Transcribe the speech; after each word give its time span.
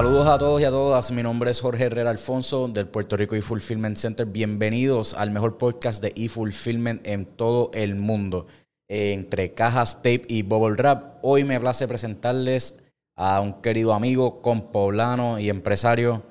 Saludos 0.00 0.28
a 0.28 0.38
todos 0.38 0.62
y 0.62 0.64
a 0.64 0.70
todas. 0.70 1.10
Mi 1.10 1.22
nombre 1.22 1.50
es 1.50 1.60
Jorge 1.60 1.84
Herrera 1.84 2.08
Alfonso 2.08 2.68
del 2.68 2.88
Puerto 2.88 3.18
Rico 3.18 3.36
eFulfillment 3.36 3.98
Center. 3.98 4.24
Bienvenidos 4.24 5.12
al 5.12 5.30
mejor 5.30 5.58
podcast 5.58 6.02
de 6.02 6.14
eFulfillment 6.16 7.06
en 7.06 7.26
todo 7.26 7.70
el 7.74 7.96
mundo. 7.96 8.46
Entre 8.88 9.52
cajas, 9.52 9.96
tape 9.96 10.22
y 10.26 10.40
bubble 10.40 10.76
wrap. 10.76 11.18
Hoy 11.20 11.44
me 11.44 11.60
place 11.60 11.86
presentarles 11.86 12.78
a 13.14 13.42
un 13.42 13.60
querido 13.60 13.92
amigo, 13.92 14.40
compoblano 14.40 15.38
y 15.38 15.50
empresario, 15.50 16.22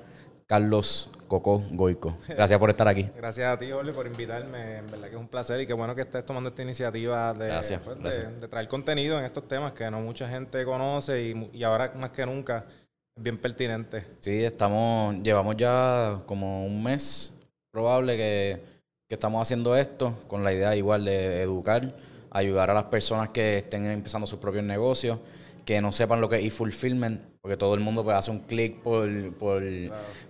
Carlos 0.48 1.08
Coco 1.28 1.62
Goico. 1.70 2.16
Gracias 2.26 2.58
por 2.58 2.70
estar 2.70 2.88
aquí. 2.88 3.08
Gracias 3.16 3.54
a 3.54 3.56
ti, 3.56 3.70
Jorge, 3.70 3.92
por 3.92 4.04
invitarme. 4.08 4.78
En 4.78 4.88
verdad 4.88 5.06
que 5.06 5.14
es 5.14 5.20
un 5.20 5.28
placer 5.28 5.60
y 5.60 5.68
qué 5.68 5.74
bueno 5.74 5.94
que 5.94 6.00
estés 6.00 6.26
tomando 6.26 6.48
esta 6.48 6.62
iniciativa 6.62 7.32
de, 7.34 7.46
Gracias, 7.46 7.80
pues, 7.84 7.96
de- 7.98 8.02
gracias. 8.02 8.40
de 8.40 8.48
traer 8.48 8.66
contenido 8.66 9.16
en 9.16 9.24
estos 9.26 9.46
temas 9.46 9.74
que 9.74 9.88
no 9.92 10.00
mucha 10.00 10.28
gente 10.28 10.64
conoce 10.64 11.22
y, 11.22 11.50
y 11.52 11.62
ahora 11.62 11.92
más 11.94 12.10
que 12.10 12.26
nunca 12.26 12.66
bien 13.20 13.38
pertinente. 13.38 14.06
Sí, 14.20 14.42
estamos, 14.44 15.16
llevamos 15.22 15.56
ya 15.56 16.22
como 16.26 16.64
un 16.64 16.82
mes 16.82 17.34
probable 17.70 18.16
que, 18.16 18.60
que 19.08 19.14
estamos 19.14 19.42
haciendo 19.42 19.76
esto 19.76 20.14
con 20.26 20.42
la 20.42 20.52
idea 20.52 20.74
igual 20.74 21.04
de 21.04 21.42
educar, 21.42 21.94
ayudar 22.30 22.70
a 22.70 22.74
las 22.74 22.84
personas 22.84 23.30
que 23.30 23.58
estén 23.58 23.86
empezando 23.86 24.26
sus 24.26 24.38
propios 24.38 24.64
negocios, 24.64 25.18
que 25.64 25.80
no 25.80 25.92
sepan 25.92 26.20
lo 26.20 26.28
que 26.28 26.36
es 26.36 26.44
e-fulfillment, 26.46 27.20
porque 27.40 27.56
todo 27.56 27.74
el 27.74 27.80
mundo 27.80 28.04
pues, 28.04 28.16
hace 28.16 28.30
un 28.30 28.40
clic 28.40 28.82
por, 28.82 29.08
por, 29.34 29.62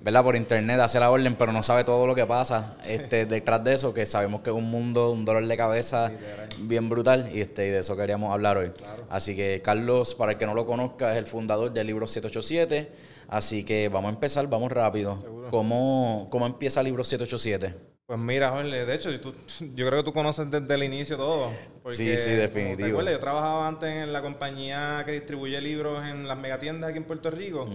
¿verdad? 0.01 0.23
por 0.23 0.37
internet, 0.37 0.79
hace 0.79 1.01
la 1.01 1.11
orden, 1.11 1.35
pero 1.35 1.53
no 1.53 1.61
sabe 1.61 1.83
todo 1.83 2.07
lo 2.07 2.15
que 2.15 2.25
pasa 2.25 2.77
este, 2.87 3.27
detrás 3.27 3.65
de 3.65 3.75
eso, 3.75 3.93
que 3.93 4.07
sabemos 4.07 4.43
que 4.43 4.51
es 4.51 4.57
un 4.57 4.71
mundo, 4.71 5.11
un 5.11 5.25
dolor 5.25 5.45
de 5.45 5.57
cabeza 5.57 6.13
bien 6.61 6.89
brutal, 6.89 7.29
y, 7.33 7.41
este, 7.41 7.67
y 7.67 7.71
de 7.71 7.79
eso 7.79 7.97
queríamos 7.97 8.33
hablar 8.33 8.59
hoy. 8.59 8.71
Así 9.09 9.35
que 9.35 9.61
Carlos, 9.61 10.15
para 10.15 10.33
el 10.33 10.39
que 10.39 10.47
no 10.47 10.55
lo 10.55 10.65
conozca, 10.65 11.11
es 11.11 11.19
el 11.19 11.27
fundador 11.27 11.73
del 11.73 11.89
libro 11.89 12.07
787, 12.07 12.93
así 13.27 13.65
que 13.65 13.89
vamos 13.89 14.11
a 14.11 14.15
empezar, 14.15 14.49
vamos 14.49 14.71
rápido. 14.71 15.19
¿Cómo, 15.51 16.29
¿Cómo 16.31 16.47
empieza 16.47 16.79
el 16.79 16.87
libro 16.87 17.03
787? 17.03 17.90
Pues 18.11 18.19
mira, 18.19 18.51
Jorge, 18.51 18.87
de 18.87 18.93
hecho, 18.97 19.21
tú- 19.21 19.33
yo 19.77 19.87
creo 19.87 20.01
que 20.01 20.05
tú 20.05 20.13
conoces 20.13 20.51
desde 20.51 20.75
el 20.75 20.83
inicio 20.83 21.17
todo. 21.17 21.53
porque, 21.81 21.97
Sí, 21.97 22.17
sí, 22.17 22.33
definitivo. 22.33 22.77
¿Te 22.87 22.91
acuerdas? 22.91 23.13
Yo 23.15 23.21
trabajaba 23.21 23.69
antes 23.69 23.89
en 23.89 24.13
la 24.13 24.21
compañía 24.21 25.05
que 25.07 25.13
distribuye 25.13 25.61
libros 25.61 26.05
en 26.05 26.27
las 26.27 26.37
megatiendas 26.37 26.91
aquí 26.91 26.99
en 26.99 27.05
Puerto 27.05 27.31
Rico. 27.31 27.69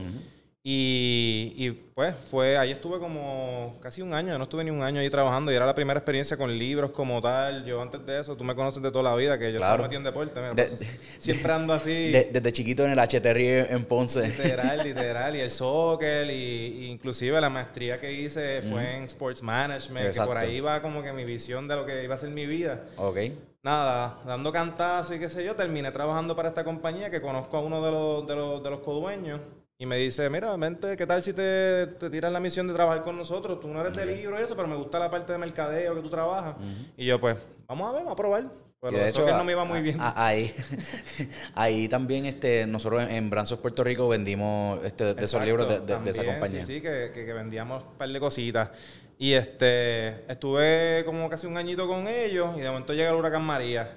Y, 0.67 1.53
y, 1.57 1.69
pues 1.93 2.15
fue, 2.31 2.57
ahí 2.57 2.71
estuve 2.71 2.97
como 2.97 3.77
casi 3.81 4.01
un 4.01 4.15
año, 4.15 4.29
yo 4.29 4.39
no 4.39 4.45
estuve 4.45 4.63
ni 4.63 4.71
un 4.71 4.81
año 4.81 4.99
ahí 4.99 5.11
trabajando 5.11 5.51
y 5.51 5.55
era 5.55 5.63
la 5.63 5.75
primera 5.75 5.99
experiencia 5.99 6.37
con 6.37 6.57
libros 6.57 6.89
como 6.89 7.21
tal. 7.21 7.63
Yo 7.65 7.79
antes 7.83 8.03
de 8.03 8.21
eso, 8.21 8.35
tú 8.35 8.43
me 8.43 8.55
conoces 8.55 8.81
de 8.81 8.89
toda 8.89 9.03
la 9.11 9.15
vida, 9.15 9.37
que 9.37 9.53
yo 9.53 9.59
Claro. 9.59 9.73
estaba 9.75 9.83
metido 9.87 9.99
en 9.99 10.03
deporte. 10.05 10.39
mira, 10.39 10.53
De- 10.55 10.63
por 10.63 10.73
eso 10.73 10.85
siempre 11.19 11.53
ando 11.53 11.71
así. 11.71 11.91
De- 12.11 12.29
desde 12.33 12.51
chiquito 12.51 12.83
en 12.83 12.89
el 12.89 12.97
HTR 12.99 13.71
en 13.75 13.85
Ponce. 13.85 14.27
Literal, 14.27 14.79
literal. 14.83 15.35
Y 15.35 15.39
el 15.41 15.51
soccer, 15.51 16.31
y, 16.31 16.33
y 16.33 16.85
inclusive 16.89 17.39
la 17.39 17.51
maestría 17.51 17.99
que 17.99 18.11
hice 18.11 18.63
fue 18.63 18.95
en 18.95 19.03
Sports 19.03 19.43
Management, 19.43 20.01
que 20.01 20.07
Exacto. 20.07 20.31
por 20.31 20.37
ahí 20.39 20.61
va 20.61 20.81
como 20.81 21.03
que 21.03 21.13
mi 21.13 21.25
visión 21.25 21.67
de 21.67 21.75
lo 21.75 21.85
que 21.85 22.03
iba 22.03 22.15
a 22.15 22.17
ser 22.17 22.31
mi 22.31 22.47
vida. 22.47 22.85
Ok. 22.97 23.19
Nada, 23.61 24.19
dando 24.25 24.51
cantazos 24.51 25.15
y 25.15 25.19
qué 25.19 25.29
sé 25.29 25.45
yo, 25.45 25.55
terminé 25.55 25.91
trabajando 25.91 26.35
para 26.35 26.49
esta 26.49 26.63
compañía 26.63 27.11
que 27.11 27.21
conozco 27.21 27.55
a 27.57 27.61
uno 27.61 27.85
de 27.85 27.91
los, 27.91 28.27
de 28.27 28.35
los, 28.35 28.63
de 28.63 28.69
los 28.71 28.79
codueños. 28.79 29.41
Y 29.77 29.85
me 29.85 29.97
dice, 29.97 30.29
mira, 30.29 30.55
vente, 30.55 30.95
¿qué 30.95 31.05
tal 31.05 31.21
si 31.21 31.33
te, 31.33 31.87
te 31.99 32.09
tiras 32.09 32.31
la 32.31 32.39
misión 32.39 32.65
de 32.65 32.73
trabajar 32.73 33.03
con 33.03 33.17
nosotros? 33.17 33.59
Tú 33.59 33.67
no 33.67 33.81
eres 33.81 33.93
de 33.95 34.05
libro 34.05 34.39
y 34.39 34.43
eso, 34.43 34.55
pero 34.55 34.69
me 34.69 34.75
gusta 34.77 34.99
la 34.99 35.11
parte 35.11 35.33
de 35.33 35.37
mercadeo 35.37 35.93
que 35.95 36.01
tú 36.01 36.09
trabajas. 36.09 36.55
Y 36.95 37.05
yo, 37.05 37.19
pues, 37.19 37.35
vamos 37.67 37.89
a 37.89 37.91
ver, 37.91 37.99
vamos 38.03 38.13
a 38.13 38.15
probar. 38.15 38.43
Pero 38.79 38.97
de 38.99 39.07
eso 39.07 39.19
hecho, 39.21 39.25
que 39.25 39.33
no 39.33 39.43
me 39.43 39.51
iba 39.53 39.65
muy 39.65 39.81
bien. 39.81 39.97
ahí, 39.99 40.53
ahí 41.55 41.89
también 41.89 42.25
este, 42.25 42.65
nosotros 42.67 43.01
en, 43.03 43.11
en 43.11 43.29
Branzos 43.29 43.59
Puerto 43.59 43.83
Rico 43.83 44.07
vendimos 44.07 44.79
este, 44.85 45.13
de 45.13 45.23
esos 45.25 45.43
libros 45.43 45.67
de, 45.67 45.79
de- 45.79 45.99
de 45.99 46.11
esa 46.11 46.23
compañía. 46.23 46.61
Sí, 46.61 46.75
sí, 46.75 46.81
que, 46.81 47.11
que, 47.13 47.25
que 47.25 47.33
vendíamos 47.33 47.83
un 47.83 47.97
par 47.97 48.07
de 48.09 48.19
cositas. 48.19 48.69
Y 49.17 49.33
este, 49.33 50.31
estuve 50.31 51.03
como 51.05 51.27
casi 51.29 51.47
un 51.47 51.57
añito 51.57 51.87
con 51.87 52.07
ellos 52.07 52.57
y 52.57 52.61
de 52.61 52.69
momento 52.69 52.93
llega 52.93 53.09
el 53.09 53.15
huracán 53.15 53.43
María. 53.43 53.91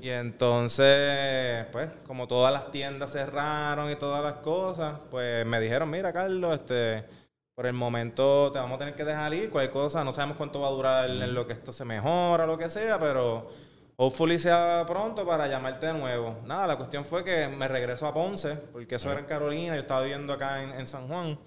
Y 0.00 0.08
entonces, 0.10 1.66
pues, 1.72 1.90
como 2.06 2.28
todas 2.28 2.52
las 2.52 2.70
tiendas 2.70 3.12
cerraron 3.12 3.90
y 3.90 3.96
todas 3.96 4.22
las 4.22 4.34
cosas, 4.34 4.98
pues 5.10 5.44
me 5.44 5.60
dijeron, 5.60 5.90
mira, 5.90 6.12
Carlos, 6.12 6.60
este, 6.60 7.04
por 7.54 7.66
el 7.66 7.72
momento 7.72 8.52
te 8.52 8.58
vamos 8.58 8.76
a 8.76 8.78
tener 8.78 8.94
que 8.94 9.04
dejar 9.04 9.34
ir, 9.34 9.50
cualquier 9.50 9.72
cosa, 9.72 10.04
no 10.04 10.12
sabemos 10.12 10.36
cuánto 10.36 10.60
va 10.60 10.68
a 10.68 10.70
durar 10.70 11.10
en 11.10 11.34
lo 11.34 11.46
que 11.46 11.54
esto 11.54 11.72
se 11.72 11.84
mejora, 11.84 12.46
lo 12.46 12.56
que 12.58 12.70
sea, 12.70 12.98
pero 12.98 13.50
hopefully 13.96 14.38
sea 14.38 14.84
pronto 14.86 15.26
para 15.26 15.48
llamarte 15.48 15.86
de 15.86 15.94
nuevo. 15.94 16.36
Nada, 16.44 16.66
la 16.68 16.76
cuestión 16.76 17.04
fue 17.04 17.24
que 17.24 17.48
me 17.48 17.66
regreso 17.66 18.06
a 18.06 18.12
Ponce, 18.14 18.54
porque 18.72 18.96
eso 18.96 19.10
era 19.10 19.20
en 19.20 19.26
Carolina, 19.26 19.74
yo 19.74 19.80
estaba 19.80 20.02
viviendo 20.02 20.32
acá 20.32 20.62
en, 20.62 20.70
en 20.72 20.86
San 20.86 21.08
Juan. 21.08 21.38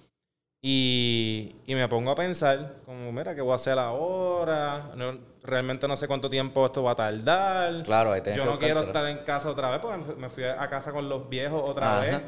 Y, 0.62 1.56
y 1.68 1.76
me 1.76 1.88
pongo 1.88 2.12
a 2.12 2.16
pensar, 2.16 2.76
como, 2.86 3.14
mira, 3.14 3.34
¿qué 3.34 3.42
voy 3.42 3.54
a 3.54 3.56
hacer 3.56 3.80
ahora? 3.80 4.92
No- 4.96 5.30
realmente 5.42 5.88
no 5.88 5.96
sé 5.96 6.06
cuánto 6.06 6.30
tiempo 6.30 6.66
esto 6.66 6.84
va 6.84 6.92
a 6.92 6.96
tardar. 6.96 7.82
Claro, 7.84 8.12
ahí 8.12 8.22
Yo 8.36 8.44
no 8.44 8.60
quiero 8.60 8.82
estar 8.82 9.08
en 9.08 9.20
casa 9.20 9.50
otra 9.50 9.70
vez, 9.72 9.80
porque 9.80 9.98
me 10.18 10.30
fui 10.30 10.44
a 10.44 10.70
casa 10.70 10.92
con 10.92 11.08
los 11.08 11.30
viejos 11.30 11.64
otra 11.66 11.94
Ajá. 11.94 12.02
vez. 12.02 12.22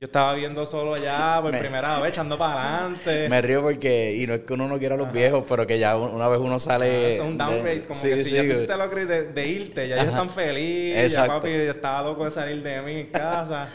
Yo 0.00 0.06
estaba 0.06 0.32
viendo 0.32 0.64
solo 0.64 0.96
ya 0.96 1.38
por 1.42 1.52
Me- 1.52 1.58
primera 1.58 1.98
vez, 2.00 2.12
echando 2.14 2.38
para 2.38 2.78
adelante. 2.78 3.28
Me 3.28 3.42
río 3.42 3.60
porque, 3.60 4.16
y 4.18 4.26
no 4.26 4.34
es 4.34 4.40
que 4.40 4.54
uno 4.54 4.66
no 4.68 4.78
quiera 4.78 4.94
a 4.94 4.98
los 4.98 5.12
viejos, 5.12 5.44
pero 5.46 5.66
que 5.66 5.78
ya 5.78 5.98
un- 5.98 6.14
una 6.14 6.28
vez 6.28 6.40
uno 6.40 6.58
sale... 6.58 7.12
Eso 7.12 7.24
es 7.24 7.28
un 7.28 7.36
downgrade, 7.36 7.84
como 7.84 8.00
Sí, 8.00 8.08
que 8.08 8.24
si 8.24 8.30
sí, 8.30 8.36
ya 8.36 8.42
te 8.66 8.74
upgrade 8.74 9.06
de, 9.06 9.32
de 9.34 9.46
irte, 9.48 9.86
ya 9.86 9.96
ellos 9.96 10.08
están 10.08 10.30
felices, 10.30 11.12
Exacto. 11.12 11.32
ya 11.34 11.40
papi 11.40 11.48
ya 11.66 11.70
estaba 11.72 12.02
loco 12.08 12.24
de 12.24 12.30
salir 12.30 12.62
de 12.62 12.80
mí 12.80 12.92
en 13.00 13.06
casa. 13.10 13.68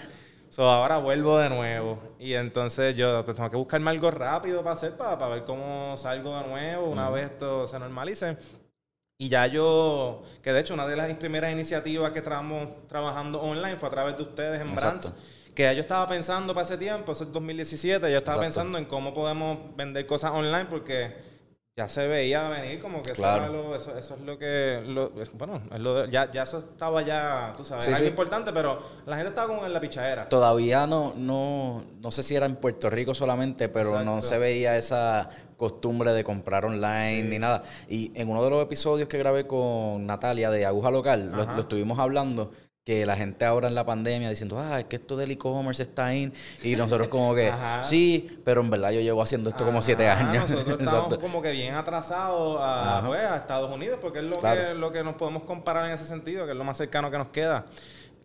So, 0.52 0.70
ahora 0.70 0.98
vuelvo 0.98 1.40
de 1.40 1.50
nuevo. 1.50 1.98
Y 2.20 2.34
entonces 2.34 2.94
yo 2.98 3.24
pues, 3.24 3.38
tengo 3.38 3.50
que 3.50 3.56
buscarme 3.56 3.90
algo 3.90 4.12
rápido 4.12 4.62
para 4.62 4.74
hacer, 4.74 4.98
para, 4.98 5.18
para 5.18 5.36
ver 5.36 5.46
cómo 5.46 5.96
salgo 5.96 6.38
de 6.38 6.46
nuevo 6.46 6.90
una 6.90 7.10
vez 7.10 7.32
esto 7.32 7.66
se 7.68 7.80
normalice. 7.80 8.38
Y 9.18 9.30
ya 9.30 9.48
yo, 9.48 10.24
que 10.44 10.52
de 10.52 10.60
hecho 10.60 10.74
una 10.74 10.86
de 10.86 10.98
las 10.98 11.14
primeras 11.16 11.54
iniciativas 11.54 12.12
que 12.12 12.20
estábamos 12.20 12.86
trabajando 12.90 13.42
online 13.42 13.78
fue 13.78 13.88
a 13.88 13.92
través 13.94 14.18
de 14.18 14.24
ustedes 14.24 14.60
en 14.60 14.68
Exacto. 14.68 15.08
Brands. 15.08 15.14
Que 15.56 15.64
ya 15.64 15.72
yo 15.72 15.80
estaba 15.80 16.06
pensando 16.06 16.54
para 16.54 16.66
ese 16.66 16.78
tiempo, 16.78 17.14
eso 17.14 17.24
es 17.24 17.32
2017, 17.32 18.12
yo 18.12 18.18
estaba 18.18 18.20
Exacto. 18.20 18.42
pensando 18.42 18.78
en 18.78 18.86
cómo 18.86 19.14
podemos 19.14 19.74
vender 19.78 20.06
cosas 20.06 20.32
online 20.32 20.66
porque 20.66 21.16
ya 21.78 21.88
se 21.88 22.06
veía 22.06 22.50
venir 22.50 22.82
como 22.82 23.02
que 23.02 23.14
eso, 23.14 23.22
Claro. 23.22 23.52
lo- 23.52 23.76
eso, 23.76 23.98
eso 23.98 24.16
es 24.16 24.22
lo 24.22 24.38
que, 24.38 24.84
lo- 24.86 25.12
bueno, 25.36 25.62
es 25.74 25.80
lo 25.80 25.96
de- 25.96 26.12
ya, 26.12 26.30
ya 26.30 26.44
eso 26.44 26.58
estaba 26.58 27.02
ya, 27.02 27.54
tú 27.56 27.64
sabes, 27.64 27.86
Sí, 27.86 27.92
algo 27.92 28.02
sí. 28.04 28.08
importante, 28.08 28.52
pero 28.52 28.82
la 29.06 29.16
gente 29.16 29.30
estaba 29.30 29.48
como 29.48 29.66
en 29.66 29.72
la 29.72 29.80
pichadera. 29.80 30.28
Todavía 30.28 30.86
no, 30.86 31.14
no, 31.16 31.84
no 32.02 32.12
sé 32.12 32.24
si 32.24 32.36
era 32.36 32.46
en 32.46 32.58
Puerto 32.58 32.90
Rico 32.90 33.14
solamente, 33.16 33.70
pero 33.70 34.04
no 34.04 34.22
se 34.22 34.38
veía 34.38 34.76
esa 34.76 35.30
costumbre 35.56 36.12
de 36.12 36.24
comprar 36.26 36.66
online 36.66 37.24
ni 37.24 37.40
nada. 37.40 37.64
Y 37.88 38.12
en 38.20 38.30
uno 38.30 38.44
de 38.44 38.50
los 38.50 38.62
episodios 38.64 39.08
que 39.08 39.18
grabé 39.18 39.48
con 39.48 40.06
Natalia 40.06 40.52
de 40.52 40.66
Aguja 40.66 40.92
Local, 40.92 41.32
lo, 41.32 41.46
lo 41.46 41.60
estuvimos 41.62 42.00
hablando, 42.00 42.52
que 42.84 43.06
la 43.06 43.16
gente 43.16 43.46
ahora 43.46 43.68
en 43.68 43.76
la 43.76 43.86
pandemia 43.86 44.28
diciendo, 44.30 44.60
ah, 44.60 44.80
es 44.80 44.86
que 44.86 44.96
esto 44.96 45.16
del 45.16 45.30
e-commerce 45.32 45.84
está 45.84 46.14
in. 46.16 46.34
Y 46.64 46.76
nosotros 46.76 47.10
como 47.10 47.36
que, 47.36 47.50
Ajá. 47.52 47.84
sí, 47.84 48.40
pero 48.44 48.62
en 48.62 48.72
verdad 48.72 48.90
yo 48.90 49.02
llevo 49.02 49.22
haciendo 49.22 49.50
esto 49.52 49.64
como 49.66 49.82
siete 49.84 50.10
años. 50.10 50.50
Nosotros 50.50 50.80
estamos 50.82 51.18
como 51.20 51.42
que 51.44 51.52
bien 51.52 51.76
atrasados 51.76 52.58
a, 52.60 53.04
pues, 53.06 53.22
a 53.22 53.36
Estados 53.38 53.72
Unidos, 53.72 54.00
porque 54.02 54.20
es 54.20 54.26
lo, 54.26 54.38
Claro. 54.38 54.62
que, 54.70 54.74
lo 54.74 54.92
que 54.92 55.04
nos 55.04 55.16
podemos 55.16 55.44
comparar 55.44 55.86
en 55.86 55.92
ese 55.92 56.06
sentido, 56.06 56.46
que 56.46 56.54
es 56.54 56.58
lo 56.58 56.64
más 56.64 56.78
cercano 56.78 57.12
que 57.12 57.18
nos 57.20 57.28
queda. 57.28 57.66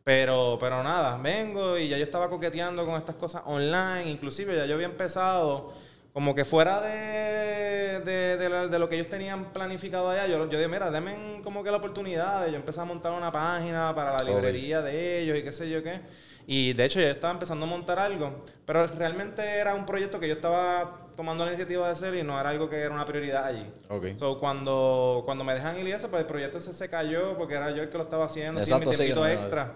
Pero, 0.05 0.56
pero 0.61 0.83
nada, 0.83 1.19
vengo 1.19 1.77
y 1.77 1.89
ya 1.89 1.99
yo 1.99 2.05
estaba 2.05 2.31
coqueteando 2.31 2.84
con 2.84 2.95
estas 2.95 3.16
cosas 3.16 3.43
online, 3.45 4.09
inclusive 4.09 4.56
ya 4.56 4.65
yo 4.65 4.75
había 4.77 4.87
empezado 4.87 5.72
como 6.16 6.34
que 6.34 6.47
fuera 6.47 6.81
de, 6.81 8.00
de, 8.00 8.37
de 8.38 8.49
la- 8.49 8.69
de 8.69 8.78
lo 8.78 8.88
que 8.88 8.94
ellos 8.94 9.10
tenían 9.10 9.53
planificado 9.53 10.09
allá, 10.09 10.27
yo, 10.27 10.38
yo 10.49 10.56
dije, 10.59 10.66
mira, 10.66 10.91
denme 10.91 11.43
como 11.44 11.62
que 11.62 11.71
la 11.71 11.77
oportunidad. 11.77 12.48
Yo 12.48 12.57
empecé 12.57 12.80
a 12.80 12.84
montar 12.86 13.13
una 13.13 13.30
página 13.30 13.95
para 13.95 14.16
la 14.16 14.24
librería 14.24 14.80
de 14.80 15.21
ellos 15.21 15.36
y 15.36 15.42
qué 15.42 15.53
sé 15.53 15.68
yo 15.68 15.83
qué. 15.83 16.01
Y 16.47 16.72
de 16.72 16.86
hecho 16.86 17.01
yo 17.03 17.09
estaba 17.09 17.34
empezando 17.34 17.66
a 17.66 17.68
montar 17.68 17.98
algo, 17.98 18.45
pero 18.65 18.86
realmente 18.86 19.42
era 19.42 19.74
un 19.74 19.84
proyecto 19.84 20.18
que 20.18 20.28
yo 20.28 20.34
estaba 20.36 21.07
tomando 21.16 21.45
la 21.45 21.51
iniciativa 21.51 21.84
de 21.84 21.92
hacer 21.92 22.15
y 22.15 22.22
no 22.22 22.41
era 22.41 22.48
algo 22.48 22.71
que 22.71 22.77
era 22.78 22.95
una 22.95 23.04
prioridad 23.04 23.45
allí. 23.45 23.66
Ok. 23.91 24.07
So, 24.16 24.39
cuando, 24.41 25.21
cuando 25.27 25.45
me 25.45 25.53
dejan 25.53 25.78
ir 25.78 25.86
y 25.86 25.92
eso, 25.92 26.09
pues 26.09 26.21
el 26.22 26.27
proyecto 26.27 26.60
se, 26.60 26.72
se 26.72 26.89
cayó 26.89 27.36
porque 27.36 27.57
era 27.57 27.72
yo 27.72 27.83
el 27.83 27.91
que 27.91 27.98
lo 27.98 28.04
estaba 28.04 28.24
haciendo, 28.24 28.60
sin 28.60 28.62
Exacto, 28.62 28.91
mi 28.91 28.97
sí, 28.97 29.03
tiempito 29.04 29.27
extra. 29.28 29.74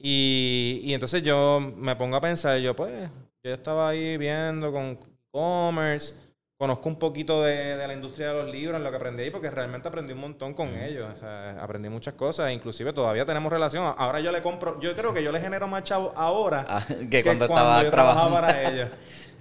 Y, 0.00 0.80
y 0.82 0.94
entonces 0.94 1.22
yo 1.22 1.60
me 1.60 1.94
pongo 1.94 2.16
a 2.16 2.20
pensar, 2.20 2.58
yo 2.58 2.74
pues, 2.74 3.08
yo 3.44 3.52
estaba 3.54 3.88
ahí 3.90 4.16
viendo 4.16 4.72
con 4.72 4.98
e-commerce, 5.36 6.14
conozco 6.58 6.88
un 6.88 6.98
poquito 6.98 7.42
de, 7.42 7.76
de 7.76 7.86
la 7.86 7.92
industria 7.92 8.28
de 8.28 8.42
los 8.42 8.50
libros, 8.52 8.76
en 8.78 8.84
lo 8.84 8.90
que 8.90 8.96
aprendí 8.96 9.22
ahí, 9.24 9.30
porque 9.30 9.50
realmente 9.50 9.88
aprendí 9.88 10.12
un 10.14 10.20
montón 10.20 10.54
con 10.54 10.68
ellos. 10.74 11.06
O 11.12 11.16
sea, 11.16 11.62
aprendí 11.62 11.88
muchas 11.88 12.14
cosas, 12.14 12.50
inclusive 12.52 12.92
todavía 12.92 13.26
tenemos 13.26 13.52
relación. 13.52 13.94
Ahora 13.98 14.20
yo 14.20 14.32
le 14.32 14.42
compro, 14.42 14.80
yo 14.80 14.94
creo 14.94 15.12
que 15.12 15.22
yo 15.22 15.32
le 15.32 15.40
genero 15.40 15.68
más 15.68 15.82
chavo 15.84 16.12
ahora 16.16 16.64
Ah, 16.68 16.84
que 17.10 17.22
cuando 17.22 17.44
estaba 17.44 17.82
yo 17.82 17.90
trabajando. 17.90 18.36
trabajaba 18.36 18.40
para 18.40 18.62
ellos. 18.72 18.88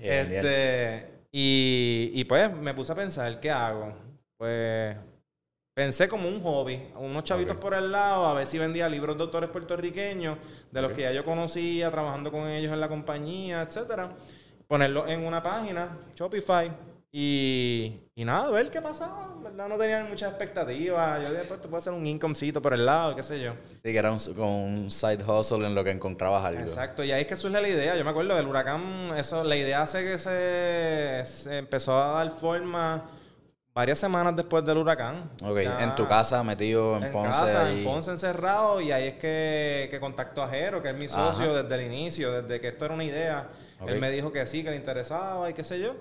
Este, 0.01 1.09
y, 1.31 2.11
y 2.13 2.23
pues 2.25 2.53
me 2.53 2.73
puse 2.73 2.91
a 2.91 2.95
pensar, 2.95 3.39
¿qué 3.39 3.49
hago? 3.49 3.93
Pues 4.37 4.95
pensé 5.73 6.07
como 6.07 6.27
un 6.27 6.41
hobby, 6.43 6.89
unos 6.97 7.23
chavitos 7.23 7.57
por 7.57 7.73
el 7.73 7.91
lado, 7.91 8.27
a 8.27 8.33
ver 8.33 8.45
si 8.45 8.57
vendía 8.57 8.87
libros 8.89 9.17
de 9.17 9.23
autores 9.23 9.49
puertorriqueños, 9.49 10.37
de 10.71 10.81
los 10.81 10.91
que 10.91 11.01
ya 11.01 11.11
yo 11.11 11.23
conocía, 11.25 11.89
trabajando 11.91 12.31
con 12.31 12.47
ellos 12.47 12.71
en 12.73 12.79
la 12.81 12.87
compañía, 12.89 13.61
etcétera. 13.61 14.11
Ponerlo 14.67 15.07
en 15.07 15.25
una 15.25 15.41
página, 15.41 15.97
Shopify, 16.15 16.71
y, 17.11 18.01
y 18.13 18.25
nada, 18.25 18.49
ver 18.49 18.69
qué 18.69 18.81
pasaba. 18.81 19.35
¿verdad? 19.41 19.69
No 19.69 19.77
tenía 19.77 20.03
muchas 20.03 20.29
expectativas. 20.31 21.23
Yo 21.23 21.31
dije, 21.31 21.43
pues 21.47 21.61
te 21.61 21.67
puedo 21.67 21.77
hacer 21.77 21.93
un 21.93 22.05
incomecito 22.05 22.61
por 22.61 22.73
el 22.73 22.85
lado, 22.85 23.15
qué 23.15 23.23
sé 23.23 23.39
yo. 23.39 23.53
Sí, 23.75 23.91
que 23.91 23.97
era 23.97 24.11
un, 24.11 24.19
con 24.35 24.47
un 24.47 24.91
side 24.91 25.23
hustle 25.23 25.65
en 25.65 25.75
lo 25.75 25.83
que 25.83 25.91
encontrabas 25.91 26.43
algo. 26.43 26.59
Exacto, 26.59 27.03
y 27.03 27.11
ahí 27.13 27.21
es 27.21 27.27
que 27.27 27.37
surge 27.37 27.61
la 27.61 27.67
idea. 27.69 27.95
Yo 27.95 28.03
me 28.03 28.09
acuerdo 28.09 28.35
del 28.35 28.47
huracán, 28.47 29.13
eso, 29.15 29.43
la 29.45 29.55
idea 29.55 29.83
hace 29.83 30.03
que 30.03 30.17
se, 30.19 31.23
se 31.25 31.57
empezó 31.59 31.97
a 31.97 32.23
dar 32.23 32.31
forma 32.31 33.05
varias 33.75 33.99
semanas 33.99 34.35
después 34.37 34.63
del 34.63 34.77
huracán. 34.77 35.29
Ok, 35.43 35.57
en 35.57 35.95
tu 35.95 36.07
casa 36.07 36.41
metido 36.43 36.95
en, 36.95 37.03
en 37.03 37.11
Ponce. 37.11 37.29
casa, 37.41 37.65
ahí. 37.67 37.79
en 37.79 37.83
Ponce 37.83 38.11
encerrado, 38.11 38.79
y 38.79 38.91
ahí 38.93 39.07
es 39.09 39.15
que, 39.15 39.89
que 39.91 39.99
contactó 39.99 40.41
a 40.41 40.47
Jero, 40.47 40.81
que 40.81 40.89
es 40.89 40.95
mi 40.95 41.09
socio 41.09 41.51
Ajá. 41.51 41.63
desde 41.63 41.75
el 41.75 41.91
inicio, 41.91 42.41
desde 42.41 42.61
que 42.61 42.69
esto 42.69 42.85
era 42.85 42.93
una 42.93 43.03
idea. 43.03 43.49
Él 43.85 43.99
me 43.99 44.09
dijo 44.09 44.31
que 44.31 44.47
sí, 44.47 44.63
que 44.63 44.69
le 44.69 44.77
interesaba 44.77 45.49
y 45.49 45.53
qué 45.53 45.63
sé 45.65 45.79
yo. 45.81 45.93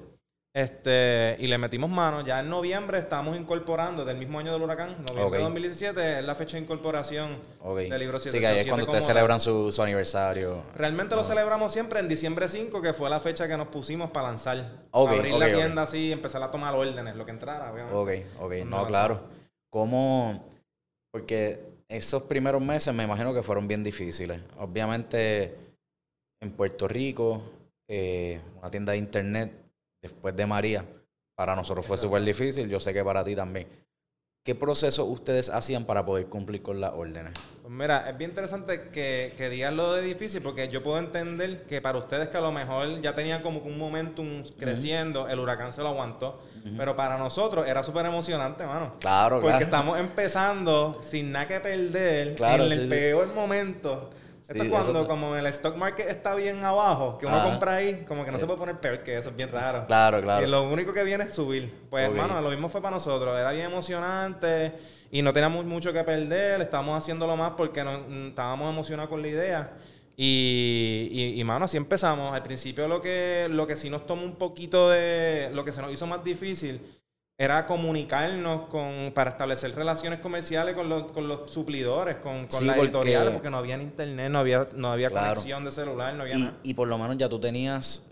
Este, 0.57 1.35
y 1.41 1.49
le 1.49 1.59
metimos 1.59 1.91
mano. 1.91 2.25
Ya 2.25 2.39
en 2.39 2.49
noviembre 2.49 2.99
estamos 2.99 3.37
incorporando, 3.37 4.05
del 4.05 4.17
mismo 4.17 4.39
año 4.39 4.53
del 4.53 4.63
huracán, 4.63 4.91
noviembre 5.03 5.25
Ok. 5.25 5.33
de 5.33 5.43
2017, 5.43 6.19
es 6.21 6.25
la 6.25 6.37
fecha 6.37 6.57
de 6.57 6.63
incorporación 6.63 7.41
Ok. 7.61 7.79
del 7.79 7.99
libro 7.99 8.21
Sí, 8.21 8.31
que 8.39 8.47
ahí 8.47 8.59
es 8.59 8.63
787 8.63 8.69
cuando 8.71 8.85
ustedes 8.85 9.05
tal. 9.05 9.15
celebran 9.15 9.41
su, 9.41 9.73
su 9.73 9.83
aniversario. 9.83 10.63
Realmente 10.77 11.17
lo 11.17 11.25
celebramos 11.25 11.73
siempre 11.73 11.99
en 11.99 12.07
diciembre 12.07 12.49
5, 12.49 12.81
que 12.81 12.93
fue 12.93 13.11
la 13.11 13.19
fecha 13.19 13.49
que 13.49 13.57
nos 13.57 13.67
pusimos 13.67 14.11
para 14.13 14.29
lanzar. 14.29 14.85
Abrir 14.93 15.35
la 15.35 15.47
tienda 15.53 15.83
así 15.83 15.99
y 16.07 16.13
empezar 16.13 16.41
a 16.45 16.53
tomar 16.53 16.73
órdenes, 16.77 17.17
lo 17.17 17.25
que 17.25 17.33
entrara, 17.33 17.73
obviamente. 17.73 17.97
Ok, 18.39 18.43
ok. 18.45 18.53
No, 18.65 18.87
claro. 18.87 19.23
¿Cómo? 19.71 20.53
Porque 21.13 21.59
esos 21.89 22.23
primeros 22.23 22.63
meses 22.63 22.95
me 22.95 23.03
imagino 23.03 23.35
que 23.35 23.43
fueron 23.43 23.67
bien 23.67 23.83
difíciles. 23.83 24.41
Obviamente, 24.59 25.53
en 26.41 26.53
Puerto 26.53 26.87
Rico, 26.87 27.43
eh, 27.89 28.41
una 28.61 28.71
tienda 28.71 28.93
de 28.93 28.99
internet, 28.99 29.53
después 30.05 30.37
de 30.37 30.47
María, 30.47 30.85
para 31.35 31.57
nosotros 31.57 31.85
fue 31.87 31.97
súper 31.97 32.23
difícil. 32.23 32.69
Yo 32.69 32.79
sé 32.79 32.93
que 32.93 33.03
para 33.03 33.25
ti 33.25 33.35
también. 33.35 33.67
¿Qué 34.45 34.55
proceso 34.55 35.07
ustedes 35.07 35.49
hacían 35.49 35.87
para 35.87 36.05
poder 36.05 36.27
cumplir 36.27 36.61
con 36.61 36.79
las 36.79 36.93
órdenes? 36.93 37.33
Pues 37.63 37.73
mira, 37.73 38.11
es 38.11 38.19
bien 38.19 38.33
interesante 38.33 38.91
que, 38.93 39.33
que 39.39 39.49
digas 39.49 39.73
lo 39.73 39.95
de 39.95 40.03
difícil 40.03 40.43
porque 40.43 40.69
yo 40.69 40.83
puedo 40.83 40.99
entender 40.99 41.63
que 41.65 41.81
para 41.81 41.97
ustedes 41.97 42.29
que 42.29 42.37
a 42.37 42.43
lo 42.43 42.53
mejor 42.53 43.01
ya 43.01 43.15
tenían 43.15 43.41
como 43.41 43.61
un 43.61 43.79
momentum 43.79 44.43
creciendo, 44.59 45.29
el 45.31 45.39
huracán 45.39 45.73
se 45.73 45.81
lo 45.81 45.89
aguantó, 45.89 46.43
pero 46.77 46.95
para 46.95 47.17
nosotros 47.17 47.67
era 47.67 47.83
súper 47.83 48.05
emocionante, 48.05 48.67
mano. 48.67 48.93
Claro, 49.01 49.37
Porque 49.37 49.49
claro. 49.49 49.65
estamos 49.65 49.99
empezando 49.99 50.99
sin 51.03 51.33
nada 51.33 51.47
que 51.49 51.61
perder 51.61 52.35
Claro, 52.35 52.65
en 52.65 52.73
el 52.73 52.83
sí. 52.83 52.89
peor 52.89 53.33
momento. 53.35 54.11
Esto 54.47 54.55
Sí, 54.63 54.67
es 54.67 54.69
cuando 54.69 54.91
eso- 55.01 55.09
como 55.09 55.35
el 55.37 55.47
stock 55.47 55.75
market 55.77 56.07
está 56.11 56.35
bien 56.35 56.63
abajo, 56.65 57.17
que 57.17 57.25
uno 57.25 57.37
Ajá. 57.37 57.49
compra 57.51 57.77
ahí, 57.77 58.05
como 58.07 58.27
que 58.27 58.31
no 58.31 58.37
se 58.39 58.45
puede 58.45 58.59
poner 58.59 58.79
peor 58.79 59.03
que 59.03 59.17
eso, 59.17 59.31
es 59.31 59.37
bien 59.37 59.51
raro. 59.51 59.87
Claro, 59.87 60.21
claro. 60.21 60.45
Y 60.47 60.51
lo 60.51 60.65
único 60.69 60.93
que 60.93 61.03
viene 61.03 61.25
es 61.25 61.33
subir. 61.35 61.73
Pues, 61.89 62.05
hermano, 62.05 62.39
lo 62.43 62.51
mismo 62.51 62.69
fue 62.69 62.83
para 62.83 62.95
nosotros. 62.95 63.39
Era 63.39 63.53
bien 63.53 63.67
emocionante 63.67 64.75
y 65.11 65.23
no 65.23 65.33
teníamos 65.33 65.65
mucho 65.65 65.95
que 65.95 66.05
perder. 66.05 66.61
Estábamos 66.61 66.99
haciéndolo 67.03 67.37
más 67.39 67.53
porque 67.57 67.83
nos- 67.83 68.07
mm, 68.07 68.29
estábamos 68.29 68.71
emocionados 68.71 69.09
con 69.09 69.23
la 69.23 69.29
idea. 69.29 69.73
Y, 70.17 71.09
y, 71.11 71.41
y, 71.41 71.45
mano, 71.45 71.65
así 71.65 71.77
empezamos. 71.77 72.35
Al 72.35 72.43
principio 72.43 72.87
lo 72.87 73.01
que, 73.01 73.49
lo 73.51 73.67
que 73.67 73.77
sí 73.77 73.89
nos 73.91 74.07
tomó 74.07 74.25
un 74.25 74.37
poquito 74.37 74.91
de... 74.91 75.51
Lo 75.55 75.65
que 75.65 75.73
se 75.73 75.81
nos 75.83 75.91
hizo 75.93 76.07
más 76.07 76.23
difícil 76.23 76.81
era 77.37 77.67
comunicarnos 77.67 78.69
con 78.69 79.11
para 79.13 79.31
establecer 79.33 79.75
relaciones 79.75 80.21
comerciales 80.21 80.75
con 80.75 80.89
los, 80.89 81.11
con 81.11 81.27
los 81.27 81.51
suplidores, 81.51 82.17
con, 82.17 82.47
con 82.47 82.61
Sí, 82.61 82.65
las 82.65 82.77
porque- 82.77 82.91
editoriales, 82.91 83.33
porque 83.33 83.51
no 83.51 83.57
había 83.59 83.75
internet, 83.81 84.31
no 84.31 84.39
había, 84.39 84.67
no 84.75 84.93
había 84.93 85.11
Claro. 85.11 85.31
conexión 85.31 85.65
de 85.65 85.73
celular, 85.73 86.15
no 86.15 86.23
había 86.23 86.37
Y, 86.37 86.43
nada. 86.43 86.55
y 86.63 86.75
por 86.75 86.87
lo 86.87 86.97
menos 86.97 87.19
ya 87.19 87.29
tú 87.29 87.41
tenías 87.41 88.07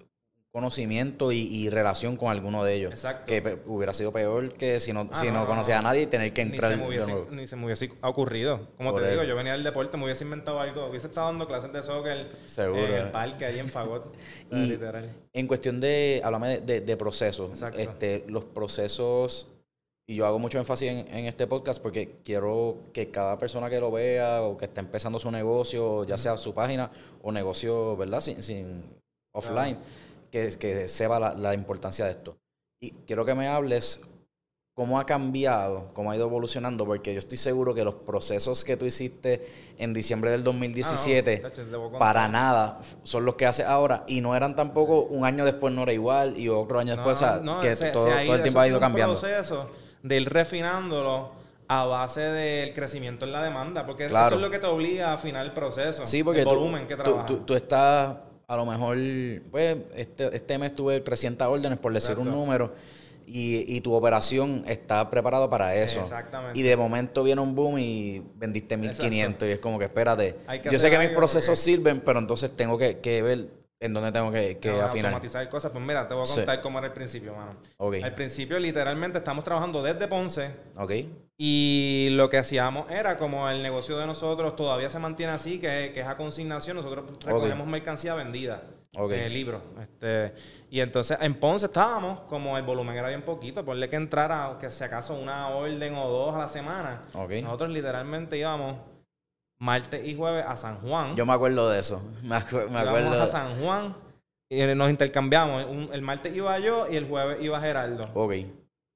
conocimiento 0.52 1.32
y, 1.32 1.38
y 1.40 1.70
relación 1.70 2.16
con 2.16 2.30
alguno 2.30 2.62
de 2.62 2.74
ellos. 2.74 2.90
Exacto. 2.92 3.24
Que 3.26 3.58
hubiera 3.66 3.94
sido 3.94 4.12
peor 4.12 4.52
que 4.52 4.78
si 4.80 4.92
no, 4.92 5.08
Ah, 5.10 5.14
si 5.14 5.26
no, 5.28 5.32
no, 5.32 5.40
no, 5.40 5.46
conocía 5.46 5.76
no. 5.76 5.80
a 5.80 5.82
nadie 5.90 6.02
y 6.02 6.06
tener 6.06 6.32
que 6.34 6.44
Ni 6.44 6.50
entrar 6.52 6.72
se, 6.72 6.76
me 6.76 6.86
hubiese, 6.88 7.14
ni 7.30 7.46
se 7.46 7.56
me 7.56 7.64
hubiese 7.64 7.90
ocurrido. 8.02 8.68
Como 8.76 8.92
Por 8.92 9.02
te 9.02 9.10
digo, 9.10 9.22
yo 9.22 9.34
venía 9.34 9.52
del 9.52 9.64
deporte, 9.64 9.96
me 9.96 10.04
hubiese 10.04 10.24
inventado 10.24 10.60
algo, 10.60 10.86
hubiese 10.86 11.06
estado 11.06 11.28
dando 11.28 11.48
clases 11.48 11.72
de 11.72 11.82
soccer 11.82 12.36
Seguro, 12.44 12.86
en 12.86 12.94
el 12.94 13.06
eh. 13.06 13.10
parque, 13.10 13.46
ahí 13.46 13.58
en 13.58 13.68
Fagot. 13.70 14.14
Y- 14.52 14.66
literal. 14.72 15.10
En 15.32 15.46
cuestión 15.46 15.80
de, 15.80 16.20
háblame 16.22 16.48
de, 16.48 16.60
de, 16.60 16.80
de 16.82 16.96
procesos. 16.98 17.48
Exacto. 17.50 17.78
Este, 17.80 18.24
los 18.28 18.44
procesos, 18.44 19.48
y 20.06 20.16
yo 20.16 20.26
hago 20.26 20.38
mucho 20.38 20.58
énfasis 20.58 20.90
en, 20.90 20.98
en 21.16 21.24
este 21.24 21.46
podcast 21.46 21.80
porque 21.80 22.16
quiero 22.24 22.76
que 22.92 23.10
cada 23.10 23.38
persona 23.38 23.70
que 23.70 23.80
lo 23.80 23.90
vea 23.90 24.42
o 24.42 24.58
que 24.58 24.66
esté 24.66 24.80
empezando 24.80 25.18
su 25.18 25.30
negocio, 25.30 26.04
ya 26.04 26.18
sea 26.18 26.36
su 26.36 26.52
página 26.52 26.90
o 27.22 27.32
negocio, 27.32 27.96
¿verdad? 27.96 28.20
Sin, 28.20 28.42
sin 28.42 28.84
offline, 29.34 29.78
que, 30.32 30.48
que 30.58 30.88
sepa 30.88 31.20
la, 31.20 31.34
la 31.34 31.54
importancia 31.54 32.06
de 32.06 32.10
esto. 32.12 32.36
Y 32.80 32.90
quiero 33.06 33.24
que 33.24 33.34
me 33.34 33.46
hables 33.46 34.00
cómo 34.74 34.98
ha 34.98 35.04
cambiado, 35.04 35.90
cómo 35.92 36.10
ha 36.10 36.16
ido 36.16 36.26
evolucionando, 36.26 36.86
porque 36.86 37.12
yo 37.12 37.18
estoy 37.18 37.36
seguro 37.36 37.74
que 37.74 37.84
los 37.84 37.94
procesos 37.94 38.64
que 38.64 38.76
tú 38.78 38.86
hiciste 38.86 39.46
en 39.78 39.92
diciembre 39.92 40.30
del 40.30 40.42
2017 40.42 41.42
Ah, 41.44 41.50
no, 41.70 41.98
para 41.98 42.26
nada 42.28 42.80
son 43.02 43.26
los 43.26 43.34
que 43.34 43.44
haces 43.44 43.66
ahora 43.66 44.04
y 44.08 44.22
no 44.22 44.34
eran 44.34 44.56
tampoco 44.56 45.02
un 45.02 45.26
año 45.26 45.44
después 45.44 45.74
no 45.74 45.82
era 45.82 45.92
igual 45.92 46.38
y 46.38 46.48
otro 46.48 46.78
año 46.80 46.94
después, 46.96 47.18
o 47.18 47.20
sea, 47.20 47.36
No, 47.36 47.56
no, 47.56 47.60
que 47.60 47.74
se- 47.74 47.90
todo, 47.90 48.06
se 48.06 48.12
ha 48.12 48.16
todo 48.16 48.24
ido- 48.24 48.34
el 48.36 48.42
tiempo 48.42 48.60
ha 48.60 48.68
ido 48.68 48.80
cambiando. 48.80 49.12
proceso 49.20 49.68
de 50.02 50.16
ir 50.20 50.32
refinándolo 50.32 51.32
a 51.68 51.84
base 51.84 52.20
del 52.22 52.72
crecimiento 52.72 53.26
en 53.26 53.32
la 53.32 53.42
demanda, 53.42 53.84
porque 53.84 54.06
Claro. 54.06 54.26
eso 54.28 54.34
es 54.36 54.40
lo 54.40 54.50
que 54.50 54.58
te 54.58 54.66
obliga 54.66 55.10
a 55.10 55.14
afinar 55.14 55.44
el 55.44 55.52
proceso. 55.52 56.06
Sí, 56.06 56.24
porque 56.24 56.40
el 56.40 56.48
tú, 56.48 56.54
volumen 56.54 56.86
que 56.86 56.96
tú, 56.96 57.02
trabajas. 57.02 57.26
tú- 57.26 57.38
tú 57.40 57.54
estás, 57.54 58.16
a 58.52 58.56
lo 58.56 58.66
mejor, 58.66 58.98
pues, 59.50 59.78
este, 59.96 60.36
este 60.36 60.58
mes 60.58 60.74
tuve 60.76 61.00
300 61.00 61.48
órdenes, 61.48 61.78
por 61.78 61.90
decir 61.92 62.18
un 62.18 62.30
número, 62.30 62.74
y, 63.26 63.64
y 63.76 63.80
tu 63.80 63.94
operación 63.94 64.62
está 64.66 65.08
preparada 65.08 65.48
para 65.48 65.74
eso. 65.74 66.00
Exactamente. 66.00 66.58
Y 66.58 66.62
de 66.62 66.76
momento 66.76 67.22
viene 67.22 67.40
un 67.40 67.54
boom 67.54 67.78
y 67.78 68.22
vendiste 68.36 68.76
1500 68.76 69.48
y 69.48 69.52
es 69.52 69.58
como 69.58 69.78
que 69.78 69.86
espérate. 69.86 70.36
Que 70.62 70.68
Yo 70.70 70.78
sé 70.78 70.90
que 70.90 70.98
mis 70.98 71.08
procesos 71.08 71.46
porque- 71.58 71.62
sirven, 71.62 72.00
pero 72.04 72.18
entonces 72.18 72.50
tengo 72.54 72.76
que, 72.76 72.98
que 72.98 73.22
ver 73.22 73.48
en 73.82 73.92
dónde 73.94 74.12
tengo 74.12 74.30
que, 74.30 74.58
que 74.58 74.70
No, 74.70 74.82
afinar. 74.82 75.06
automatizar 75.12 75.48
cosas. 75.48 75.72
Pues 75.72 75.84
mira, 75.84 76.06
te 76.08 76.14
voy 76.14 76.22
a 76.22 76.26
Sí. 76.26 76.36
contar 76.36 76.60
cómo 76.62 76.78
era 76.78 76.86
el 76.88 76.92
principio, 76.92 77.34
mano. 77.34 77.56
Ok, 77.78 77.96
Al 78.02 78.14
principio, 78.14 78.58
literalmente, 78.58 79.18
estamos 79.18 79.44
trabajando 79.44 79.82
desde 79.82 80.06
Ponce 80.08 80.54
ok, 80.76 80.92
Y 81.36 82.08
lo 82.12 82.30
que 82.30 82.38
hacíamos 82.38 82.88
era, 82.90 83.18
como 83.18 83.48
el 83.48 83.62
negocio 83.62 83.98
de 83.98 84.06
nosotros 84.06 84.54
todavía 84.54 84.88
se 84.90 84.98
mantiene 85.00 85.32
así, 85.32 85.58
que, 85.58 85.90
que 85.92 86.00
es 86.00 86.06
a 86.06 86.16
consignación, 86.16 86.76
nosotros 86.76 87.04
recogemos 87.24 87.66
mercancía 87.66 88.14
vendida, 88.14 88.62
Ok. 88.96 89.10
eh, 89.12 89.28
libros. 89.28 89.60
Este, 89.80 90.34
y 90.70 90.80
entonces 90.80 91.18
en 91.20 91.34
Ponce 91.34 91.66
estábamos, 91.66 92.20
como 92.22 92.56
el 92.56 92.62
volumen 92.64 92.96
era 92.96 93.08
bien 93.08 93.22
poquito, 93.22 93.64
ponle 93.64 93.88
que 93.88 93.96
entrara, 93.96 94.56
que 94.60 94.70
si 94.70 94.84
acaso 94.84 95.14
una 95.14 95.48
orden 95.48 95.94
o 95.96 96.08
dos 96.08 96.34
a 96.36 96.38
la 96.38 96.48
semana. 96.48 97.02
Nosotros 97.42 97.70
literalmente 97.70 98.36
íbamos 98.38 98.76
martes 99.62 100.04
y 100.04 100.16
jueves 100.16 100.44
a 100.46 100.56
San 100.56 100.78
Juan. 100.80 101.14
Yo 101.14 101.24
me 101.24 101.32
acuerdo 101.32 101.70
de 101.70 101.78
eso. 101.78 102.02
Me, 102.22 102.34
acu- 102.36 102.68
me 102.68 102.80
acuerdo. 102.80 103.22
a 103.22 103.26
San 103.28 103.60
Juan 103.62 103.94
y 104.50 104.60
nos 104.74 104.90
intercambiamos. 104.90 105.64
Un- 105.66 105.88
el 105.92 106.02
martes 106.02 106.34
iba 106.34 106.58
yo 106.58 106.86
y 106.90 106.96
el 106.96 107.06
jueves 107.08 107.38
iba 107.40 107.60
Gerardo. 107.60 108.08
Ok. 108.12 108.34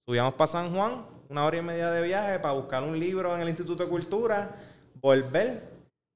Subíamos 0.09 0.35
para 0.35 0.49
San 0.49 0.75
Juan, 0.75 1.07
una 1.29 1.45
hora 1.45 1.57
y 1.57 1.63
media 1.63 1.91
de 1.93 2.03
viaje 2.03 2.39
para 2.41 2.55
buscar 2.55 2.83
un 2.83 2.99
libro 2.99 3.35
en 3.37 3.43
el 3.43 3.49
Instituto 3.49 3.85
de 3.85 3.89
Cultura, 3.91 4.57
volver, 5.01 5.63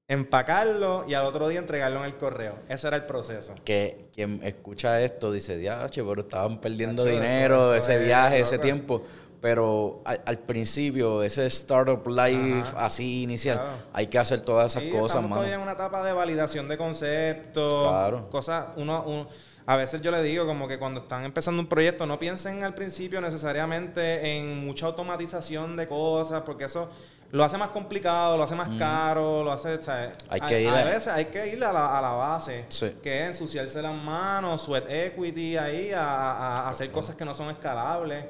empacarlo 0.09 1.05
y 1.07 1.13
al 1.13 1.25
otro 1.25 1.47
día 1.47 1.59
entregarlo 1.59 1.99
en 1.99 2.05
el 2.05 2.17
correo. 2.17 2.55
Ese 2.67 2.87
era 2.87 2.97
el 2.97 3.05
proceso. 3.05 3.55
que 3.63 4.09
quien 4.13 4.41
escucha 4.43 4.99
esto 5.01 5.31
dice, 5.31 5.55
diache, 5.57 6.03
pero 6.03 6.21
estaban 6.21 6.59
perdiendo 6.59 7.05
Chacho, 7.05 7.15
dinero, 7.15 7.59
eso 7.61 7.75
ese 7.75 7.95
es, 8.01 8.05
viaje, 8.05 8.39
ese 8.41 8.59
tiempo. 8.59 9.01
Pero 9.41 10.01
al, 10.05 10.21
al 10.25 10.37
principio, 10.37 11.23
ese 11.23 11.47
startup 11.47 12.07
life 12.07 12.61
Ajá. 12.75 12.85
así 12.85 13.23
inicial, 13.23 13.57
Claro. 13.57 13.71
hay 13.91 14.07
que 14.07 14.19
hacer 14.19 14.41
todas 14.41 14.71
esas 14.71 14.83
Sí, 14.83 14.89
cosas, 14.91 15.05
estamos 15.07 15.29
mano. 15.31 15.35
todavía 15.41 15.55
en 15.55 15.61
una 15.61 15.71
etapa 15.71 16.03
de 16.05 16.13
validación 16.13 16.67
de 16.67 16.77
conceptos, 16.77 17.89
Claro. 17.89 18.29
cosas, 18.29 18.65
uno, 18.75 19.03
uno- 19.07 19.27
a 19.65 19.75
veces 19.77 20.01
yo 20.01 20.11
le 20.11 20.21
digo 20.21 20.45
como 20.45 20.67
que 20.67 20.77
cuando 20.77 21.01
están 21.01 21.23
empezando 21.23 21.59
un 21.61 21.67
proyecto 21.67 22.05
no 22.05 22.19
piensen 22.19 22.63
al 22.63 22.73
principio 22.75 23.19
necesariamente 23.21 24.37
en 24.37 24.63
mucha 24.65 24.85
automatización 24.87 25.75
de 25.75 25.87
cosas, 25.87 26.43
porque 26.45 26.65
eso 26.65 26.89
lo 27.31 27.43
hace 27.43 27.57
más 27.57 27.69
complicado, 27.69 28.37
lo 28.37 28.43
hace 28.43 28.55
más 28.55 28.69
caro, 28.77 29.43
lo 29.43 29.51
hace, 29.53 29.75
o 29.75 29.81
sea, 29.81 30.11
Hay 30.29 30.39
a- 30.41 30.45
que 30.45 30.61
ir 30.61 30.69
a, 30.69 30.81
a- 30.81 30.83
veces 30.83 31.07
hay 31.07 31.25
que 31.25 31.47
ir 31.47 31.63
a 31.63 31.71
la, 31.71 31.97
a 31.97 32.01
la 32.01 32.09
base, 32.11 32.65
Sí. 32.69 32.95
que 33.01 33.23
es 33.23 33.27
ensuciarse 33.29 33.81
las 33.81 33.95
manos, 33.95 34.61
sweat 34.63 34.85
equity 34.89 35.57
ahí, 35.57 35.91
a, 35.93 36.03
a- 36.05 36.59
a 36.65 36.69
hacer 36.69 36.91
cosas 36.91 37.15
que 37.15 37.25
no 37.25 37.33
son 37.33 37.49
escalables. 37.49 38.25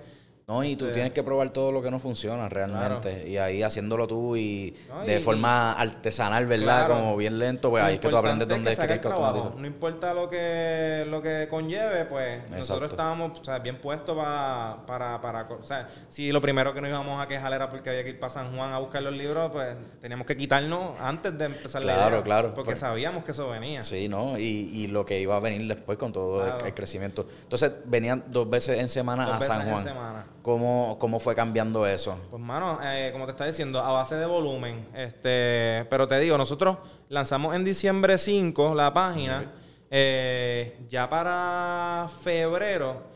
No, 0.47 0.63
y 0.63 0.75
tú 0.75 0.91
tienes 0.91 1.13
que 1.13 1.23
probar 1.23 1.51
todo 1.51 1.71
lo 1.71 1.81
que 1.81 1.89
no 1.89 1.97
funciona 1.99 2.49
realmente. 2.49 3.27
Y 3.29 3.37
ahí 3.37 3.63
haciéndolo 3.63 4.05
tú 4.07 4.35
y 4.35 4.75
No, 4.89 5.01
de 5.05 5.19
y- 5.19 5.21
forma 5.21 5.71
artesanal, 5.73 6.45
¿verdad? 6.45 6.87
Claro. 6.87 6.93
Como 6.95 7.15
bien 7.17 7.39
lento, 7.39 7.69
pues 7.69 7.81
Lo 7.83 7.87
ahí 7.87 7.93
es 7.95 7.99
que 8.01 8.09
tú 8.09 8.17
aprendes 8.17 8.47
dónde 8.47 8.71
es 8.71 8.79
que 8.79 8.87
que 8.99 9.07
automatizar. 9.07 9.55
No 9.55 9.65
importa 9.67 10.13
lo 10.13 10.27
que, 10.27 11.05
lo 11.07 11.21
que 11.21 11.47
conlleve, 11.49 12.05
pues 12.05 12.49
nosotros 12.49 12.89
estábamos 12.89 13.39
o 13.39 13.45
sea, 13.45 13.59
bien 13.59 13.79
puestos 13.79 14.17
pa- 14.17 14.83
para, 14.85 15.21
para... 15.21 15.43
O 15.43 15.63
sea, 15.63 15.87
si 16.09 16.31
lo 16.31 16.41
primero 16.41 16.73
que 16.73 16.81
nos 16.81 16.89
íbamos 16.89 17.21
a 17.23 17.27
quejar 17.27 17.53
era 17.53 17.69
porque 17.69 17.89
había 17.89 18.03
que 18.03 18.09
ir 18.09 18.19
para 18.19 18.31
San 18.33 18.53
Juan 18.55 18.73
a 18.73 18.79
buscar 18.79 19.01
los 19.03 19.15
libros, 19.15 19.51
pues 19.51 19.75
teníamos 20.01 20.27
que 20.27 20.35
quitarnos 20.35 20.99
antes 20.99 21.37
de 21.37 21.45
empezar 21.45 21.83
la 21.85 21.93
Claro, 21.93 22.15
idea, 22.15 22.23
claro. 22.23 22.53
Porque 22.53 22.75
sabíamos 22.75 23.23
que 23.23 23.31
eso 23.31 23.47
venía. 23.49 23.81
Sí, 23.83 24.09
¿no? 24.09 24.37
Y, 24.37 24.69
y 24.73 24.87
lo 24.87 25.05
que 25.05 25.19
iba 25.21 25.37
a 25.37 25.39
venir 25.39 25.65
después 25.67 25.97
con 25.97 26.11
todo 26.11 26.45
el- 26.45 26.73
crecimiento. 26.73 27.25
Entonces, 27.43 27.71
venían 27.85 28.23
dos 28.27 28.49
veces 28.49 28.79
en 28.79 28.87
semana 28.87 29.25
Dos 29.25 29.35
a 29.35 29.41
San 29.41 29.61
en 29.61 29.69
Juan. 29.69 29.83
semana. 29.83 30.25
¿Cómo, 30.41 30.97
¿Cómo 30.99 31.19
fue 31.19 31.35
cambiando 31.35 31.85
eso? 31.85 32.17
Pues, 32.29 32.41
mano, 32.41 32.79
eh, 32.83 33.09
como 33.11 33.25
te 33.25 33.31
está 33.31 33.45
diciendo, 33.45 33.79
a 33.79 33.91
base 33.91 34.15
de 34.15 34.25
volumen. 34.25 34.87
Este, 34.95 35.85
pero 35.89 36.07
te 36.07 36.19
digo, 36.19 36.37
nosotros 36.37 36.77
lanzamos 37.09 37.55
en 37.55 37.63
diciembre 37.63 38.17
5 38.17 38.73
la 38.73 38.93
página. 38.93 39.51
Eh, 39.91 40.79
ya 40.87 41.09
para 41.09 42.07
febrero, 42.23 43.10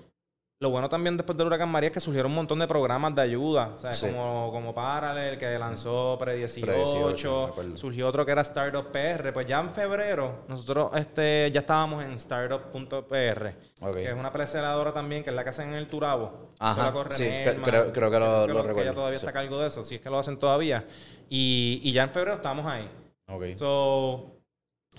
lo 0.59 0.69
bueno 0.69 0.88
también 0.88 1.17
después 1.17 1.38
del 1.38 1.47
huracán 1.47 1.69
María 1.69 1.88
es 1.88 1.93
que 1.93 2.00
surgieron 2.00 2.31
un 2.31 2.35
montón 2.38 2.59
de 2.59 2.67
programas 2.67 3.13
de 3.13 3.21
ayuda. 3.21 3.74
O 3.75 3.77
sea, 3.77 3.91
Sí. 3.93 4.07
como, 4.07 4.50
como 4.51 4.74
Parallel, 4.74 5.38
que 5.38 5.59
lanzó 5.59 6.17
Pre-18. 6.17 6.62
Pre-18, 6.62 7.45
me 7.45 7.51
acuerdo. 7.51 7.77
surgió 7.77 8.07
otro 8.07 8.25
que 8.25 8.31
era 8.31 8.41
Startup 8.41 8.89
PR. 8.91 9.33
Pues 9.33 9.45
ya 9.47 9.59
en 9.59 9.69
febrero, 9.71 10.45
nosotros 10.47 10.91
este, 10.95 11.51
ya 11.51 11.59
estábamos 11.59 12.03
en 12.05 12.13
startup.pr. 12.13 13.53
Ok. 13.81 13.93
Que 13.95 14.07
es 14.09 14.13
una 14.17 14.31
preseladora 14.31 14.93
también, 14.93 15.24
que 15.24 15.29
es 15.29 15.35
la 15.35 15.43
que 15.43 15.50
hacen 15.50 15.69
en 15.69 15.75
el 15.75 15.88
Turabo. 15.88 16.50
Ajá, 16.59 16.93
sí, 17.12 17.25
creo- 17.63 17.91
creo 17.91 18.09
que 18.12 18.19
lo- 18.19 18.47
lo 18.47 18.53
que 18.53 18.67
recuerdo, 18.67 18.81
ella 18.81 18.93
todavía 18.93 19.17
sí. 19.17 19.25
está 19.25 19.38
a 19.38 19.41
cargo 19.41 19.59
de 19.59 19.67
eso, 19.67 19.83
si 19.83 19.95
es 19.95 20.01
que 20.01 20.09
lo 20.09 20.17
hacen 20.19 20.38
todavía. 20.39 20.85
Y, 21.29 21.81
y 21.83 21.91
ya 21.91 22.03
en 22.03 22.09
febrero 22.12 22.35
estamos 22.38 22.65
ahí. 22.65 22.89
Ok. 23.27 23.57
So, 23.57 24.34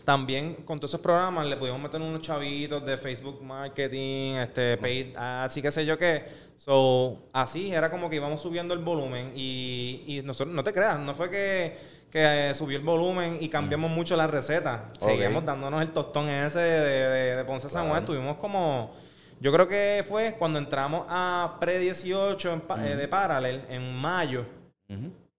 también 0.05 0.55
con 0.65 0.79
todos 0.79 0.91
esos 0.91 1.01
programas 1.01 1.47
le 1.47 1.57
pudimos 1.57 1.81
meter 1.81 2.01
unos 2.01 2.21
chavitos 2.21 2.85
de 2.87 2.97
Facebook 2.97 3.43
Marketing, 3.43 4.35
este, 4.35 4.77
paid 4.77 5.17
ads 5.17 5.57
y 5.57 5.63
qué 5.63 5.71
sé 5.71 5.85
yo 5.85 5.99
qué. 5.99 6.25
So, 6.57 7.29
así 7.33 7.73
era 7.73 7.91
como 7.91 8.09
que 8.09 8.17
íbamos 8.17 8.41
subiendo 8.41 8.73
el 8.75 8.81
volumen 8.81 9.33
y, 9.35 10.05
y 10.07 10.23
nosotros, 10.23 10.55
no 10.55 10.63
te 10.65 10.73
creas, 10.73 10.99
no 11.01 11.13
fue 11.15 11.29
que, 11.29 11.77
que 12.11 12.51
eh, 12.51 12.55
subió 12.55 12.79
el 12.79 12.85
volumen 12.85 13.39
y 13.41 13.49
cambiamos 13.49 13.91
mucho 13.91 14.17
la 14.17 14.27
receta. 14.27 14.91
Ok. 15.01 15.03
Seguíamos 15.11 15.45
dándonos 15.45 15.83
el 15.83 15.91
tostón 15.91 16.29
ese 16.29 16.61
de, 16.61 16.81
de, 17.09 17.37
de 17.37 17.45
Ponce 17.45 17.69
San 17.69 17.89
Juan. 17.89 18.05
Claro. 18.05 18.07
Tuvimos 18.07 18.37
como, 18.39 18.95
yo 19.41 19.53
creo 19.53 19.67
que 19.69 20.05
fue 20.09 20.37
cuando 20.39 20.59
entramos 20.59 21.05
a 21.09 21.57
pre-18 21.61 22.53
en 22.53 22.61
pa- 22.61 22.87
eh, 22.87 22.97
de 22.97 23.09
Parallel 23.09 23.63
en 23.69 23.93
mayo. 23.95 24.47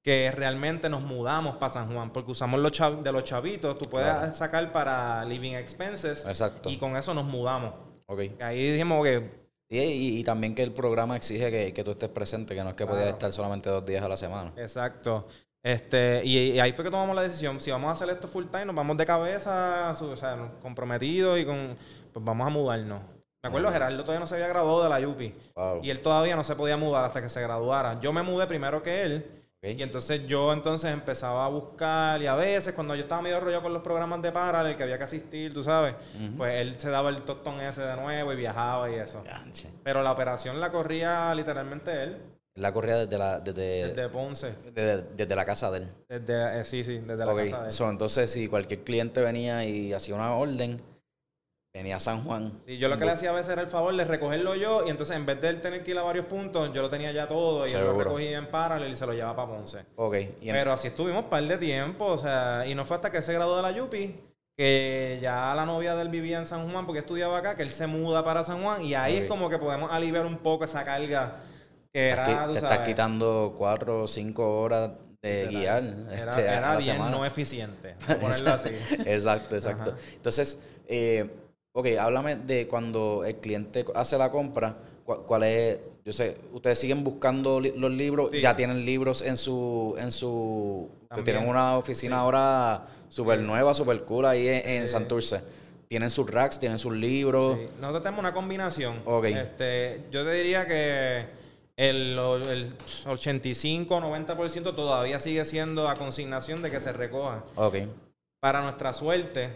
Que 0.07 0.31
realmente 0.31 0.87
nos 0.87 1.01
mudamos 1.01 1.57
para 1.57 1.69
San 1.73 1.93
Juan, 1.93 2.13
porque 2.13 2.31
usamos 2.31 2.61
los 2.61 2.71
chav- 2.71 3.01
de 3.01 3.11
los 3.11 3.25
chavitos, 3.25 3.77
tú 3.77 3.89
puedes 3.89 4.07
Claro. 4.09 4.33
sacar 4.33 4.71
para 4.71 5.25
living 5.25 5.51
expenses 5.55 6.25
Exacto. 6.25 6.69
y 6.69 6.77
con 6.77 6.95
eso 6.95 7.13
nos 7.13 7.25
mudamos. 7.25 7.73
Ok. 8.05 8.21
Ahí 8.39 8.71
dijimos 8.71 9.03
que 9.03 9.45
Y, 9.69 9.79
y- 9.79 10.19
y 10.19 10.23
también 10.23 10.55
que 10.55 10.63
el 10.63 10.71
programa 10.71 11.17
exige 11.17 11.51
que, 11.51 11.73
que 11.73 11.83
tú 11.83 11.91
estés 11.91 12.07
presente, 12.07 12.55
que 12.55 12.63
no 12.63 12.69
es 12.69 12.75
que 12.75 12.85
podías 12.85 13.01
Claro. 13.03 13.17
estar 13.17 13.31
solamente 13.33 13.69
dos 13.69 13.85
días 13.85 14.01
a 14.01 14.07
la 14.07 14.15
semana. 14.15 14.53
exacto. 14.55 15.27
Este, 15.61 16.21
y, 16.23 16.51
y 16.51 16.59
ahí 16.61 16.71
fue 16.71 16.85
que 16.85 16.91
tomamos 16.91 17.13
la 17.13 17.23
decisión, 17.23 17.59
si 17.59 17.69
vamos 17.71 17.89
a 17.89 17.91
hacer 17.91 18.09
esto 18.09 18.29
full 18.29 18.45
time, 18.45 18.63
nos 18.63 18.75
vamos 18.75 18.95
de 18.95 19.05
cabeza, 19.05 19.93
su- 19.95 20.07
o 20.11 20.15
sea, 20.15 20.53
comprometidos 20.61 21.37
y 21.37 21.43
con 21.45 21.75
pues 22.13 22.23
vamos 22.23 22.47
a 22.47 22.49
mudarnos. 22.49 23.01
Me 23.43 23.49
acuerdo. 23.49 23.69
Gerardo 23.71 23.97
todavía 24.03 24.19
no 24.21 24.25
se 24.27 24.35
había 24.35 24.47
graduado 24.47 24.83
de 24.83 24.89
la 24.89 25.05
UPI 25.05 25.35
Wow. 25.55 25.81
y 25.83 25.89
él 25.89 25.99
todavía 26.01 26.35
no 26.37 26.45
se 26.45 26.55
podía 26.55 26.77
mudar 26.77 27.03
hasta 27.03 27.21
que 27.21 27.29
se 27.29 27.41
graduara. 27.41 27.99
Yo 27.99 28.13
me 28.13 28.21
mudé 28.23 28.47
primero 28.47 28.81
que 28.81 29.01
él 29.03 29.36
Y 29.63 29.81
entonces 29.81 30.27
yo 30.27 30.53
entonces 30.53 30.93
empezaba 30.93 31.45
a 31.45 31.49
buscar 31.49 32.21
y 32.21 32.27
a 32.27 32.35
veces 32.35 32.75
cuando 32.75 32.93
yo 32.93 33.01
estaba 33.01 33.23
medio 33.23 33.39
rollo 33.39 33.61
con 33.61 33.73
los 33.73 33.81
programas 33.81 34.21
de 34.21 34.31
Parallel 34.31 34.77
que 34.77 34.83
había 34.83 34.99
que 34.99 35.03
asistir, 35.05 35.51
tú 35.51 35.63
sabes, 35.63 35.95
pues 36.37 36.61
él 36.61 36.75
se 36.77 36.89
daba 36.91 37.09
el 37.09 37.23
tostón 37.23 37.59
ese 37.59 37.81
de 37.81 37.95
nuevo 37.95 38.31
y 38.31 38.35
viajaba 38.35 38.89
y 38.91 38.95
eso. 38.95 39.23
Ganche. 39.23 39.69
Pero 39.83 40.03
la 40.03 40.11
operación 40.11 40.59
la 40.59 40.71
corría 40.71 41.33
literalmente 41.33 42.03
él, 42.03 42.17
La 42.55 42.71
corría 42.71 42.97
desde 42.97 43.17
la, 43.17 43.39
desde, 43.39 43.93
desde 43.93 44.09
Ponce, 44.09 44.53
desde, 44.73 45.01
desde 45.15 45.35
la 45.35 45.43
casa 45.45 45.71
de 45.71 45.77
él. 45.79 45.89
desde, 46.07 46.59
eh, 46.61 46.65
sí, 46.65 46.83
sí, 46.83 46.99
desde 46.99 47.25
la 47.25 47.35
casa 47.35 47.59
de 47.61 47.65
él. 47.65 47.71
so, 47.71 47.89
entonces 47.89 48.29
si 48.29 48.47
cualquier 48.47 48.83
cliente 48.83 49.21
venía 49.21 49.65
y 49.65 49.91
hacía 49.91 50.13
una 50.15 50.33
orden, 50.35 50.79
venía 51.73 51.97
a 51.97 51.99
San 51.99 52.23
Juan. 52.23 52.53
Sí, 52.65 52.77
yo 52.77 52.87
lo 52.89 52.97
que 52.97 53.05
le 53.05 53.11
hacía 53.11 53.29
a 53.29 53.33
veces 53.33 53.49
era 53.53 53.61
el 53.61 53.67
favor 53.67 53.95
de 53.95 54.03
recogerlo 54.03 54.55
yo 54.55 54.83
y 54.85 54.89
entonces 54.89 55.15
en 55.15 55.25
vez 55.25 55.39
de 55.41 55.49
él 55.49 55.61
tener 55.61 55.83
que 55.83 55.91
ir 55.91 55.97
a 55.99 56.03
varios 56.03 56.25
puntos, 56.25 56.71
yo 56.73 56.81
lo 56.81 56.89
tenía 56.89 57.11
ya 57.11 57.27
todo 57.27 57.67
y 57.67 57.71
él 57.71 57.83
lo 57.83 57.97
recogía 57.97 58.37
en 58.37 58.47
Parallel 58.47 58.91
y 58.91 58.95
se 58.95 59.05
lo 59.05 59.13
llevaba 59.13 59.35
para 59.35 59.49
Ponce. 59.57 59.85
Ok, 59.95 60.15
y 60.41 60.49
en- 60.49 60.55
Pero 60.55 60.73
así 60.73 60.87
estuvimos 60.87 61.23
un 61.25 61.29
par 61.29 61.43
de 61.43 61.57
tiempo, 61.57 62.05
o 62.05 62.17
sea, 62.17 62.65
y 62.65 62.73
no 62.73 62.83
fue 62.83 62.95
hasta 62.95 63.11
que 63.11 63.17
él 63.17 63.23
se 63.23 63.33
graduó 63.33 63.57
de 63.57 63.61
la 63.61 63.71
Yupi 63.71 64.15
que 64.57 65.19
ya 65.21 65.53
la 65.53 65.67
novia 65.67 65.93
de 65.95 66.01
él 66.01 66.09
vivía 66.09 66.39
en 66.39 66.47
San 66.47 66.71
Juan 66.71 66.87
porque 66.87 66.99
estudiaba 67.01 67.37
acá, 67.37 67.55
que 67.55 67.61
él 67.61 67.69
se 67.69 67.85
muda 67.85 68.23
para 68.23 68.43
San 68.43 68.63
Juan 68.63 68.81
y 68.81 68.95
ahí 68.95 69.17
Ok. 69.17 69.21
es 69.23 69.29
como 69.29 69.49
que 69.49 69.59
podemos 69.59 69.91
aliviar 69.91 70.25
un 70.25 70.39
poco 70.39 70.63
esa 70.65 70.83
carga 70.83 71.35
que 71.93 72.09
era, 72.09 72.25
qui- 72.25 72.47
tú 72.47 72.53
te 72.53 72.59
sabes, 72.59 72.71
estás 72.71 72.79
quitando 72.87 73.53
cuatro 73.55 74.01
o 74.03 74.07
cinco 74.07 74.61
horas 74.61 74.91
de 75.21 75.45
literal. 75.45 75.93
guiar 76.05 76.13
Era, 76.19 76.29
este, 76.31 76.49
a 76.49 76.57
era 76.57 76.61
la 76.73 76.77
bien 76.79 76.95
semana. 76.95 77.15
no 77.17 77.23
eficiente, 77.25 77.95
por 78.07 78.17
ponerlo 78.17 78.51
así. 78.53 78.69
exacto, 79.05 79.55
exacto. 79.55 79.93
Entonces, 80.15 80.67
eh, 80.87 81.29
ok, 81.79 81.87
háblame 81.99 82.35
de 82.37 82.67
cuando 82.67 83.23
el 83.23 83.35
cliente 83.35 83.85
hace 83.93 84.17
la 84.17 84.31
compra, 84.31 84.75
cu- 85.05 85.23
cuál 85.27 85.43
es, 85.43 85.77
yo 86.03 86.11
sé, 86.11 86.37
ustedes 86.51 86.79
siguen 86.79 87.03
buscando 87.03 87.59
li- 87.59 87.73
los 87.77 87.91
libros, 87.91 88.29
Sí. 88.31 88.41
ya 88.41 88.55
tienen 88.55 88.83
libros 88.83 89.21
en 89.21 89.37
su, 89.37 89.95
en 89.99 90.11
su, 90.11 90.89
ustedes 91.03 91.23
tienen 91.23 91.47
una 91.47 91.77
oficina 91.77 92.17
ahora 92.19 92.87
súper 93.09 93.39
nueva, 93.41 93.75
súper 93.75 94.01
cool 94.05 94.25
ahí 94.25 94.47
en, 94.47 94.67
en. 94.67 94.87
Santurce. 94.87 95.41
Tienen 95.87 96.09
sus 96.09 96.29
racks, 96.29 96.59
tienen 96.59 96.77
sus 96.79 96.93
libros. 96.93 97.57
Sí. 97.57 97.67
Nosotros 97.79 98.01
tenemos 98.03 98.19
una 98.21 98.33
combinación. 98.33 99.01
Ok. 99.05 99.25
Este, 99.25 100.01
yo 100.11 100.25
te 100.25 100.31
diría 100.33 100.67
que 100.67 101.27
el, 101.77 102.17
el 102.17 102.73
85-90% 103.05 104.75
todavía 104.75 105.19
sigue 105.19 105.45
siendo 105.45 105.87
a 105.87 105.95
consignación 105.95 106.61
de 106.61 106.71
que 106.71 106.79
se 106.79 106.91
recoja. 106.91 107.43
Ok, 107.55 107.75
Para 108.41 108.61
nuestra 108.63 108.93
suerte, 108.93 109.49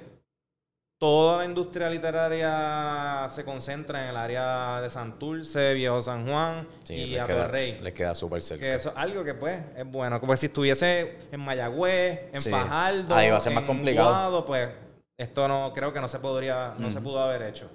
toda 1.02 1.38
la 1.40 1.46
industria 1.46 1.90
literaria 1.90 3.28
se 3.32 3.44
concentra 3.44 4.04
en 4.04 4.10
el 4.12 4.16
área 4.18 4.80
de 4.82 4.88
Santurce, 4.92 5.74
Viejo 5.74 6.00
San 6.00 6.28
Juan 6.28 6.68
sí, 6.84 6.94
y 6.94 7.18
Atorrey. 7.18 7.80
les 7.82 7.92
queda 7.96 8.14
súper 8.14 8.44
cerca. 8.44 8.64
Que 8.64 8.76
eso 8.76 8.90
es 8.90 8.96
algo 8.98 9.24
que 9.24 9.34
pues 9.34 9.60
es 9.76 9.86
bueno. 9.92 10.20
Como 10.20 10.38
si 10.38 10.46
estuviese 10.46 11.18
en 11.32 11.40
Mayagüez, 11.40 12.30
en 12.32 12.40
Sí. 12.40 12.52
Fajardo, 12.52 13.16
Ahí 13.16 13.32
va 13.32 13.38
a 13.38 13.40
ser 13.40 13.52
más 13.52 13.64
complicado. 13.64 14.46
Pues 14.46 14.70
esto 15.18 15.48
no 15.48 15.74
creo 15.74 15.92
que 15.92 16.00
no 16.00 16.08
se 16.08 16.20
podría, 16.20 16.76
no 16.78 16.92
se 16.92 17.02
pudo 17.02 17.20
haber 17.20 17.42
hecho. 17.50 17.68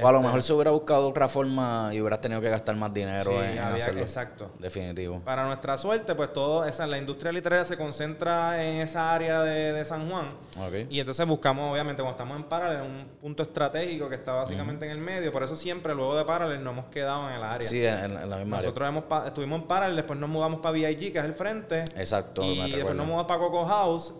O 0.00 0.08
a 0.08 0.10
lo 0.10 0.18
Este, 0.18 0.26
mejor 0.26 0.42
se 0.42 0.52
hubiera 0.54 0.70
buscado 0.70 1.06
otra 1.10 1.28
forma 1.28 1.90
y 1.92 2.00
hubieras 2.00 2.22
tenido 2.22 2.40
que 2.40 2.48
gastar 2.48 2.74
más 2.76 2.94
dinero 2.94 3.24
sí, 3.30 3.36
en, 3.36 3.44
en 3.44 3.58
había- 3.58 3.76
hacerlo. 3.76 4.00
exacto. 4.00 4.50
Definitivo. 4.58 5.20
Para 5.20 5.44
nuestra 5.44 5.76
suerte, 5.76 6.14
pues 6.14 6.32
todo 6.32 6.64
esa, 6.64 6.86
la 6.86 6.96
industria 6.96 7.30
literaria 7.30 7.62
se 7.66 7.76
concentra 7.76 8.64
en 8.66 8.78
esa 8.80 9.12
área 9.12 9.42
de, 9.42 9.74
de 9.74 9.84
San 9.84 10.08
Juan. 10.08 10.28
Ok. 10.58 10.86
Y 10.88 10.98
entonces 10.98 11.26
buscamos, 11.26 11.70
obviamente, 11.70 12.00
cuando 12.02 12.12
estamos 12.12 12.38
en 12.38 12.44
Parallel, 12.44 12.80
un 12.82 13.06
punto 13.20 13.42
estratégico 13.42 14.08
que 14.08 14.14
está 14.14 14.32
básicamente 14.32 14.86
en 14.86 14.92
el 14.92 14.98
medio. 14.98 15.30
Por 15.30 15.42
eso 15.42 15.56
siempre, 15.56 15.94
luego 15.94 16.16
de 16.16 16.24
Parallel, 16.24 16.64
nos 16.64 16.72
hemos 16.72 16.86
quedado 16.86 17.28
en 17.28 17.34
el 17.36 17.42
área. 17.42 17.68
Sí, 17.68 17.84
en, 17.84 18.16
en 18.16 18.30
la 18.30 18.36
misma 18.38 18.56
área. 18.56 18.68
Nosotros 18.70 18.88
hemos 18.88 19.04
pa- 19.04 19.26
estuvimos 19.26 19.60
en 19.60 19.68
Parallel, 19.68 19.96
después 19.96 20.18
nos 20.18 20.30
mudamos 20.30 20.60
para 20.60 20.72
VIG, 20.72 21.12
que 21.12 21.18
es 21.18 21.24
el 21.24 21.34
frente. 21.34 21.80
Exacto, 21.96 22.42
y 22.44 22.56
después 22.56 22.72
recuerdo. 22.76 22.94
nos 22.94 23.06
mudamos 23.06 23.26
para 23.26 23.40
Coco 23.40 23.66
House. 23.66 24.14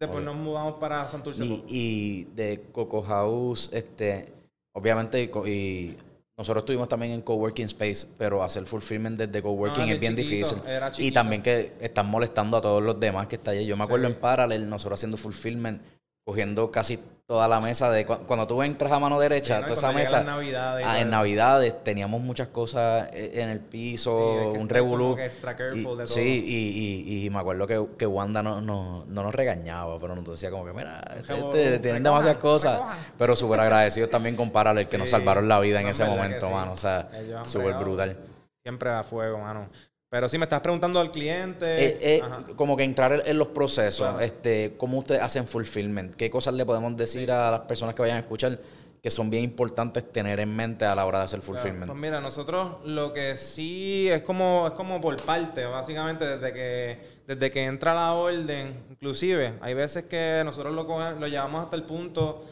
Después 0.00 0.24
nos 0.24 0.36
mudamos 0.36 0.74
para 0.80 1.04
Santurce. 1.04 1.44
Y, 1.44 1.64
y 1.68 2.24
de 2.34 2.62
Coco 2.72 3.02
House, 3.02 3.68
este, 3.74 4.32
obviamente, 4.78 5.22
y 5.22 5.96
nosotros 6.36 6.62
estuvimos 6.62 6.88
también 6.88 7.12
en 7.12 7.22
Coworking 7.22 7.66
Space, 7.66 8.06
pero 8.16 8.42
hacer 8.42 8.64
fulfillment 8.64 9.18
desde 9.18 9.42
Coworking 9.42 9.86
No, 9.86 9.92
es 9.92 10.00
bien 10.00 10.16
chiquito, 10.16 10.50
difícil. 10.54 10.58
Y 10.98 11.10
también 11.10 11.42
que 11.42 11.72
están 11.80 12.06
molestando 12.06 12.56
a 12.56 12.60
todos 12.60 12.82
los 12.82 12.98
demás 13.00 13.26
que 13.26 13.36
está 13.36 13.50
allí. 13.50 13.66
Yo 13.66 13.76
me 13.76 13.84
acuerdo 13.84 14.06
Sí. 14.06 14.12
en 14.12 14.20
Parallel, 14.20 14.68
nosotros 14.70 15.00
haciendo 15.00 15.16
fulfillment, 15.16 15.82
cogiendo 16.24 16.70
casi 16.70 16.98
toda 17.28 17.46
la 17.46 17.60
mesa 17.60 17.90
de 17.90 18.06
cu- 18.06 18.20
cuando 18.26 18.46
tú 18.46 18.62
entras 18.62 18.90
a 18.90 18.98
mano 18.98 19.20
derecha, 19.20 19.60
toda 19.60 19.74
esa 19.74 19.92
mesa. 19.92 20.24
Navidades 20.24 20.86
ah, 20.88 20.98
en. 20.98 21.10
Navidades 21.10 21.84
teníamos 21.84 22.22
muchas 22.22 22.48
cosas 22.48 23.10
eh, 23.12 23.32
en 23.42 23.50
el 23.50 23.60
piso, 23.60 24.52
Sí, 24.54 24.58
un 24.58 24.66
revolú. 24.66 25.14
sí, 26.06 26.22
y, 26.46 27.12
y- 27.20 27.26
y 27.26 27.30
me 27.30 27.38
acuerdo 27.38 27.66
que, 27.66 27.84
que 27.98 28.06
Wanda 28.06 28.42
no, 28.42 28.62
no, 28.62 29.04
no 29.06 29.22
nos 29.22 29.34
regañaba, 29.34 29.98
pero 29.98 30.16
nos 30.16 30.24
decía 30.24 30.50
como 30.50 30.64
que, 30.64 30.72
mira, 30.72 31.02
este- 31.18 31.34
este, 31.38 31.78
tienen 31.80 32.02
demasiadas 32.02 32.38
cosas. 32.38 32.80
Pero 33.18 33.36
súper 33.36 33.60
agradecidos 33.60 34.08
también 34.08 34.34
con 34.34 34.50
Parallel, 34.50 34.88
que 34.88 34.96
nos 34.96 35.10
salvaron 35.10 35.46
la 35.48 35.60
vida 35.60 35.82
en 35.82 35.88
ese 35.88 36.06
momento, 36.06 36.48
mano. 36.48 36.72
O 36.72 36.76
sea, 36.76 37.10
súper 37.44 37.74
brutal. 37.74 38.16
Siempre 38.62 38.90
a 38.90 39.02
fuego, 39.04 39.36
mano. 39.38 39.68
Pero 40.10 40.26
si 40.28 40.38
me 40.38 40.44
estás 40.44 40.60
preguntando 40.60 41.00
al 41.00 41.10
cliente. 41.10 41.66
Eh, 41.66 41.98
eh, 42.00 42.22
como 42.56 42.76
que 42.76 42.84
entrar 42.84 43.22
en, 43.26 43.38
los 43.38 43.48
procesos, 43.48 44.06
Claro. 44.08 44.20
este, 44.20 44.74
cómo 44.78 44.98
ustedes 44.98 45.20
hacen 45.20 45.46
fulfillment, 45.46 46.14
qué 46.14 46.30
cosas 46.30 46.54
le 46.54 46.64
podemos 46.64 46.96
decir 46.96 47.30
a 47.30 47.50
las 47.50 47.60
personas 47.60 47.94
que 47.94 48.02
vayan 48.02 48.16
a 48.16 48.20
escuchar 48.20 48.58
que 49.02 49.10
son 49.10 49.30
bien 49.30 49.44
importantes 49.44 50.10
tener 50.10 50.40
en 50.40 50.56
mente 50.56 50.84
a 50.84 50.94
la 50.94 51.06
hora 51.06 51.18
de 51.18 51.24
hacer 51.26 51.40
Claro, 51.40 51.52
fulfillment? 51.58 51.86
Pues 51.86 51.98
mira, 51.98 52.20
nosotros 52.20 52.78
lo 52.84 53.12
que 53.12 53.36
sí 53.36 54.08
es 54.08 54.22
como, 54.22 54.66
es 54.66 54.72
como 54.72 55.00
por 55.00 55.16
parte, 55.22 55.64
básicamente 55.66 56.24
desde 56.26 56.52
que, 56.52 56.98
desde 57.26 57.50
que 57.50 57.64
entra 57.64 57.94
la 57.94 58.12
orden, 58.14 58.86
inclusive, 58.90 59.54
hay 59.60 59.74
veces 59.74 60.04
que 60.04 60.42
nosotros 60.44 60.74
lo, 60.74 60.84
lo 61.16 61.28
llevamos 61.28 61.62
hasta 61.64 61.76
el 61.76 61.84
punto 61.84 62.44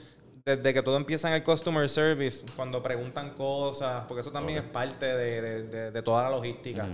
desde 0.45 0.73
que 0.73 0.83
todo 0.83 0.97
empieza 0.99 1.27
en 1.29 1.35
el 1.35 1.43
customer 1.43 1.89
service, 1.89 2.47
cuando 2.55 2.81
preguntan 2.81 3.31
cosas, 3.31 4.05
porque 4.07 4.21
eso 4.21 4.31
también 4.31 4.59
es 4.59 4.71
parte 4.71 5.05
de, 5.07 5.41
de- 5.43 5.63
de- 5.65 5.91
de 5.91 6.03
toda 6.03 6.23
la 6.23 6.31
logística. 6.31 6.87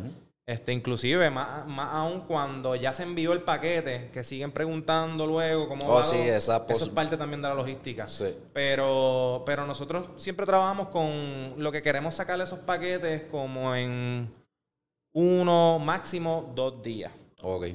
Este, 0.45 0.73
inclusive, 0.73 1.31
más, 1.31 1.67
más 1.69 1.95
aún 1.95 2.23
cuando 2.23 2.75
ya 2.75 2.93
se 2.93 3.05
envió 3.05 3.33
el 3.33 3.43
paquete, 3.43 4.11
que 4.13 4.25
siguen 4.25 4.51
preguntando 4.51 5.25
luego 5.25 5.69
cómo 5.69 5.85
Oh, 5.87 5.95
va. 5.95 6.03
sí, 6.03 6.17
esa 6.17 6.67
eso 6.69 6.85
es 6.85 6.91
parte 6.91 7.17
también 7.17 7.41
de 7.41 7.49
la 7.49 7.55
logística. 7.55 8.09
Sí. 8.09 8.37
Pero, 8.53 9.45
pero 9.47 9.67
nosotros 9.67 10.09
siempre 10.17 10.45
trabajamos 10.45 10.89
con 10.89 11.55
lo 11.59 11.71
que 11.71 11.81
queremos 11.81 12.17
sacarle 12.17 12.43
esos 12.43 12.59
paquetes 12.59 13.23
como 13.31 13.75
en 13.77 14.35
uno, 15.15 15.79
máximo 15.79 16.51
dos 16.57 16.83
días. 16.83 17.13
Ok. 17.43 17.67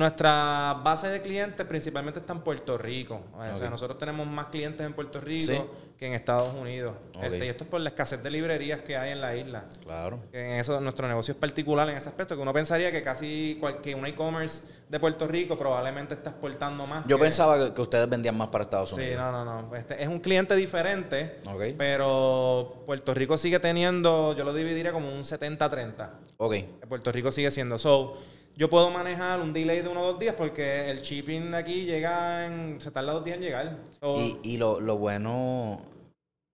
Nuestra 0.00 0.78
base 0.84 1.08
de 1.08 1.22
clientes 1.22 1.64
principalmente 1.64 2.20
está 2.20 2.34
en 2.34 2.40
Puerto 2.40 2.76
Rico. 2.76 3.22
O 3.32 3.56
sea, 3.56 3.70
nosotros 3.70 3.98
tenemos 3.98 4.26
más 4.26 4.48
clientes 4.48 4.86
en 4.86 4.92
Puerto 4.92 5.22
Rico 5.22 5.46
Sí. 5.46 5.58
que 5.98 6.06
en 6.06 6.12
Estados 6.12 6.54
Unidos. 6.54 6.96
Este, 7.22 7.46
y 7.46 7.48
esto 7.48 7.64
es 7.64 7.70
por 7.70 7.80
la 7.80 7.88
escasez 7.88 8.22
de 8.22 8.28
librerías 8.30 8.80
que 8.82 8.94
hay 8.94 9.12
en 9.12 9.22
la 9.22 9.34
isla. 9.36 9.64
Claro. 9.82 10.18
En 10.34 10.50
eso 10.60 10.78
nuestro 10.82 11.08
negocio 11.08 11.32
es 11.32 11.38
particular 11.40 11.88
en 11.88 11.96
ese 11.96 12.10
aspecto, 12.10 12.36
que 12.36 12.42
uno 12.42 12.52
pensaría 12.52 12.92
que 12.92 13.02
casi 13.02 13.56
cualquier 13.58 13.96
un 13.96 14.04
e-commerce 14.04 14.68
de 14.86 15.00
Puerto 15.00 15.26
Rico 15.26 15.56
probablemente 15.56 16.12
está 16.12 16.28
exportando 16.28 16.86
más. 16.86 17.06
Yo 17.06 17.16
que- 17.16 17.22
pensaba 17.24 17.72
que, 17.72 17.80
ustedes 17.80 18.06
vendían 18.06 18.36
más 18.36 18.48
para 18.48 18.64
Estados 18.64 18.90
Sí, 18.90 18.96
Unidos. 18.96 19.16
no, 19.32 19.44
no, 19.46 19.62
no. 19.62 19.74
Este, 19.76 20.02
es 20.02 20.08
un 20.08 20.20
cliente 20.20 20.54
diferente, 20.56 21.38
Ok. 21.46 21.74
pero 21.78 22.82
Puerto 22.84 23.14
Rico 23.14 23.38
sigue 23.38 23.60
teniendo, 23.60 24.34
yo 24.36 24.44
lo 24.44 24.52
dividiría 24.52 24.92
como 24.92 25.10
un 25.10 25.24
70-30. 25.24 26.10
Ok. 26.36 26.54
Puerto 26.86 27.10
Rico 27.12 27.32
sigue 27.32 27.50
siendo. 27.50 27.78
So, 27.78 28.18
yo 28.56 28.68
puedo 28.70 28.90
manejar 28.90 29.40
un 29.40 29.52
delay 29.52 29.82
de 29.82 29.88
uno 29.88 30.02
o 30.02 30.12
dos 30.12 30.18
días 30.18 30.34
porque 30.34 30.90
el 30.90 31.00
shipping 31.02 31.50
de 31.50 31.56
aquí 31.58 31.84
llega 31.84 32.46
en. 32.46 32.80
Se 32.80 32.90
tarda 32.90 33.12
dos 33.12 33.24
días 33.24 33.36
en 33.36 33.42
llegar. 33.42 33.76
So, 34.00 34.18
Y, 34.20 34.38
y 34.42 34.56
lo, 34.56 34.80
lo 34.80 34.96
bueno, 34.96 35.80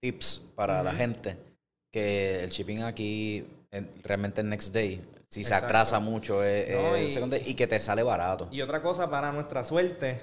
tips 0.03 0.51
para 0.57 0.83
la 0.83 0.93
gente, 0.93 1.37
que 1.93 2.43
el 2.43 2.51
shipping 2.51 2.83
aquí 2.83 3.45
en- 3.71 3.89
realmente 4.03 4.41
el 4.41 4.49
next 4.49 4.75
day, 4.75 5.01
si 5.29 5.45
se 5.45 5.55
atrasa 5.55 6.01
mucho, 6.01 6.43
es, 6.43 6.75
No, 6.75 6.97
es 6.97 7.11
y- 7.11 7.15
second 7.15 7.33
day, 7.33 7.43
y 7.47 7.55
que 7.55 7.67
te 7.67 7.79
sale 7.79 8.03
barato. 8.03 8.49
y 8.51 8.61
otra 8.61 8.83
cosa, 8.83 9.09
para 9.09 9.31
nuestra 9.33 9.65
suerte, 9.65 10.21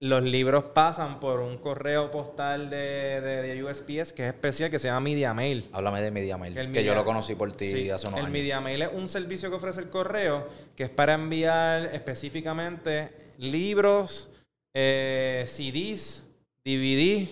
los 0.00 0.22
libros 0.22 0.64
pasan 0.74 1.18
por 1.18 1.40
un 1.40 1.58
correo 1.58 2.10
postal 2.10 2.70
de, 2.70 3.20
de- 3.20 3.42
de 3.42 3.64
USPS 3.64 4.12
que 4.12 4.22
es 4.28 4.32
especial, 4.34 4.70
que 4.70 4.78
se 4.78 4.86
llama 4.88 5.00
Media 5.00 5.34
Mail. 5.34 5.68
Háblame 5.72 6.00
de 6.00 6.10
Media 6.12 6.36
Mail, 6.38 6.54
Que 6.54 6.60
el 6.60 6.84
yo 6.84 6.94
lo 6.94 7.04
conocí 7.04 7.34
por 7.34 7.50
ti 7.52 7.70
Sí, 7.72 7.90
hace 7.90 8.06
unos 8.06 8.20
el 8.20 8.26
años. 8.26 8.32
Media 8.32 8.60
Mail 8.60 8.82
es 8.82 8.90
un 8.92 9.08
servicio 9.08 9.50
que 9.50 9.56
ofrece 9.56 9.80
el 9.80 9.90
correo 9.90 10.48
que 10.76 10.84
es 10.84 10.90
para 10.90 11.14
enviar 11.14 11.86
específicamente 11.94 13.10
libros, 13.38 14.28
eh, 14.74 15.44
CDs, 15.48 16.24
DVD 16.64 17.28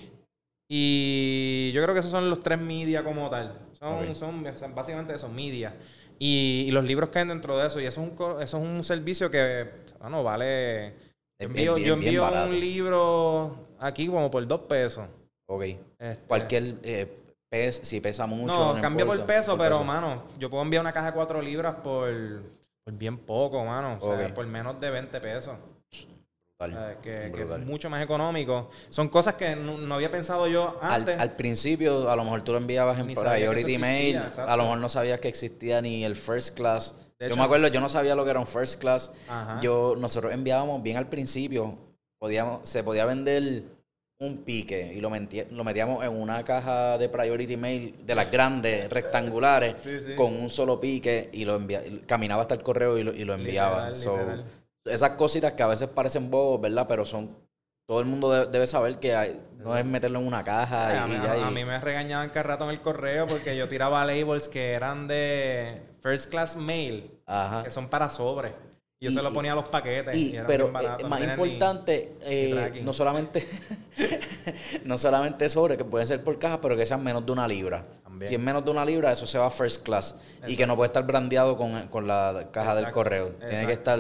y 0.69 1.71
yo 1.73 1.83
creo 1.83 1.95
que 1.95 2.01
esos 2.01 2.11
son 2.11 2.29
los 2.29 2.41
tres 2.41 2.59
media 2.59 3.05
como 3.05 3.31
tal. 3.31 3.61
Son, 3.79 4.17
son, 4.17 4.45
básicamente 4.75 5.15
esos 5.15 5.31
media. 5.31 5.75
Y, 6.19 6.65
y 6.67 6.71
los 6.73 6.85
libros 6.85 7.11
hay 7.15 7.27
dentro 7.29 7.57
de 7.59 7.67
eso. 7.69 7.81
Y 7.81 7.85
eso 7.85 8.03
es 8.03 8.09
un, 8.11 8.43
eso 8.43 8.57
es 8.57 8.63
un 8.65 8.83
servicio 8.83 9.31
que, 9.31 9.69
bueno, 10.01 10.23
vale... 10.25 10.95
Yo 11.39 11.47
envío, 11.47 11.75
bien- 11.75 11.87
yo 11.87 11.95
envío 11.95 12.45
un 12.47 12.61
libro 12.61 13.57
aquí 13.79 14.07
como 14.07 14.31
por 14.31 14.47
dos 14.47 14.61
pesos. 14.63 15.07
Ok. 15.49 15.63
Este, 15.99 16.25
Cualquier 16.27 16.75
eh, 16.83 17.07
pes, 17.49 17.81
si 17.83 18.01
pesa 18.01 18.27
mucho. 18.27 18.53
no, 18.53 18.75
No, 18.75 18.81
cambia 18.83 19.05
por 19.05 19.17
importa, 19.17 19.35
peso, 19.35 19.53
por 19.53 19.61
pero, 19.61 19.77
peso. 19.77 19.85
mano, 19.85 20.23
yo 20.39 20.49
puedo 20.51 20.63
enviar 20.63 20.81
una 20.81 20.93
caja 20.93 21.09
de 21.09 21.13
4 21.13 21.43
libras 21.43 21.77
por, 21.85 22.11
por 22.85 22.95
bien 22.95 23.19
poco, 23.19 23.65
mano. 23.65 23.99
O 24.01 24.17
sea, 24.17 24.33
por 24.35 24.47
menos 24.47 24.81
de 24.81 24.91
20 24.91 25.21
pesos. 25.21 25.57
Brutal, 26.59 26.99
que, 27.03 27.27
es 27.27 27.67
mucho 27.67 27.91
más 27.91 28.03
económico. 28.03 28.71
Son 28.89 29.11
cosas 29.11 29.35
que 29.35 29.55
no, 29.55 29.77
no 29.77 29.95
había 29.95 30.11
pensado 30.11 30.49
yo 30.49 30.79
antes. 30.81 31.21
al 31.21 31.37
principio, 31.37 32.11
a 32.11 32.17
lo 32.17 32.25
mejor 32.25 32.41
tú 32.41 32.53
lo 32.53 32.59
enviabas 32.59 32.99
en 32.99 33.09
Priority 33.09 33.45
existía, 33.45 33.79
Mail. 33.79 34.17
exacto. 34.17 34.51
A 34.51 34.57
lo 34.57 34.63
mejor 34.63 34.79
no 34.79 34.89
sabías 34.89 35.21
que 35.21 35.29
existía 35.29 35.83
ni 35.83 36.03
el 36.03 36.17
First 36.17 36.57
Class. 36.57 36.95
De 37.19 37.27
yo 37.27 37.33
hecho- 37.33 37.37
me 37.37 37.45
acuerdo, 37.45 37.69
yo 37.69 37.81
no 37.81 37.89
sabía 37.89 38.15
lo 38.15 38.25
que 38.25 38.31
era 38.31 38.41
un 38.41 38.47
First 38.47 38.81
Class. 38.81 39.13
Ajá. 39.29 39.61
Yo, 39.61 39.95
nosotros 39.99 40.33
enviábamos 40.33 40.83
bien 40.83 40.97
al 40.97 41.09
principio. 41.09 41.77
Podíamos, 42.19 42.69
se 42.69 42.83
podía 42.83 43.05
vender 43.07 43.63
un 44.19 44.39
pique 44.39 44.95
y 44.95 45.01
lo, 45.01 45.11
menti- 45.11 45.47
lo 45.51 45.63
metíamos 45.63 46.03
en 46.05 46.11
una 46.19 46.43
caja 46.43 46.97
de 46.97 47.09
Priority 47.11 47.57
Mail 47.59 47.95
de 48.07 48.15
las 48.15 48.31
grandes, 48.31 48.89
rectangulares, 48.91 49.77
Sí, 49.83 50.01
sí. 50.01 50.15
con 50.15 50.35
un 50.35 50.49
solo 50.49 50.81
pique 50.81 51.29
y 51.33 51.45
lo 51.45 51.57
envía, 51.57 51.83
caminaba 52.07 52.43
hasta 52.43 52.55
el 52.55 52.63
correo 52.63 52.97
y 52.99 53.03
lo, 53.03 53.13
y 53.13 53.25
lo 53.25 53.35
enviaba. 53.35 53.91
Literal, 53.91 53.95
So, 53.95 54.17
literal. 54.17 54.45
esas 54.87 55.11
cositas 55.11 55.53
que 55.53 55.63
a 55.63 55.67
veces 55.67 55.89
parecen 55.89 56.31
bobos, 56.31 56.61
¿verdad? 56.61 56.87
Pero 56.89 57.05
son. 57.05 57.45
Todo 57.89 58.01
el 58.01 58.07
mundo 58.07 58.33
de- 58.33 58.47
debe 58.47 58.67
saber 58.67 58.99
que 58.99 59.15
hay- 59.15 59.41
no 59.59 59.77
es 59.77 59.85
meterlo 59.85 60.19
en 60.19 60.27
una 60.27 60.43
caja 60.43 60.89
Ay, 60.89 60.97
a, 60.97 61.07
y, 61.07 61.11
mí, 61.11 61.17
y 61.25 61.29
a 61.45 61.51
y- 61.51 61.55
mí 61.55 61.65
me 61.65 61.79
regañaban 61.81 62.31
cada 62.31 62.43
rato 62.45 62.65
en 62.65 62.71
el 62.71 62.81
correo 62.81 63.27
porque 63.29 63.57
yo 63.57 63.69
tiraba 63.69 64.05
labels 64.05 64.49
que 64.49 64.73
eran 64.73 65.07
de 65.07 65.83
First 66.07 66.31
Class 66.31 66.55
Mail, 66.57 67.11
Ajá. 67.27 67.65
que 67.65 67.71
son 67.73 67.89
para 67.89 68.09
sobre. 68.09 68.55
Y 69.01 69.07
yo 69.07 69.11
Y- 69.11 69.15
se 69.15 69.23
lo 69.23 69.33
ponía 69.33 69.53
a 69.53 69.55
los 69.57 69.69
paquetes. 69.69 70.15
Y- 70.17 70.37
pero 70.47 70.67
eh, 70.69 70.73
no 71.03 71.09
más 71.09 71.21
ni- 71.21 71.27
importante, 71.27 72.17
eh, 72.23 72.81
no 72.85 72.93
solamente 72.93 73.45
no 74.85 74.97
solamente 74.99 75.49
sobre, 75.49 75.77
que 75.77 75.85
pueden 75.85 76.07
ser 76.07 76.23
por 76.23 76.39
caja, 76.39 76.61
pero 76.61 76.77
que 76.77 76.87
sean 76.87 77.03
menos 77.03 77.27
de 77.27 77.33
una 77.33 77.49
libra. 77.49 77.85
También. 78.05 78.29
Si 78.29 78.35
es 78.37 78.41
menos 78.41 78.65
de 78.65 78.71
una 78.71 78.85
libra, 78.85 79.11
eso 79.11 79.27
se 79.27 79.37
va 79.39 79.51
first 79.51 79.83
class. 79.85 80.17
Y 80.47 80.57
que 80.57 80.65
no 80.67 80.77
puede 80.77 80.87
estar 80.87 81.05
brandeado 81.05 81.57
con, 81.57 81.89
con 81.89 82.07
la 82.07 82.49
caja 82.53 82.71
del 82.77 82.85
Exacto, 82.85 82.95
correo. 83.01 83.29
Tiene 83.47 83.67
que 83.67 83.73
estar 83.73 83.99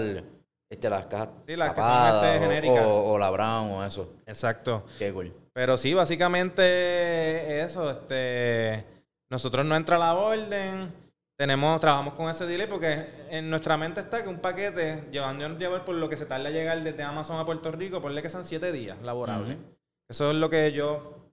este, 0.70 0.88
las 0.90 1.06
cajas 1.06 1.30
Sí, 1.46 1.56
las 1.56 1.70
que 1.70 1.80
son, 1.80 1.84
tapadas 1.90 2.24
este, 2.24 2.36
o- 2.38 2.40
genéricas. 2.48 2.84
o, 2.86 3.04
o 3.12 3.18
la 3.18 3.30
brown 3.30 3.70
o 3.72 3.84
eso. 3.84 4.14
Exacto. 4.26 4.86
Qué 4.98 5.12
cool. 5.12 5.34
Pero 5.52 5.76
sí, 5.76 5.92
básicamente 5.92 7.60
eso, 7.62 7.90
este 7.90 8.84
nosotros 9.28 9.66
no 9.66 9.74
entra 9.74 9.98
la 9.98 10.14
orden, 10.14 10.92
tenemos, 11.36 11.80
trabajamos 11.80 12.14
con 12.14 12.28
ese 12.30 12.46
delay 12.46 12.66
porque 12.66 13.06
en 13.30 13.50
nuestra 13.50 13.76
mente 13.76 14.00
está 14.00 14.22
que 14.22 14.28
un 14.28 14.38
paquete, 14.38 15.04
llevando 15.10 15.46
llevar 15.58 15.84
por 15.84 15.94
lo 15.94 16.08
que 16.08 16.16
se 16.16 16.26
tarda 16.26 16.50
llegar 16.50 16.82
desde 16.82 17.02
Amazon 17.02 17.38
a 17.38 17.44
Puerto 17.44 17.70
Rico, 17.72 18.00
ponle 18.00 18.22
que 18.22 18.30
sean 18.30 18.44
siete 18.44 18.72
días 18.72 18.96
laborables. 19.02 19.58
Eso 20.08 20.30
es 20.30 20.36
lo 20.36 20.48
que 20.48 20.72
yo 20.72 21.30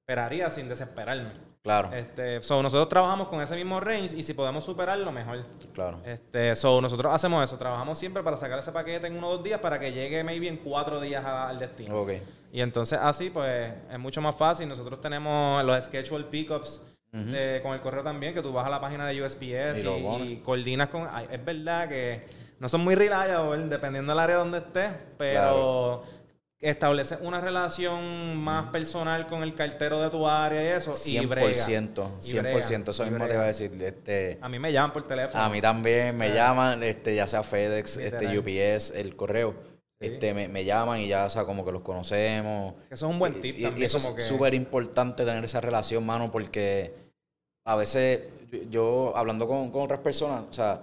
esperaría 0.00 0.50
sin 0.50 0.68
desesperarme. 0.68 1.50
Claro, 1.62 1.92
Este, 1.92 2.42
so, 2.42 2.62
nosotros 2.62 2.88
trabajamos 2.88 3.28
con 3.28 3.42
ese 3.42 3.54
mismo 3.54 3.80
range 3.80 4.16
y 4.16 4.22
si 4.22 4.32
podemos 4.32 4.64
superarlo, 4.64 5.12
mejor. 5.12 5.44
claro. 5.74 6.00
Este, 6.06 6.56
so, 6.56 6.80
nosotros 6.80 7.12
hacemos 7.12 7.44
eso, 7.44 7.58
trabajamos 7.58 7.98
siempre 7.98 8.22
para 8.22 8.38
sacar 8.38 8.58
ese 8.58 8.72
paquete 8.72 9.06
en 9.08 9.18
uno 9.18 9.28
o 9.28 9.36
dos 9.36 9.44
días 9.44 9.60
para 9.60 9.78
que 9.78 9.92
llegue 9.92 10.24
maybe 10.24 10.48
en 10.48 10.56
cuatro 10.56 10.98
días 11.02 11.22
a- 11.22 11.50
al 11.50 11.58
destino. 11.58 12.00
Ok. 12.00 12.12
Y 12.50 12.62
entonces 12.62 12.98
así 13.00 13.28
pues 13.28 13.74
es 13.92 13.98
mucho 13.98 14.22
más 14.22 14.34
fácil. 14.36 14.66
Nosotros 14.70 15.02
tenemos 15.02 15.62
los 15.62 15.84
schedule 15.84 16.24
pickups 16.24 16.82
De- 17.12 17.60
con 17.62 17.72
el 17.74 17.80
correo 17.80 18.02
también, 18.02 18.32
que 18.34 18.42
tú 18.42 18.52
vas 18.52 18.66
a 18.66 18.70
la 18.70 18.80
página 18.80 19.06
de 19.06 19.20
USPS 19.22 19.82
Y 20.24 20.36
coordinas 20.44 20.88
con... 20.88 21.08
ay, 21.10 21.26
es 21.30 21.44
verdad 21.44 21.88
que 21.88 22.22
no 22.60 22.68
son 22.68 22.82
muy 22.82 22.94
reliable 22.94 23.66
dependiendo 23.68 24.12
del 24.12 24.20
área 24.20 24.36
donde 24.36 24.58
estés, 24.58 24.90
pero 25.18 26.04
estableces 26.60 27.18
una 27.22 27.40
relación 27.40 28.36
más 28.36 28.66
personal 28.70 29.26
con 29.26 29.42
el 29.42 29.54
cartero 29.54 30.00
de 30.02 30.10
tu 30.10 30.26
área 30.28 30.62
y 30.62 30.66
eso. 30.66 30.92
y 31.06 31.24
brega. 31.24 31.48
100%, 31.48 32.10
Y 32.22 32.38
brega, 32.38 32.58
100%, 32.60 32.88
eso 32.90 33.04
mismo 33.06 33.26
te 33.26 33.32
iba 33.32 33.42
a 33.44 33.46
decir. 33.46 33.82
Este, 33.82 34.38
A 34.42 34.48
mí 34.48 34.58
me 34.58 34.70
llaman 34.70 34.92
por 34.92 35.08
teléfono. 35.08 35.42
A 35.42 35.48
mí 35.48 35.60
también 35.62 36.16
me 36.16 36.26
Ah. 36.26 36.34
llaman, 36.34 36.82
este, 36.82 37.14
ya 37.14 37.26
sea 37.26 37.42
FedEx, 37.42 37.96
este. 37.96 38.38
UPS, 38.38 38.90
el 38.94 39.16
correo. 39.16 39.54
Este, 40.00 40.32
me, 40.32 40.48
me 40.48 40.64
llaman 40.64 40.98
y 41.00 41.08
ya, 41.08 41.26
o 41.26 41.28
sea, 41.28 41.44
como 41.44 41.62
que 41.64 41.72
los 41.72 41.82
conocemos. 41.82 42.74
Eso 42.90 43.06
es 43.06 43.12
un 43.12 43.18
buen 43.18 43.34
tip 43.42 43.56
Y, 43.56 43.60
y 43.60 43.62
también. 43.64 43.84
eso 43.86 43.98
como 43.98 44.10
es 44.10 44.24
que- 44.24 44.28
súper 44.28 44.54
importante 44.54 45.24
tener 45.26 45.44
esa 45.44 45.60
relación, 45.60 46.04
mano, 46.06 46.30
porque 46.30 46.94
a 47.66 47.76
veces 47.76 48.22
yo, 48.50 48.58
yo 48.70 49.16
hablando 49.16 49.46
con, 49.46 49.70
con 49.70 49.82
otras 49.82 50.00
personas, 50.00 50.44
o 50.48 50.52
sea, 50.54 50.82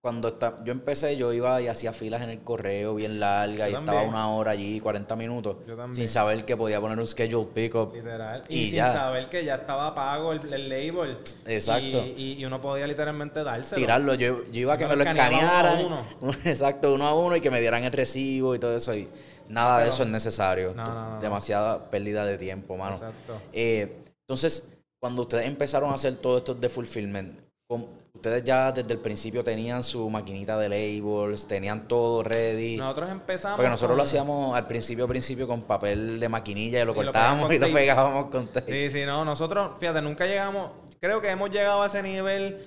cuando 0.00 0.28
está, 0.28 0.62
yo 0.64 0.72
empecé, 0.72 1.16
yo 1.16 1.32
iba 1.32 1.60
y 1.60 1.66
hacía 1.66 1.92
filas 1.92 2.22
en 2.22 2.30
el 2.30 2.40
correo 2.40 2.94
bien 2.94 3.18
largas 3.18 3.68
y 3.70 3.74
estaba 3.74 4.02
una 4.02 4.28
hora 4.30 4.52
allí, 4.52 4.78
40 4.78 5.16
minutos, 5.16 5.56
sin 5.92 6.06
saber 6.08 6.44
que 6.44 6.56
podía 6.56 6.80
poner 6.80 6.98
un 6.98 7.06
schedule 7.06 7.48
pickup. 7.52 7.94
Literal. 7.94 8.44
Y 8.48 8.58
Y, 8.58 8.66
sin 8.66 8.76
ya. 8.76 8.92
saber 8.92 9.28
que 9.28 9.44
ya 9.44 9.56
estaba 9.56 9.94
pago 9.96 10.32
el, 10.32 10.52
el 10.52 10.68
label. 10.68 11.18
Exacto. 11.46 11.98
Y, 12.06 12.14
y- 12.16 12.32
y 12.38 12.44
uno 12.44 12.60
podía 12.60 12.86
literalmente 12.86 13.42
dárselo. 13.42 13.80
tirarlo. 13.80 14.14
Yo, 14.14 14.44
yo 14.52 14.60
iba 14.60 14.74
a 14.74 14.78
que 14.78 14.84
Uno 14.84 14.94
me 14.96 14.98
lo 14.98 15.04
lo 15.04 15.10
escaneaba 15.10 15.72
escanearan. 15.72 15.86
uno 16.22 16.32
Exacto, 16.44 16.94
uno 16.94 17.04
a 17.06 17.14
uno 17.14 17.34
y 17.36 17.40
que 17.40 17.50
me 17.50 17.60
dieran 17.60 17.82
el 17.82 17.92
recibo 17.92 18.54
y 18.54 18.60
todo 18.60 18.76
eso. 18.76 18.94
Y 18.94 19.08
nada 19.48 19.80
de 19.80 19.88
eso 19.88 20.04
es 20.04 20.08
necesario. 20.08 20.74
No, 20.74 20.84
no, 20.84 21.10
no. 21.14 21.18
Demasiada 21.20 21.90
pérdida 21.90 22.24
de 22.24 22.38
tiempo, 22.38 22.76
mano. 22.76 22.94
Exacto. 22.94 23.40
Eh, 23.52 24.04
entonces, 24.28 24.68
cuando 25.00 25.22
ustedes 25.22 25.46
empezaron 25.46 25.90
a 25.90 25.94
hacer 25.94 26.14
todo 26.16 26.38
esto 26.38 26.54
de 26.54 26.68
fulfillment, 26.68 27.40
¿cómo- 27.68 27.88
Ustedes 28.18 28.42
ya 28.42 28.72
desde 28.72 28.92
el 28.92 28.98
principio 28.98 29.44
tenían 29.44 29.84
su 29.84 30.10
maquinita 30.10 30.58
de 30.58 30.68
labels, 30.68 31.46
tenían 31.46 31.86
todo 31.86 32.24
ready. 32.24 32.76
Nosotros 32.76 33.10
empezamos. 33.10 33.56
Porque 33.56 33.70
nosotros 33.70 33.90
con- 33.92 33.96
lo 33.98 34.02
hacíamos 34.02 34.56
al 34.56 34.66
principio, 34.66 35.06
principio 35.06 35.46
con 35.46 35.62
papel 35.62 36.18
de 36.18 36.28
maquinilla 36.28 36.82
y 36.82 36.84
lo 36.84 36.90
Y 36.92 36.94
cortábamos 36.96 37.52
y 37.52 37.58
lo 37.60 37.72
pegábamos 37.72 38.26
con 38.26 38.48
tape. 38.48 38.88
Sí, 38.90 38.98
sí, 38.98 39.06
no. 39.06 39.24
Nosotros, 39.24 39.74
fíjate, 39.78 40.02
nunca 40.02 40.26
llegamos. 40.26 40.72
Creo 41.00 41.20
que 41.20 41.30
hemos 41.30 41.50
llegado 41.50 41.80
a 41.80 41.86
ese 41.86 42.02
nivel 42.02 42.58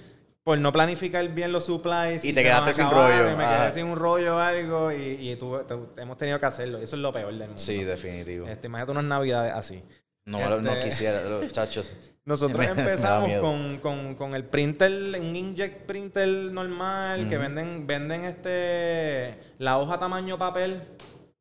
por 0.41 0.57
no 0.57 0.71
planificar 0.71 1.27
bien 1.27 1.51
los 1.51 1.65
supplies. 1.65 2.23
Y 2.23 2.29
te 2.31 2.39
se 2.39 2.43
quedaste 2.43 2.71
sin 2.71 2.89
rollo, 2.89 3.33
Y 3.33 3.35
me 3.35 3.43
quedé 3.43 3.73
sin 3.73 3.85
un 3.87 3.97
rollo 3.97 4.37
o 4.37 4.39
algo. 4.39 4.89
Y, 4.93 5.31
y 5.31 5.35
te- 5.35 6.01
hemos 6.01 6.17
tenido 6.17 6.39
que 6.39 6.45
hacerlo. 6.45 6.77
Eso 6.77 6.95
es 6.95 7.01
lo 7.01 7.11
peor 7.11 7.27
del 7.33 7.39
mundo. 7.39 7.57
Sí, 7.57 7.83
definitivo. 7.83 8.47
Este, 8.47 8.67
imagínate 8.67 8.93
unas 8.93 9.03
navidades 9.03 9.51
así. 9.53 9.83
No, 10.25 10.60
no 10.62 10.71
este- 10.73 10.86
quisiera, 10.86 11.23
los 11.23 11.51
chachos. 11.53 11.91
Nosotros 12.25 12.65
empezamos 12.77 13.31
con, 13.41 13.77
con, 13.79 14.15
con 14.15 14.34
el 14.36 14.45
printer, 14.45 14.91
un 15.19 15.36
inkjet 15.36 15.86
printer 15.86 16.27
normal, 16.27 17.27
que 17.27 17.38
venden, 17.38 17.88
venden 17.88 18.25
este 18.25 19.36
la 19.57 19.79
hoja 19.79 19.97
tamaño 19.99 20.38
papel, 20.38 20.81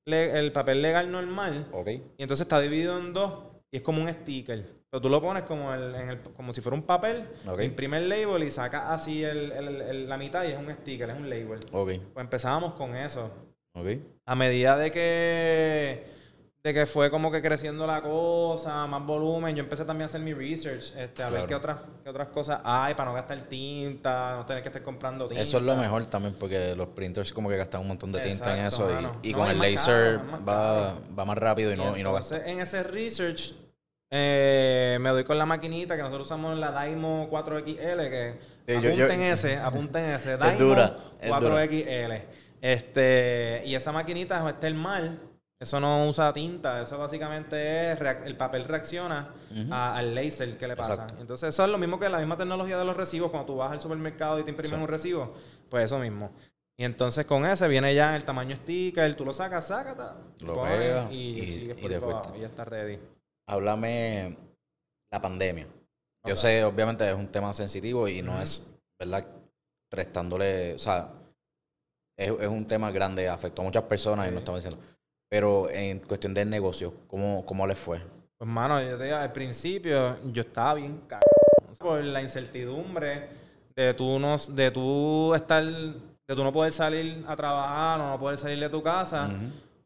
el 0.07 0.53
papel 0.53 0.81
legal 0.83 1.11
normal, 1.13 1.67
Ok. 1.73 1.89
y 1.89 2.03
entonces 2.23 2.45
está 2.45 2.59
dividido 2.61 2.99
en 2.99 3.13
dos 3.13 3.45
y 3.71 3.77
es 3.79 3.83
como 3.83 4.03
un 4.03 4.09
sticker. 4.11 4.81
Pero 4.91 5.01
tú 5.03 5.09
lo 5.09 5.21
pones 5.21 5.45
como, 5.45 5.73
el- 5.73 5.95
en 5.95 6.09
el- 6.11 6.21
como 6.21 6.53
si 6.53 6.61
fuera 6.63 6.75
un 6.75 6.83
papel, 6.83 7.23
imprime 7.63 7.99
el 7.99 8.09
label 8.09 8.43
y 8.43 8.51
sacas 8.51 8.85
así 8.89 9.23
el, 9.23 9.53
el- 9.53 10.09
la 10.09 10.17
mitad 10.17 10.43
y 10.45 10.49
es 10.49 10.59
un 10.59 10.73
sticker, 10.73 11.11
es 11.11 11.17
un 11.17 11.29
label. 11.31 11.61
Ok. 11.73 11.91
Pues 12.13 12.25
empezábamos 12.25 12.73
con 12.75 12.97
eso. 12.97 13.31
A 14.27 14.35
medida 14.35 14.77
de 14.77 14.91
que 14.91 16.05
de 16.63 16.75
que 16.75 16.85
fue 16.85 17.11
como 17.11 17.31
que 17.33 17.41
creciendo 17.41 17.87
la 17.87 18.03
cosa, 18.03 18.87
más 18.87 19.05
volumen, 19.07 19.57
yo 19.57 19.63
empecé 19.63 19.85
también 19.87 20.03
a 20.03 20.07
hacer 20.07 20.21
mi 20.21 20.35
research, 20.35 20.95
este, 20.95 21.23
a 21.23 21.31
ver 21.31 21.47
qué 21.47 21.55
otras, 21.55 21.79
qué 22.05 22.11
otras 22.11 22.29
cosas 22.29 22.61
hay 22.65 22.93
para 22.95 23.09
no 23.11 23.15
gastar 23.15 23.39
tinta, 23.45 24.37
no 24.37 24.45
tener 24.45 24.63
que 24.63 24.69
estar 24.69 24.83
comprando 24.83 25.27
tinta. 25.27 25.43
Eso 25.43 25.57
es 25.57 25.63
lo 25.65 25.75
mejor 25.75 26.05
también 26.07 26.35
porque 26.39 26.75
los 26.77 26.89
printers 26.89 27.33
como 27.33 27.49
que 27.49 27.57
gastan 27.57 27.81
un 27.81 27.89
montón 27.89 28.13
de 28.13 28.21
tinta 28.21 28.59
en 28.59 28.67
eso 28.67 28.91
y- 28.91 28.95
mano. 28.95 29.17
y, 29.23 29.33
No, 29.33 29.39
con 29.39 29.49
el 29.51 29.59
laser 29.59 30.19
caro, 30.21 30.45
va, 30.47 30.95
va 31.19 31.25
más 31.25 31.39
rápido 31.39 31.73
y 31.73 31.77
no, 31.77 31.97
y 31.97 32.03
no 32.03 32.13
gasta. 32.13 32.47
En 32.47 32.61
ese 32.61 32.83
research 32.83 33.55
eh, 34.11 34.99
me 35.01 35.09
doy 35.11 35.25
con 35.25 35.39
la 35.39 35.47
maquinita 35.47 35.97
que 35.97 36.03
nosotros 36.03 36.27
usamos 36.27 36.59
la 36.59 36.73
Daimo 36.73 37.29
4XL, 37.31 38.11
que 38.11 38.35
Sí, 38.67 38.75
yo- 38.75 38.81
yo- 38.91 39.05
apunten 39.07 39.23
ese, 39.23 39.57
apunten 39.57 40.05
ese, 40.05 40.37
Daimo 40.37 40.59
dura, 40.59 40.97
es 41.23 41.31
4XL. 41.33 42.21
Este, 42.61 43.63
y 43.65 43.75
esa 43.75 43.93
maquinita 43.93 44.47
es 44.47 44.61
thermal, 44.61 45.19
eso 45.61 45.79
no 45.79 46.09
usa 46.09 46.33
tinta, 46.33 46.81
eso 46.81 46.97
básicamente 46.99 47.93
es, 47.93 48.01
el 48.25 48.37
papel 48.37 48.65
reacciona 48.65 49.35
al 49.71 50.15
laser 50.15 50.57
que 50.57 50.67
le 50.67 50.75
pasa. 50.75 50.95
Exacto. 50.95 51.21
Entonces 51.21 51.51
eso 51.51 51.65
es 51.65 51.71
lo 51.71 51.77
mismo 51.79 51.99
que 52.01 52.09
la 52.09 52.19
misma 52.19 52.37
tecnología 52.39 52.79
de 52.79 52.85
los 52.85 52.97
recibos, 52.97 53.31
cuando 53.31 53.47
tú 53.53 53.57
vas 53.59 53.71
al 53.71 53.81
supermercado 53.81 54.39
y 54.39 54.43
te 54.45 54.51
imprimen 54.51 54.79
Sí. 54.79 54.83
un 54.83 54.89
recibo, 54.89 55.35
pues 55.69 55.85
eso 55.85 55.99
mismo. 55.99 56.33
Y 56.79 56.85
entonces 56.85 57.27
con 57.27 57.45
ese 57.45 57.69
viene 57.69 57.95
ya 57.95 58.17
el 58.17 58.25
tamaño 58.25 58.57
sticker, 58.57 59.15
tú 59.15 59.27
lo 59.27 59.35
sacas, 59.35 59.67
sácata, 59.67 60.17
Lo 60.41 60.63
pegas 60.63 61.13
y, 61.13 61.41
y- 61.43 61.53
sigues 61.53 61.77
y 61.79 61.81
por 61.83 61.95
abajo, 61.95 62.33
y 62.37 62.41
ya 62.41 62.47
está 62.47 62.65
ready. 62.65 62.99
Háblame 63.47 64.37
la 65.13 65.21
pandemia. 65.21 65.67
Yo 66.25 66.37
sé, 66.37 66.65
obviamente 66.65 67.07
es 67.09 67.15
un 67.15 67.29
tema 67.29 67.53
sensitivo 67.53 68.09
y 68.09 68.23
no 68.23 68.41
es, 68.41 68.75
¿verdad? 68.99 69.27
Restándole, 69.93 70.75
o 70.75 70.79
sea, 70.79 71.13
es, 72.17 72.31
es 72.41 72.49
un 72.49 72.67
tema 72.67 72.91
grande, 72.91 73.29
afectó 73.29 73.61
a 73.63 73.65
muchas 73.65 73.83
personas 73.85 74.29
y 74.29 74.31
no 74.31 74.39
estamos 74.39 74.63
diciendo. 74.63 74.87
Pero 75.31 75.71
en 75.71 76.01
cuestión 76.01 76.35
del 76.35 76.51
negocio, 76.51 76.93
¿cómo, 77.07 77.47
cómo 77.47 77.65
les 77.65 77.79
fue? 77.79 78.01
Pues 78.37 78.51
mano, 78.51 78.83
yo 78.83 78.99
te 78.99 79.05
digo, 79.05 79.17
al 79.17 79.31
principio 79.31 80.17
yo 80.33 80.43
estaba 80.43 80.75
bien 80.75 81.03
cagado. 81.07 81.25
Por 81.79 82.03
la 82.03 82.21
incertidumbre 82.21 83.29
de 83.77 83.95
tú 83.95 84.19
no, 84.19 84.37
de 84.37 84.71
tú 84.73 85.33
estar, 85.35 85.63
de 85.65 86.35
tú 86.35 86.43
no 86.43 86.53
poder 86.53 86.73
salir 86.73 87.25
a 87.29 87.37
trabajar 87.37 88.01
o 88.01 88.09
no 88.11 88.19
poder 88.19 88.39
salir 88.39 88.59
de 88.59 88.69
tu 88.69 88.83
casa 88.83 89.31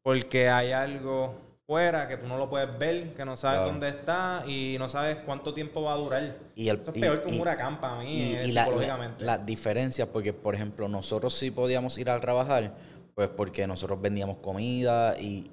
porque 0.03 0.49
hay 0.49 0.73
algo 0.73 1.35
fuera 1.67 2.09
que 2.09 2.17
tú 2.17 2.27
no 2.27 2.39
lo 2.39 2.49
puedes 2.49 2.79
ver, 2.79 3.13
que 3.15 3.25
no 3.27 3.37
sabes 3.37 3.59
Claro. 3.59 3.71
dónde 3.73 3.89
está 3.91 4.45
y 4.47 4.77
no 4.79 4.89
sabes 4.89 5.17
cuánto 5.27 5.53
tiempo 5.53 5.83
va 5.83 5.93
a 5.93 5.97
durar. 5.97 6.37
Y 6.55 6.69
el- 6.71 6.81
Eso 6.81 6.91
es 6.91 6.97
y- 6.97 7.01
peor 7.01 7.23
que 7.23 7.29
un 7.29 7.35
y- 7.35 7.41
huracán 7.41 7.81
para 7.81 7.97
mí, 7.99 8.13
Y, 8.17 8.35
eh, 8.35 8.47
y 8.47 8.53
la- 8.53 8.63
la- 8.63 8.65
psicológicamente. 8.65 9.25
las 9.25 9.45
diferencias, 9.47 10.09
porque 10.09 10.33
por 10.33 10.55
ejemplo, 10.55 10.89
nosotros 10.89 11.35
sí 11.35 11.51
podíamos 11.51 11.97
ir 11.99 12.09
a 12.11 12.19
trabajar, 12.19 12.73
pues 13.15 13.29
porque 13.29 13.67
nosotros 13.67 14.01
vendíamos 14.01 14.39
comida 14.39 15.19
y 15.19 15.51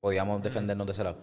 podíamos 0.00 0.42
defendernos 0.42 0.86
de 0.86 0.92
ese 0.92 1.04
lado. 1.04 1.18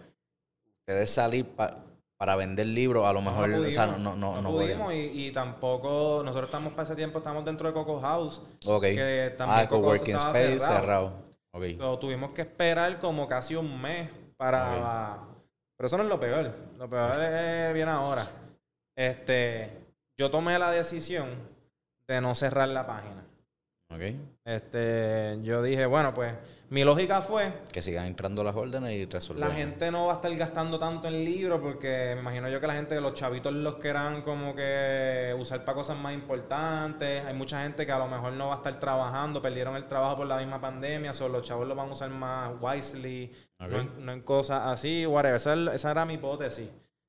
Ustedes 0.80 1.10
salir 1.10 1.46
pa- 1.46 1.78
para 2.16 2.34
vender 2.36 2.66
libros, 2.66 3.06
a 3.06 3.12
lo 3.12 3.20
mejor, 3.20 3.48
no 3.48 3.58
o 3.66 3.70
sea, 3.70 3.86
pudimos, 3.86 4.00
no, 4.00 4.16
no, 4.16 4.40
no, 4.40 4.50
pudimos 4.50 4.92
y, 4.94 5.26
y 5.26 5.32
tampoco, 5.32 6.22
nosotros 6.24 6.46
estamos 6.48 6.72
para 6.72 6.84
ese 6.84 6.96
tiempo, 6.96 7.18
estamos 7.18 7.44
dentro 7.44 7.68
de 7.68 7.74
Coco 7.74 8.00
House, 8.00 8.40
Ok. 8.64 8.82
que 8.84 9.34
también 9.36 9.60
Ah, 9.60 9.68
coworking 9.68 10.14
space 10.16 10.58
cerrado. 10.58 10.80
cerrado. 10.80 11.12
Ok. 11.52 11.64
So, 11.76 11.98
tuvimos 11.98 12.30
que 12.30 12.42
esperar 12.42 12.98
como 13.00 13.26
casi 13.28 13.54
un 13.54 13.80
mes 13.80 14.08
para... 14.36 15.18
Pero 15.76 15.86
eso 15.88 15.98
no 15.98 16.04
es 16.04 16.08
lo 16.08 16.18
peor. 16.18 16.54
Lo 16.78 16.88
peor 16.88 17.20
es, 17.22 17.74
viene 17.74 17.90
ahora. 17.90 18.26
Este, 18.96 19.70
yo 20.18 20.30
tomé 20.30 20.58
la 20.58 20.70
decisión 20.70 21.28
de 22.08 22.20
no 22.22 22.34
cerrar 22.34 22.68
la 22.68 22.86
página. 22.86 23.25
Ok. 23.88 24.02
Este, 24.44 25.38
yo 25.42 25.62
dije, 25.62 25.86
bueno, 25.86 26.12
pues 26.12 26.32
mi 26.70 26.82
lógica 26.82 27.22
fue, 27.22 27.52
Que 27.72 27.80
sigan 27.80 28.06
entrando 28.06 28.42
las 28.42 28.56
órdenes 28.56 28.92
y 28.92 29.04
resolver. 29.06 29.46
la 29.46 29.54
gente 29.54 29.92
no 29.92 30.06
va 30.06 30.12
a 30.14 30.16
estar 30.16 30.34
gastando 30.36 30.76
tanto 30.76 31.06
en 31.06 31.24
libros 31.24 31.60
porque 31.60 32.12
me 32.16 32.20
imagino 32.20 32.48
yo 32.48 32.60
que 32.60 32.66
la 32.66 32.74
gente, 32.74 33.00
los 33.00 33.14
chavitos 33.14 33.52
los 33.52 33.76
querrán 33.76 34.22
como 34.22 34.56
que 34.56 35.34
usar 35.38 35.64
para 35.64 35.76
cosas 35.76 35.96
más 35.96 36.14
importantes. 36.14 37.24
Hay 37.24 37.34
mucha 37.34 37.62
gente 37.62 37.86
que 37.86 37.92
a 37.92 37.98
lo 37.98 38.08
mejor 38.08 38.32
no 38.32 38.48
va 38.48 38.54
a 38.54 38.56
estar 38.56 38.78
trabajando, 38.80 39.40
perdieron 39.40 39.76
el 39.76 39.86
trabajo 39.86 40.16
por 40.16 40.26
la 40.26 40.38
misma 40.38 40.60
pandemia, 40.60 41.12
solo 41.12 41.38
los 41.38 41.46
chavos 41.46 41.68
lo 41.68 41.76
van 41.76 41.88
a 41.88 41.92
usar 41.92 42.10
más 42.10 42.50
wisely, 42.60 43.32
no, 43.60 43.66
en, 43.78 44.04
no 44.04 44.12
en 44.12 44.22
cosas 44.22 44.62
así, 44.66 45.06
whatever. 45.06 45.36
Esa, 45.36 45.54
es- 45.54 45.74
esa 45.74 45.90
era 45.92 46.04
mi 46.04 46.14
hipótesis. 46.14 46.68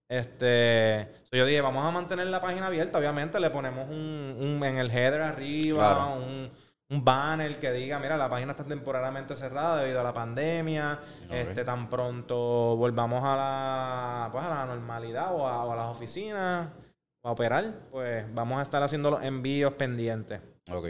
Este, 0.09 1.09
so 1.23 1.35
yo 1.35 1.45
dije, 1.45 1.59
vamos 1.59 1.83
a 1.83 1.91
mantener 1.91 2.27
la 2.27 2.39
página 2.39 2.67
abierta, 2.67 2.97
obviamente 2.97 3.39
le 3.41 3.49
ponemos 3.49 3.89
un, 3.89 4.37
un- 4.39 4.63
en 4.63 4.77
el 4.77 4.89
header 4.89 5.21
arriba, 5.21 5.95
Claro. 5.95 6.13
un, 6.23 6.49
un 6.89 7.03
banner 7.03 7.59
que 7.59 7.71
diga, 7.71 7.99
mira, 7.99 8.15
la 8.15 8.29
página 8.29 8.51
está 8.51 8.63
temporalmente 8.63 9.35
cerrada 9.35 9.81
debido 9.81 9.99
a 9.99 10.03
la 10.03 10.13
pandemia, 10.13 10.99
este, 11.29 11.65
tan 11.65 11.89
pronto 11.89 12.77
volvamos 12.77 13.23
a 13.23 13.35
la, 13.35 14.29
pues 14.31 14.45
a 14.45 14.49
la 14.49 14.65
normalidad 14.65 15.35
o 15.35 15.47
a, 15.47 15.65
o 15.65 15.73
a 15.73 15.75
las 15.75 15.87
oficinas 15.87 16.69
a 17.23 17.31
operar, 17.31 17.73
pues 17.91 18.25
vamos 18.33 18.59
a 18.59 18.61
estar 18.61 18.81
haciendo 18.81 19.11
los 19.11 19.23
envíos 19.23 19.73
pendientes. 19.73 20.39
Ok. 20.71 20.87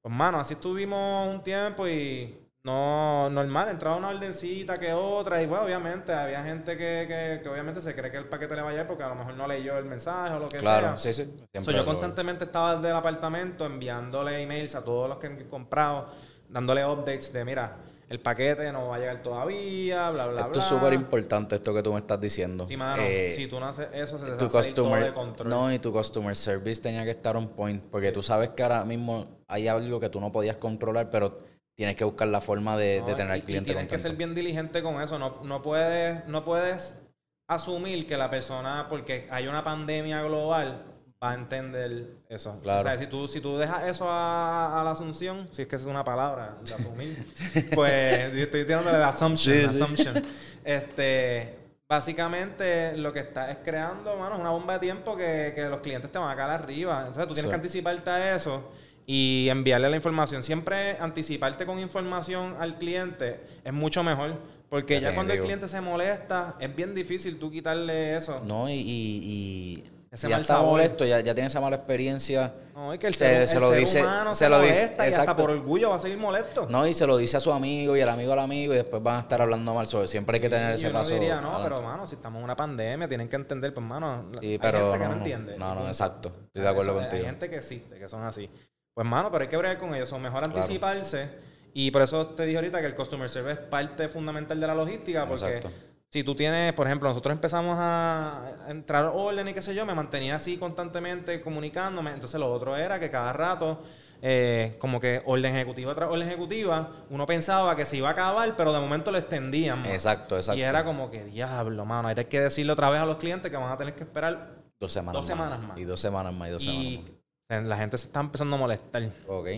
Pues 0.00 0.14
mano, 0.14 0.38
así 0.38 0.54
estuvimos 0.54 1.34
un 1.34 1.42
tiempo 1.42 1.88
y 1.88 2.43
no 2.64 3.28
normal, 3.28 3.68
entraba 3.68 3.96
una 3.96 4.08
ordencita 4.08 4.78
que 4.80 4.92
otra 4.94 5.42
y 5.42 5.46
bueno, 5.46 5.64
obviamente 5.64 6.12
había 6.14 6.42
gente 6.42 6.78
que, 6.78 7.04
que, 7.06 7.40
que 7.42 7.48
obviamente 7.50 7.82
se 7.82 7.94
cree 7.94 8.10
que 8.10 8.16
el 8.16 8.24
paquete 8.24 8.56
le 8.56 8.62
va 8.62 8.68
a 8.68 8.72
llegar 8.72 8.86
porque 8.86 9.02
a 9.04 9.08
lo 9.10 9.16
mejor 9.16 9.34
no 9.34 9.46
leyó 9.46 9.76
el 9.76 9.84
mensaje 9.84 10.34
o 10.34 10.38
lo 10.38 10.46
que 10.46 10.58
Claro, 10.58 10.96
sea. 10.96 11.12
sí, 11.12 11.24
sí. 11.24 11.30
So, 11.38 11.44
Siempre 11.52 11.74
yo 11.74 11.84
constantemente 11.84 12.44
estaba 12.44 12.76
desde 12.76 12.88
el 12.88 12.96
apartamento 12.96 13.66
enviándole 13.66 14.40
emails 14.42 14.74
a 14.74 14.82
todos 14.82 15.10
los 15.10 15.18
que 15.18 15.26
han 15.26 15.44
comprado, 15.44 16.08
dándole 16.48 16.86
updates 16.86 17.34
de 17.34 17.44
mira, 17.44 17.76
el 18.08 18.20
paquete 18.20 18.72
no 18.72 18.88
va 18.88 18.96
a 18.96 18.98
llegar 18.98 19.22
todavía, 19.22 20.08
bla, 20.10 20.26
bla, 20.28 20.40
Esto 20.40 20.52
bla. 20.52 20.58
es 20.60 20.64
súper 20.64 20.92
importante, 20.94 21.56
esto 21.56 21.74
que 21.74 21.82
tú 21.82 21.92
me 21.92 21.98
estás 21.98 22.18
diciendo. 22.18 22.64
Sí, 22.64 22.78
mano, 22.78 23.02
Eh, 23.02 23.32
si 23.36 23.46
tú 23.46 23.60
no 23.60 23.66
haces 23.66 23.88
eso, 23.92 24.16
se 24.16 24.24
te 24.24 24.48
salir 24.48 24.74
todo 24.74 24.94
de 24.94 25.12
control. 25.12 25.48
no, 25.50 25.70
y 25.70 25.78
tu 25.80 25.92
customer 25.92 26.34
service 26.34 26.80
tenía 26.80 27.04
que 27.04 27.10
estar 27.10 27.36
on 27.36 27.48
point, 27.48 27.82
porque 27.90 28.10
tú 28.10 28.22
sabes 28.22 28.50
que 28.50 28.62
ahora 28.62 28.84
mismo 28.86 29.26
hay 29.48 29.68
algo 29.68 30.00
que 30.00 30.08
tú 30.08 30.18
no 30.18 30.32
podías 30.32 30.56
controlar, 30.56 31.10
pero 31.10 31.40
tienes 31.74 31.96
que 31.96 32.04
buscar 32.04 32.28
la 32.28 32.40
forma 32.40 32.76
de, 32.76 33.02
tener 33.02 33.26
y- 33.28 33.30
al 33.32 33.38
y 33.38 33.42
cliente 33.42 33.72
tienes 33.72 33.88
que 33.88 33.98
ser 33.98 34.14
bien 34.16 34.34
diligente 34.34 34.82
con 34.82 35.00
eso. 35.02 35.18
No, 35.18 35.40
no, 35.42 35.60
puedes, 35.62 36.26
no 36.26 36.44
puedes 36.44 37.00
asumir 37.48 38.06
que 38.06 38.16
la 38.16 38.30
persona, 38.30 38.86
porque 38.88 39.26
hay 39.30 39.46
una 39.48 39.62
pandemia 39.64 40.22
global, 40.22 40.84
va 41.22 41.32
a 41.32 41.34
entender 41.34 42.18
eso. 42.28 42.58
Claro. 42.62 42.80
O 42.80 42.82
sea, 42.84 42.98
si 42.98 43.06
tú, 43.06 43.28
si 43.28 43.40
tú 43.40 43.56
dejas 43.58 43.88
eso 43.88 44.08
a, 44.10 44.80
a 44.80 44.84
la 44.84 44.90
asunción, 44.92 45.48
si 45.52 45.62
es 45.62 45.68
que 45.68 45.76
es 45.76 45.84
una 45.84 46.04
palabra, 46.04 46.56
de 46.64 46.74
asumir, 46.74 47.26
pues 47.74 48.32
yo 48.34 48.42
estoy 48.44 48.64
tirándole 48.64 48.98
de 48.98 49.04
assumption, 49.04 49.54
Sí, 49.56 49.60
sí. 49.68 49.82
assumption. 49.82 50.22
Este, 50.64 51.58
básicamente 51.88 52.96
lo 52.96 53.12
que 53.12 53.20
está 53.20 53.50
es 53.50 53.58
creando, 53.64 54.16
mano, 54.16 54.36
una 54.38 54.50
bomba 54.50 54.74
de 54.74 54.78
tiempo 54.80 55.16
que, 55.16 55.52
que 55.54 55.64
los 55.68 55.80
clientes 55.80 56.10
te 56.10 56.18
van 56.18 56.30
a 56.30 56.36
caer 56.36 56.50
arriba. 56.50 56.98
Entonces 57.00 57.26
tú 57.26 57.32
tienes 57.34 57.44
Sí. 57.44 57.48
que 57.50 57.54
anticiparte 57.56 58.10
a 58.10 58.36
eso 58.36 58.70
y 59.06 59.48
enviarle 59.50 59.90
la 59.90 59.96
información. 59.96 60.42
Siempre 60.42 60.96
anticiparte 60.98 61.66
con 61.66 61.78
información 61.78 62.56
al 62.58 62.78
cliente 62.78 63.40
es 63.64 63.72
mucho 63.72 64.02
mejor. 64.02 64.36
Porque 64.68 65.00
ya 65.00 65.14
cuando 65.14 65.32
el 65.34 65.40
cliente 65.40 65.68
se 65.68 65.80
molesta, 65.80 66.56
es 66.58 66.74
bien 66.74 66.94
difícil 66.94 67.38
tú 67.38 67.50
quitarle 67.50 68.16
eso. 68.16 68.40
No, 68.44 68.68
y, 68.68 68.72
y- 68.72 69.20
y 69.22 69.84
Ese 70.10 70.28
ya 70.28 70.34
mal 70.36 70.40
está 70.40 70.54
sabor. 70.54 70.70
molesto, 70.70 71.04
ya, 71.04 71.20
ya 71.20 71.32
tiene 71.32 71.46
esa 71.46 71.60
mala 71.60 71.76
experiencia. 71.76 72.52
No, 72.74 72.92
es 72.92 72.98
que 72.98 73.06
el 73.06 73.14
Se- 73.14 73.18
ser, 73.24 73.48
se 73.48 73.54
el 73.56 73.60
lo 73.62 73.68
ser 73.70 73.78
dice- 73.78 74.02
humano 74.02 74.34
se 74.34 74.44
se, 74.44 74.48
lo 74.50 74.60
dice- 74.60 74.96
y 74.98 75.00
hasta 75.12 75.36
por 75.36 75.50
orgullo 75.50 75.90
va 75.90 75.96
a 75.96 76.00
seguir 76.00 76.18
molesto. 76.18 76.66
No, 76.68 76.84
y 76.88 76.92
se 76.94 77.06
lo 77.06 77.16
dice 77.16 77.36
a 77.36 77.40
su 77.40 77.52
amigo 77.52 77.96
y 77.96 78.00
el 78.00 78.08
amigo 78.08 78.32
al 78.32 78.40
amigo 78.40 78.72
y 78.72 78.76
después 78.76 79.00
van 79.00 79.16
a 79.16 79.20
estar 79.20 79.40
hablando 79.40 79.74
mal 79.74 79.86
sobre. 79.86 80.08
Siempre 80.08 80.36
hay 80.36 80.40
que 80.40 80.48
tener 80.48 80.72
Y 80.72 80.74
ese 80.74 80.88
uno 80.88 80.98
paso. 81.00 81.14
diría, 81.14 81.40
no, 81.40 81.50
adelante". 81.54 81.68
pero 81.68 81.82
mano, 81.82 82.06
si 82.08 82.16
estamos 82.16 82.38
en 82.38 82.44
una 82.44 82.56
pandemia, 82.56 83.06
tienen 83.06 83.28
que 83.28 83.36
entender, 83.36 83.72
pues 83.74 83.86
mano, 83.86 84.26
Sí, 84.40 84.46
hay 84.46 84.50
gente 84.58 84.66
que 84.70 84.72
no, 84.98 85.08
no, 85.08 85.12
entiende. 85.18 85.56
no, 85.56 85.74
no, 85.76 85.86
exacto. 85.86 86.32
Estoy 86.46 86.62
de 86.62 86.68
acuerdo 86.68 86.92
eso, 86.92 87.00
contigo. 87.00 87.22
Hay 87.22 87.26
gente 87.30 87.48
que 87.50 87.56
existe, 87.56 87.96
que 87.98 88.08
son 88.08 88.22
así. 88.24 88.50
Pues 88.94 89.06
mano, 89.06 89.30
pero 89.30 89.42
hay 89.42 89.48
que 89.48 89.56
bregar 89.56 89.78
con 89.78 89.94
ellos, 89.94 90.08
son 90.08 90.22
mejor 90.22 90.40
Claro. 90.44 90.56
anticiparse. 90.56 91.28
Y 91.72 91.90
por 91.90 92.02
eso 92.02 92.28
te 92.28 92.44
dije 92.46 92.56
ahorita 92.56 92.80
que 92.80 92.86
el 92.86 92.94
customer 92.94 93.28
service 93.28 93.60
es 93.60 93.66
parte 93.66 94.08
fundamental 94.08 94.60
de 94.60 94.66
la 94.66 94.74
logística, 94.76 95.26
porque 95.26 95.56
Exacto. 95.56 95.70
si 96.08 96.22
tú 96.22 96.36
tienes, 96.36 96.72
por 96.74 96.86
ejemplo, 96.86 97.08
nosotros 97.08 97.32
empezamos 97.32 97.76
a 97.80 98.52
entrar 98.68 99.06
orden 99.12 99.48
y 99.48 99.52
qué 99.54 99.60
sé 99.60 99.74
yo, 99.74 99.84
me 99.84 99.94
mantenía 99.94 100.36
así 100.36 100.56
constantemente 100.56 101.40
comunicándome. 101.40 102.12
Entonces 102.12 102.38
lo 102.38 102.52
otro 102.52 102.76
era 102.76 103.00
que 103.00 103.10
cada 103.10 103.32
rato, 103.32 103.82
eh, 104.22 104.76
como 104.78 105.00
que 105.00 105.20
orden 105.26 105.56
ejecutiva 105.56 105.92
tras 105.96 106.08
orden 106.08 106.28
ejecutiva, 106.28 106.90
uno 107.10 107.26
pensaba 107.26 107.74
que 107.74 107.84
se 107.86 107.96
iba 107.96 108.08
a 108.10 108.12
acabar, 108.12 108.54
pero 108.56 108.72
de 108.72 108.78
momento 108.78 109.10
lo 109.10 109.18
extendían. 109.18 109.80
más. 109.80 109.88
Exacto, 109.88 110.36
exacto. 110.36 110.56
Y 110.60 110.62
era 110.62 110.84
como 110.84 111.10
que, 111.10 111.24
diablo, 111.24 111.84
mano, 111.84 112.06
hay 112.06 112.14
que 112.14 112.40
decirle 112.40 112.70
otra 112.70 112.88
vez 112.90 113.00
a 113.00 113.06
los 113.06 113.16
clientes 113.16 113.50
que 113.50 113.56
van 113.56 113.72
a 113.72 113.76
tener 113.76 113.96
que 113.96 114.04
esperar. 114.04 114.62
dos 114.78 114.92
semanas, 114.92 115.14
dos 115.20 115.26
semanas 115.26 115.58
más. 115.60 115.76
Y 115.78 115.84
dos 115.84 115.98
semanas 115.98 116.32
más. 116.32 116.48
Y 116.48 116.52
dos 116.52 116.62
Y 116.62 116.66
semanas 116.66 117.00
más. 117.02 117.23
La 117.48 117.76
gente 117.76 117.98
se 117.98 118.06
está 118.06 118.20
empezando 118.20 118.56
a 118.56 118.58
molestar. 118.58 119.02
Ok. 119.28 119.48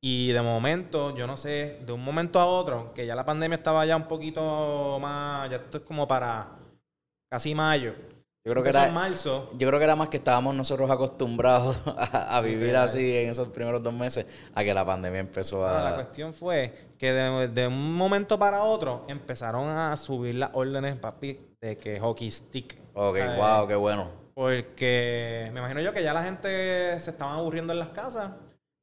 Y 0.00 0.28
de 0.30 0.42
momento, 0.42 1.14
yo 1.16 1.26
no 1.26 1.36
sé, 1.36 1.80
de 1.84 1.92
un 1.92 2.04
momento 2.04 2.38
a 2.38 2.46
otro, 2.46 2.92
que 2.94 3.04
ya 3.06 3.16
la 3.16 3.24
pandemia 3.24 3.56
estaba 3.56 3.84
ya 3.84 3.96
un 3.96 4.06
poquito 4.06 4.98
más, 5.00 5.50
ya 5.50 5.56
esto 5.56 5.78
es 5.78 5.84
como 5.84 6.06
para 6.06 6.48
casi 7.30 7.54
mayo. 7.54 7.94
Yo 8.46 8.52
creo 8.52 8.62
que 8.62 8.68
era. 8.70 8.90
marzo. 8.92 9.50
Yo 9.54 9.66
creo 9.68 9.78
que 9.80 9.84
era 9.84 9.96
más 9.96 10.08
que 10.08 10.18
estábamos 10.18 10.54
nosotros 10.54 10.88
acostumbrados 10.90 11.76
a, 11.86 12.36
a 12.36 12.40
vivir 12.40 12.60
Literal. 12.60 12.84
así 12.84 13.16
en 13.16 13.30
esos 13.30 13.48
primeros 13.48 13.82
dos 13.82 13.92
meses 13.92 14.24
a 14.54 14.62
que 14.62 14.72
la 14.72 14.86
pandemia 14.86 15.20
empezó 15.20 15.58
Bueno, 15.58 15.80
la 15.80 15.90
a... 15.90 15.94
cuestión 15.96 16.32
fue 16.32 16.90
que 16.96 17.12
de, 17.12 17.48
de 17.48 17.66
un 17.66 17.94
momento 17.96 18.38
para 18.38 18.62
otro 18.62 19.04
empezaron 19.08 19.68
a 19.68 19.96
subir 19.96 20.36
las 20.36 20.50
órdenes, 20.54 20.96
papi, 20.96 21.38
de 21.60 21.76
que 21.76 21.98
hockey 21.98 22.30
stick. 22.30 22.78
Ok, 22.94 23.18
wow, 23.36 23.66
qué 23.66 23.74
bueno. 23.74 24.08
Porque 24.38 25.50
me 25.52 25.58
imagino 25.58 25.80
yo 25.80 25.92
que 25.92 26.00
ya 26.00 26.14
la 26.14 26.22
gente 26.22 27.00
se 27.00 27.10
estaban 27.10 27.34
aburriendo 27.34 27.72
en 27.72 27.80
las 27.80 27.88
casas 27.88 28.30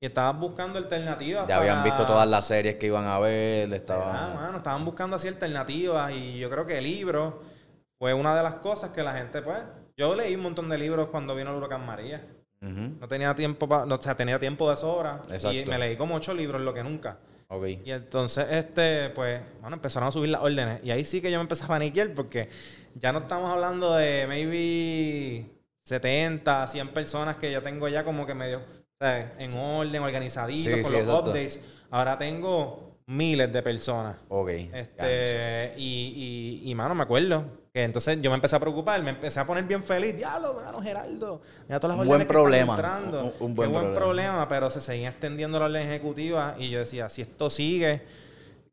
y 0.01 0.05
estaban 0.05 0.37
buscando 0.37 0.77
alternativas. 0.77 1.47
Ya 1.47 1.55
habían 1.55 1.81
visto 1.81 2.05
todas 2.05 2.27
las 2.27 2.45
series 2.45 2.75
que 2.75 2.87
iban 2.87 3.05
a 3.05 3.19
ver, 3.19 3.69
¿Verdad, 3.69 3.77
estaban... 3.77 4.35
mano? 4.35 4.57
estaban 4.57 4.83
buscando 4.83 5.15
así 5.15 5.29
alternativas 5.29 6.11
y 6.11 6.39
yo 6.39 6.49
creo 6.49 6.65
que 6.65 6.79
el 6.79 6.83
libro 6.83 7.41
fue 7.97 8.13
una 8.13 8.35
de 8.35 8.43
las 8.43 8.55
cosas 8.55 8.89
que 8.89 9.01
la 9.01 9.13
gente, 9.13 9.41
pues, 9.41 9.59
yo 9.95 10.13
leí 10.13 10.35
un 10.35 10.41
montón 10.41 10.67
de 10.67 10.77
libros 10.77 11.07
cuando 11.07 11.33
vino 11.33 11.51
el 11.51 11.55
huracán 11.55 11.85
María. 11.85 12.21
No 12.59 13.07
tenía 13.07 13.33
tiempo, 13.33 13.65
pa- 13.69 13.85
o 13.85 14.01
sea, 14.01 14.13
tenía 14.13 14.37
tiempo 14.37 14.69
de 14.69 14.75
sobra 14.75 15.21
y 15.53 15.63
me 15.69 15.79
leí 15.79 15.95
como 15.95 16.15
ocho 16.15 16.33
libros, 16.33 16.61
lo 16.63 16.73
que 16.73 16.83
nunca. 16.83 17.17
Ok. 17.47 17.65
Y 17.85 17.91
entonces, 17.91 18.45
este, 18.49 19.09
pues, 19.11 19.41
bueno, 19.61 19.75
empezaron 19.75 20.09
a 20.09 20.11
subir 20.11 20.29
las 20.29 20.41
órdenes. 20.41 20.79
Y 20.83 20.91
ahí 20.91 21.05
sí 21.05 21.21
que 21.21 21.31
yo 21.31 21.37
me 21.37 21.43
empecé 21.43 21.63
a 21.63 21.67
paniquear 21.67 22.13
porque 22.13 22.49
ya 22.95 23.11
no 23.11 23.19
estamos 23.19 23.51
hablando 23.51 23.93
de 23.95 24.25
maybe 24.27 25.45
70, 25.83 26.67
100 26.67 26.87
personas 26.89 27.35
que 27.35 27.51
yo 27.51 27.61
tengo 27.61 27.87
ya 27.87 28.03
como 28.03 28.25
que 28.25 28.33
medio, 28.33 28.61
en 28.99 29.57
orden, 29.57 30.01
organizaditos, 30.01 30.63
Sí, 30.63 30.71
con 30.71 30.83
sí, 30.85 30.91
los 30.93 31.01
exacto. 31.01 31.29
updates. 31.31 31.63
Ahora 31.91 32.17
tengo 32.17 32.97
miles 33.05 33.53
de 33.53 33.61
personas. 33.61 34.17
Ok. 34.29 34.49
Este, 34.49 35.73
y, 35.77 36.61
y, 36.65 36.71
y, 36.71 36.75
mano, 36.75 36.95
me 36.95 37.03
acuerdo 37.03 37.45
entonces 37.83 38.21
yo 38.21 38.29
me 38.29 38.35
empecé 38.35 38.55
a 38.55 38.59
preocupar, 38.59 39.01
me 39.03 39.09
empecé 39.09 39.39
a 39.39 39.45
poner 39.45 39.63
bien 39.65 39.83
feliz. 39.83 40.15
Diablo, 40.15 40.53
mano, 40.53 40.81
Geraldo. 40.81 41.41
Mira 41.67 41.79
todas 41.79 41.97
las 41.97 42.03
Un 42.03 42.07
buen 42.07 42.19
que 42.19 42.23
están 42.23 42.33
problema, 42.33 42.73
entrando. 42.73 43.19
un- 43.19 43.33
un 43.39 43.55
Qué 43.55 43.55
buen 43.55 43.71
problema. 43.71 43.93
problema, 43.93 44.47
pero 44.47 44.69
se 44.69 44.79
seguía 44.81 45.09
extendiendo 45.09 45.59
la 45.59 45.65
orden 45.65 45.87
ejecutiva 45.87 46.55
y 46.57 46.69
yo 46.69 46.79
decía, 46.79 47.09
si 47.09 47.21
esto 47.21 47.49
sigue, 47.49 48.01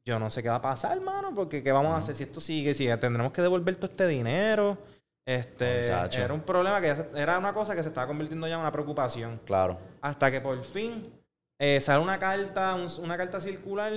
yo 0.04 0.18
no 0.18 0.30
sé 0.30 0.42
qué 0.42 0.48
va 0.48 0.56
a 0.56 0.60
pasar, 0.62 1.00
mano, 1.00 1.32
porque 1.34 1.62
qué 1.62 1.72
vamos 1.72 1.94
a 1.94 1.98
hacer 1.98 2.14
si 2.14 2.22
esto 2.22 2.40
sigue, 2.40 2.74
si 2.74 2.86
tendremos 2.98 3.32
que 3.32 3.42
devolver 3.42 3.74
todo 3.76 3.86
este 3.90 4.06
dinero. 4.06 4.78
Este, 5.24 5.82
Muchacho. 5.82 6.20
era 6.20 6.34
un 6.34 6.40
problema 6.40 6.80
que 6.80 6.96
se- 6.96 7.08
era 7.14 7.38
una 7.38 7.52
cosa 7.54 7.76
que 7.76 7.82
se 7.82 7.88
estaba 7.90 8.08
convirtiendo 8.08 8.46
ya 8.48 8.54
en 8.54 8.60
una 8.60 8.72
preocupación. 8.72 9.40
Claro. 9.44 9.78
Hasta 10.00 10.30
que 10.30 10.40
por 10.40 10.60
fin 10.64 11.12
eh, 11.60 11.80
sale 11.80 12.02
una 12.02 12.18
carta, 12.18 12.74
un- 12.74 12.88
una 13.04 13.16
carta 13.16 13.40
circular 13.40 13.92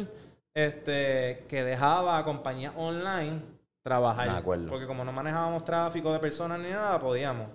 este, 0.53 1.45
que 1.49 1.63
dejaba 1.63 2.17
a 2.19 2.23
compañías 2.23 2.73
online 2.77 3.41
trabajar. 3.85 4.43
Porque 4.43 4.87
como 4.87 5.05
no 5.05 5.11
manejábamos 5.11 5.63
tráfico 5.63 6.11
de 6.11 6.19
personas 6.19 6.59
ni 6.59 6.69
nada, 6.71 6.99
podíamos. 6.99 7.47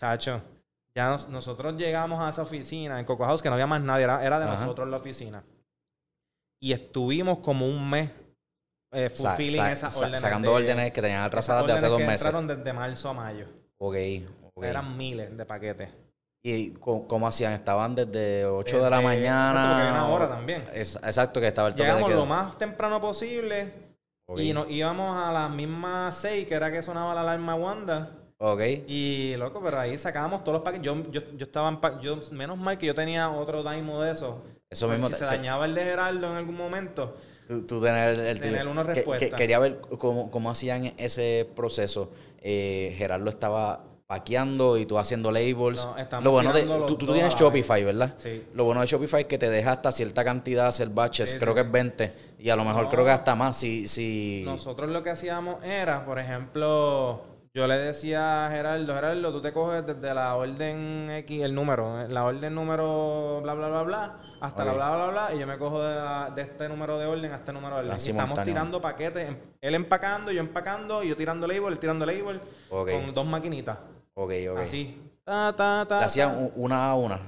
Chacho, 0.00 0.42
ya 0.94 1.08
nos- 1.10 1.28
nosotros 1.28 1.76
llegamos 1.76 2.20
a 2.20 2.28
esa 2.28 2.42
oficina 2.42 2.98
en 2.98 3.06
Coco 3.06 3.24
House, 3.24 3.40
que 3.40 3.48
no 3.48 3.54
había 3.54 3.68
más 3.68 3.80
nadie, 3.80 4.04
era, 4.04 4.24
era 4.24 4.38
de 4.40 4.46
Ajá. 4.46 4.54
nosotros 4.60 4.88
la 4.88 4.96
oficina. 4.96 5.44
Y 6.60 6.72
estuvimos 6.72 7.38
como 7.38 7.66
un 7.66 7.88
mes 7.88 8.10
eh, 8.92 9.10
fulfilling 9.10 9.56
sa- 9.56 9.72
esas 9.72 9.92
sa- 9.92 9.98
órdenes. 10.00 10.20
sacando 10.20 10.50
de- 10.50 10.56
órdenes 10.56 10.92
que 10.92 11.02
tenían 11.02 11.22
atrasadas 11.22 11.66
de 11.66 11.72
hace 11.72 11.86
dos 11.86 11.98
que 11.98 12.06
meses. 12.06 12.24
entraron 12.26 12.46
desde 12.46 12.72
marzo 12.72 13.08
a 13.10 13.12
mayo. 13.12 13.46
Ok. 13.78 13.96
ok. 14.54 14.64
Eran 14.64 14.96
miles 14.96 15.36
de 15.36 15.44
paquetes. 15.44 15.90
¿Y 16.42 16.70
cómo 16.74 17.26
hacían? 17.28 17.52
¿Estaban 17.52 17.94
desde 17.94 18.46
8 18.46 18.82
de 18.82 18.88
la 18.90 19.00
mañana? 19.00 19.50
exacto, 19.50 19.68
porque 19.68 19.82
había 19.88 19.92
una 19.92 20.08
hora 20.14 20.28
también. 20.28 20.64
Es- 20.72 20.96
exacto, 20.96 21.40
que 21.40 21.48
estaba 21.48 21.68
el 21.68 21.74
toque 21.74 21.82
de 21.84 21.88
Llegamos 21.90 22.08
queda. 22.10 22.20
lo 22.20 22.26
más 22.26 22.56
temprano 22.58 23.00
posible 23.00 23.72
Y 24.36 24.52
nos 24.52 24.68
íbamos 24.70 25.16
a 25.16 25.32
las 25.32 25.50
mismas 25.50 26.16
seis, 26.16 26.46
que 26.48 26.54
era 26.54 26.72
que 26.72 26.82
sonaba 26.82 27.14
la 27.14 27.20
alarma 27.20 27.54
Wanda. 27.54 28.10
Ok. 28.38 28.60
Y 28.88 29.34
loco, 29.36 29.60
pero 29.62 29.78
ahí 29.80 29.96
sacábamos 29.96 30.42
todos 30.42 30.54
los 30.56 30.62
paquetes. 30.62 30.84
Yo, 30.84 31.10
yo, 31.10 31.20
yo 31.36 31.46
estaba 31.46 31.68
en 31.68 31.78
pa- 31.80 32.00
yo, 32.00 32.18
menos 32.32 32.58
mal 32.58 32.76
que 32.76 32.86
yo 32.86 32.94
tenía 32.94 33.30
otro 33.30 33.62
Daimo 33.62 34.02
de 34.02 34.12
esos. 34.12 34.34
Eso 34.68 34.86
Por 34.86 34.94
mismo. 34.96 35.06
si 35.08 35.12
te- 35.14 35.18
se 35.20 35.24
dañaba 35.26 35.64
el 35.64 35.74
de 35.74 35.84
Gerardo 35.84 36.26
en 36.30 36.36
algún 36.36 36.56
momento. 36.56 37.14
Tú, 37.48 37.62
tú 37.66 37.80
tener 37.80 38.18
el, 38.18 38.40
Tener 38.40 38.66
una 38.66 38.82
que- 38.82 38.88
que- 38.88 38.94
respuesta. 38.96 39.36
quería 39.36 39.58
ver 39.60 39.78
cómo, 39.98 40.30
cómo 40.32 40.50
hacían 40.50 40.92
ese 40.98 41.48
proceso. 41.54 42.10
Eh, 42.42 42.94
Gerardo 42.98 43.30
estaba 43.30 43.84
paqueando 44.06 44.76
y 44.78 44.86
tú 44.86 44.98
haciendo 44.98 45.30
labels. 45.30 45.84
No, 45.84 45.98
estamos 45.98 46.24
Lo 46.24 46.30
bueno 46.30 46.52
de, 46.52 46.62
tú, 46.62 46.96
tú 46.96 47.12
tienes. 47.12 47.34
Shopify, 47.34 47.82
¿verdad? 47.84 48.14
Sí. 48.16 48.46
Lo 48.54 48.64
bueno 48.64 48.80
de 48.80 48.86
Shopify 48.86 49.22
es 49.22 49.26
que 49.26 49.38
te 49.38 49.50
deja 49.50 49.72
hasta 49.72 49.90
cierta 49.92 50.24
cantidad 50.24 50.68
hacer 50.68 50.88
batches, 50.90 51.30
Sí, 51.32 51.38
creo 51.38 51.52
sí, 51.52 51.54
que 51.60 51.66
es 51.66 51.72
20 51.72 52.12
y 52.38 52.50
a 52.50 52.56
lo 52.56 52.64
mejor 52.64 52.84
No. 52.84 52.88
creo 52.90 53.04
que 53.04 53.10
hasta 53.10 53.34
más 53.34 53.56
si 53.56 53.88
si 53.88 54.42
Nosotros 54.46 54.90
lo 54.90 55.02
que 55.02 55.10
hacíamos 55.10 55.62
era, 55.64 56.04
por 56.04 56.18
ejemplo, 56.20 57.22
yo 57.52 57.66
le 57.66 57.78
decía 57.78 58.46
a 58.46 58.50
Gerardo, 58.50 58.94
Gerardo, 58.94 59.32
tú 59.32 59.40
te 59.42 59.52
coges 59.52 59.84
desde 59.84 60.14
la 60.14 60.36
orden 60.36 61.10
X, 61.10 61.42
el 61.42 61.54
número, 61.54 62.06
la 62.06 62.24
orden 62.26 62.54
número 62.54 63.40
bla, 63.42 63.54
bla, 63.54 63.68
bla, 63.68 63.82
bla, 63.82 64.20
hasta 64.40 64.64
la 64.64 64.72
bla, 64.74 64.94
bla, 64.94 65.06
bla, 65.06 65.34
y 65.34 65.38
yo 65.40 65.46
me 65.48 65.58
cojo 65.58 65.82
de, 65.82 65.94
la- 65.96 66.30
de 66.32 66.42
este 66.42 66.68
número 66.68 66.96
de 66.98 67.06
orden 67.06 67.32
a 67.32 67.36
este 67.36 67.52
número 67.52 67.76
de 67.76 67.80
orden. 67.88 67.96
Y 67.98 68.10
estamos 68.10 68.40
tirando 68.44 68.80
paquetes, 68.80 69.28
em- 69.30 69.38
él 69.60 69.74
empacando, 69.74 70.30
yo 70.30 70.40
empacando, 70.40 71.02
y 71.02 71.08
yo 71.08 71.16
tirando 71.16 71.46
label, 71.48 71.72
él 71.72 71.78
tirando 71.80 72.06
label, 72.06 72.40
con 72.68 73.12
dos 73.12 73.26
maquinitas. 73.26 73.78
Ok, 74.18 74.32
ok. 74.50 74.58
Así. 74.58 75.00
Ta, 75.24 75.54
ta, 75.56 75.84
ta, 75.88 76.00
¿La 76.00 76.06
hacían 76.06 76.50
una 76.56 76.90
a 76.90 76.94
una? 76.94 77.20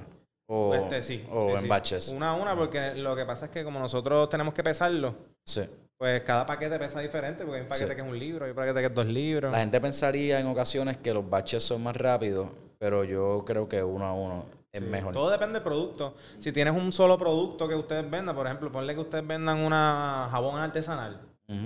O, 0.46 0.74
Este, 0.74 1.02
sí. 1.02 1.26
o 1.30 1.48
sí, 1.48 1.54
en 1.56 1.60
sí. 1.62 1.68
batches. 1.68 2.08
Una 2.08 2.30
a 2.30 2.34
una, 2.34 2.56
porque 2.56 2.94
lo 2.94 3.14
que 3.14 3.26
pasa 3.26 3.46
es 3.46 3.50
que 3.50 3.64
como 3.64 3.78
nosotros 3.78 4.28
tenemos 4.30 4.54
que 4.54 4.62
pesarlo, 4.62 5.14
Sí. 5.44 5.62
pues 5.98 6.22
cada 6.22 6.46
paquete 6.46 6.78
pesa 6.78 7.00
diferente, 7.00 7.44
porque 7.44 7.56
hay 7.56 7.62
un 7.62 7.68
paquete 7.68 7.90
Sí. 7.90 7.94
que 7.96 8.00
es 8.02 8.08
un 8.08 8.18
libro, 8.18 8.44
hay 8.46 8.52
un 8.52 8.56
paquete 8.56 8.80
que 8.80 8.86
es 8.86 8.94
dos 8.94 9.06
libros. 9.06 9.52
La 9.52 9.58
gente 9.58 9.80
pensaría 9.80 10.40
en 10.40 10.46
ocasiones 10.46 10.96
que 10.96 11.12
los 11.12 11.28
batches 11.28 11.62
son 11.62 11.82
más 11.82 11.94
rápidos, 11.96 12.48
pero 12.78 13.04
yo 13.04 13.44
creo 13.46 13.68
que 13.68 13.82
uno 13.82 14.06
a 14.06 14.14
uno 14.14 14.46
es 14.72 14.80
Sí, 14.80 14.86
mejor. 14.86 15.12
Todo 15.12 15.28
depende 15.28 15.54
del 15.54 15.62
producto. 15.64 16.14
Si 16.38 16.52
tienes 16.52 16.74
un 16.74 16.92
solo 16.92 17.18
producto 17.18 17.68
que 17.68 17.74
ustedes 17.74 18.08
vendan, 18.08 18.34
por 18.34 18.46
ejemplo, 18.46 18.72
ponle 18.72 18.94
que 18.94 19.00
ustedes 19.00 19.26
vendan 19.26 19.58
una 19.58 20.28
jabón 20.30 20.56
artesanal, 20.58 21.20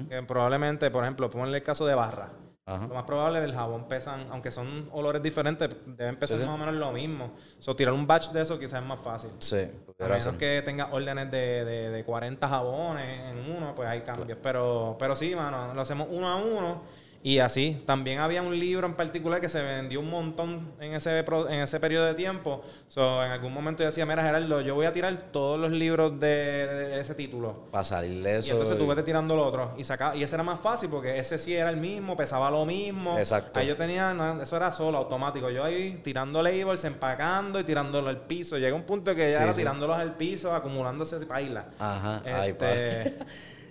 que 0.09 0.23
probablemente, 0.25 0.91
por 0.91 1.05
ejemplo, 1.05 1.31
ponle 1.31 1.59
el 1.59 1.63
caso 1.65 1.87
de 1.87 1.95
barra. 1.95 2.31
Ajá. 2.65 2.87
Lo 2.87 2.95
más 2.95 3.05
probable 3.05 3.41
es 3.41 3.45
el 3.45 3.55
jabón 3.55 3.89
pesan, 3.89 4.29
aunque 4.31 4.53
son 4.53 4.89
olores 4.93 5.21
diferentes, 5.21 5.69
deben 5.85 6.17
pesar 6.17 6.37
Sí, 6.39 6.45
sí. 6.45 6.49
más 6.49 6.55
o 6.55 6.59
menos 6.59 6.75
lo 6.77 6.93
mismo. 6.93 7.33
So, 7.59 7.75
tirar 7.75 7.93
un 7.93 8.07
batch 8.07 8.31
de 8.31 8.43
eso 8.43 8.59
quizás 8.59 8.81
es 8.81 8.87
más 8.89 9.01
fácil. 9.01 9.31
Sí, 9.39 9.57
A 9.59 9.93
menos 10.09 10.31
ser. 10.35 10.39
que 10.39 10.63
tenga 10.65 10.93
órdenes 10.93 11.31
de, 11.31 11.65
de, 11.65 11.91
de 11.91 12.05
40 12.05 12.49
jabones 12.49 13.21
en 13.33 13.51
uno, 13.57 13.75
pues 13.75 13.89
hay 13.89 14.03
cambios. 14.03 14.39
Pero, 14.43 14.97
pero 14.99 15.17
sí, 15.17 15.35
mano, 15.35 15.75
lo 15.75 15.81
hacemos 15.81 16.07
uno 16.11 16.29
a 16.29 16.37
uno. 16.37 16.83
Y 17.25 17.39
así, 17.39 17.81
también 17.87 18.19
había 18.19 18.43
un 18.43 18.59
libro 18.59 18.85
en 18.85 18.95
particular 18.95 19.41
que 19.41 19.49
se 19.49 19.63
vendió 19.63 20.01
un 20.01 20.11
montón 20.11 20.73
en 20.81 20.93
ese, 20.95 21.21
en 21.21 21.61
ese 21.61 21.79
periodo 21.79 22.07
de 22.07 22.15
tiempo. 22.15 22.65
So, 22.89 23.23
en 23.25 23.31
algún 23.31 23.53
momento 23.55 23.85
yo 23.85 23.87
decía, 23.91 24.05
mira 24.05 24.25
Gerardo, 24.25 24.61
yo 24.61 24.75
voy 24.75 24.87
a 24.87 24.93
tirar 24.93 25.17
todos 25.31 25.57
los 25.61 25.71
libros 25.71 26.19
de, 26.19 26.27
de 26.67 27.01
ese 27.01 27.15
título. 27.15 27.67
Para 27.71 27.85
salir 27.85 28.21
de 28.25 28.39
eso. 28.39 28.49
y 28.49 28.51
entonces 28.51 28.77
tú 28.77 28.89
vete 28.89 29.05
tirando 29.05 29.37
lo 29.37 29.47
otro. 29.47 29.73
Y, 29.79 29.85
saca, 29.85 30.17
y 30.17 30.25
ese 30.25 30.35
era 30.35 30.43
más 30.43 30.59
fácil 30.59 30.91
porque 30.91 31.17
ese 31.17 31.39
sí 31.39 31.55
era 31.55 31.71
el 31.71 31.77
mismo, 31.77 32.17
pesaba 32.17 32.51
lo 32.51 32.67
mismo. 32.67 33.17
Exacto. 33.17 33.61
Ahí 33.61 33.69
yo 33.69 33.77
tenía, 33.77 34.13
no, 34.13 34.43
eso 34.43 34.57
era 34.57 34.73
solo, 34.73 34.99
automático. 34.99 35.49
Yo 35.49 35.63
ahí 35.63 36.01
tirando 36.03 36.43
labels, 36.43 36.83
empacando 36.85 37.61
y 37.61 37.63
tirándolo 37.65 38.09
al 38.09 38.23
piso. 38.23 38.59
Llega 38.59 38.75
un 38.75 38.83
punto 38.83 39.15
que 39.15 39.31
ya 39.31 39.37
Sí, 39.39 39.43
era 39.45 39.53
sí. 39.53 39.59
tirándolos 39.61 39.97
al 39.97 40.17
piso, 40.17 40.53
acumulándose 40.53 41.25
paila. 41.27 41.67
Ajá. 41.79 42.21
Este, 42.47 43.17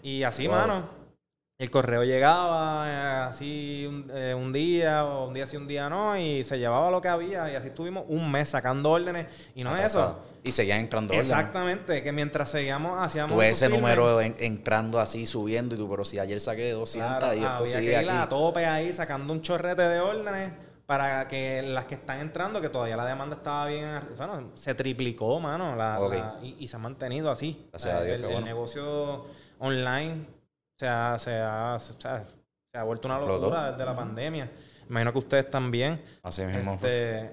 y 0.04 0.24
así, 0.24 0.48
Wow. 0.52 0.56
mano. 0.56 1.01
El 1.62 1.70
correo 1.70 2.04
llegaba 2.04 2.86
eh, 2.88 3.28
así 3.30 3.86
un, 3.88 4.12
eh, 4.16 4.34
un 4.34 4.52
día, 4.52 5.06
o 5.06 5.28
un 5.28 5.34
día 5.34 5.46
sí, 5.46 5.58
un 5.58 5.68
día 5.68 5.90
no, 5.92 6.18
y 6.18 6.44
se 6.44 6.58
llevaba 6.58 6.90
lo 6.90 7.00
que 7.02 7.08
había. 7.08 7.52
Y 7.52 7.56
así 7.56 7.68
estuvimos 7.68 8.06
un 8.08 8.32
mes 8.32 8.50
sacando 8.50 8.90
órdenes. 8.90 9.28
Y 9.54 9.64
no 9.64 9.78
es 9.78 9.86
eso. 9.86 10.18
Y 10.44 10.52
seguían 10.52 10.80
entrando 10.80 11.14
órdenes. 11.14 11.30
Exactamente, 11.30 12.02
que 12.02 12.12
mientras 12.12 12.50
seguíamos, 12.50 12.98
hacíamos. 13.00 13.34
Tú 13.36 13.40
ves 13.42 13.52
ese 13.62 13.70
número 13.70 14.20
en- 14.22 14.36
entrando 14.40 15.00
así, 15.00 15.28
subiendo, 15.28 15.76
y 15.76 15.78
tú, 15.78 15.88
pero 15.88 16.04
si 16.04 16.18
ayer 16.18 16.40
saqué 16.40 16.72
200 16.72 17.20
claro, 17.20 17.36
y 17.36 17.44
esto 17.46 17.66
sigue 17.68 17.92
que 17.94 18.02
ir 18.02 18.10
a 18.10 18.22
aquí. 18.24 18.30
tope 18.32 18.66
ahí 18.66 18.92
sacando 18.92 19.32
un 19.32 19.42
chorrete 19.42 19.84
de 19.84 20.00
órdenes 20.00 20.54
para 20.88 21.28
que 21.28 21.62
las 21.62 21.86
que 21.86 21.94
están 21.94 22.22
entrando, 22.22 22.60
que 22.60 22.70
todavía 22.70 22.98
la 22.98 23.06
demanda 23.06 23.36
estaba 23.36 23.68
bien, 23.68 23.88
bueno, 24.18 24.50
se 24.56 24.74
triplicó, 24.74 25.40
mano, 25.40 25.76
la- 25.76 26.00
la- 26.00 26.40
y, 26.42 26.56
y 26.58 26.68
se 26.68 26.76
ha 26.76 26.80
mantenido 26.80 27.30
así. 27.30 27.68
Gracias 27.70 27.94
a 27.94 28.02
Dios, 28.02 28.16
el, 28.18 28.24
el 28.24 28.32
bueno. 28.32 28.46
negocio 28.48 29.26
online 29.60 30.41
se 30.82 30.88
ha, 30.88 31.20
se 31.20 31.32
ha, 31.38 31.78
se 31.80 32.08
ha- 32.08 32.26
se 32.74 32.78
ha 32.80 32.84
vuelto 32.84 33.08
una 33.08 33.20
locura 33.20 33.72
desde 33.72 33.86
la 33.86 33.96
pandemia. 33.96 34.50
Imagino 34.90 35.14
que 35.14 35.20
ustedes 35.20 35.50
también. 35.52 36.02
Así 36.24 36.44
mismo. 36.44 36.74
Este, 36.74 37.32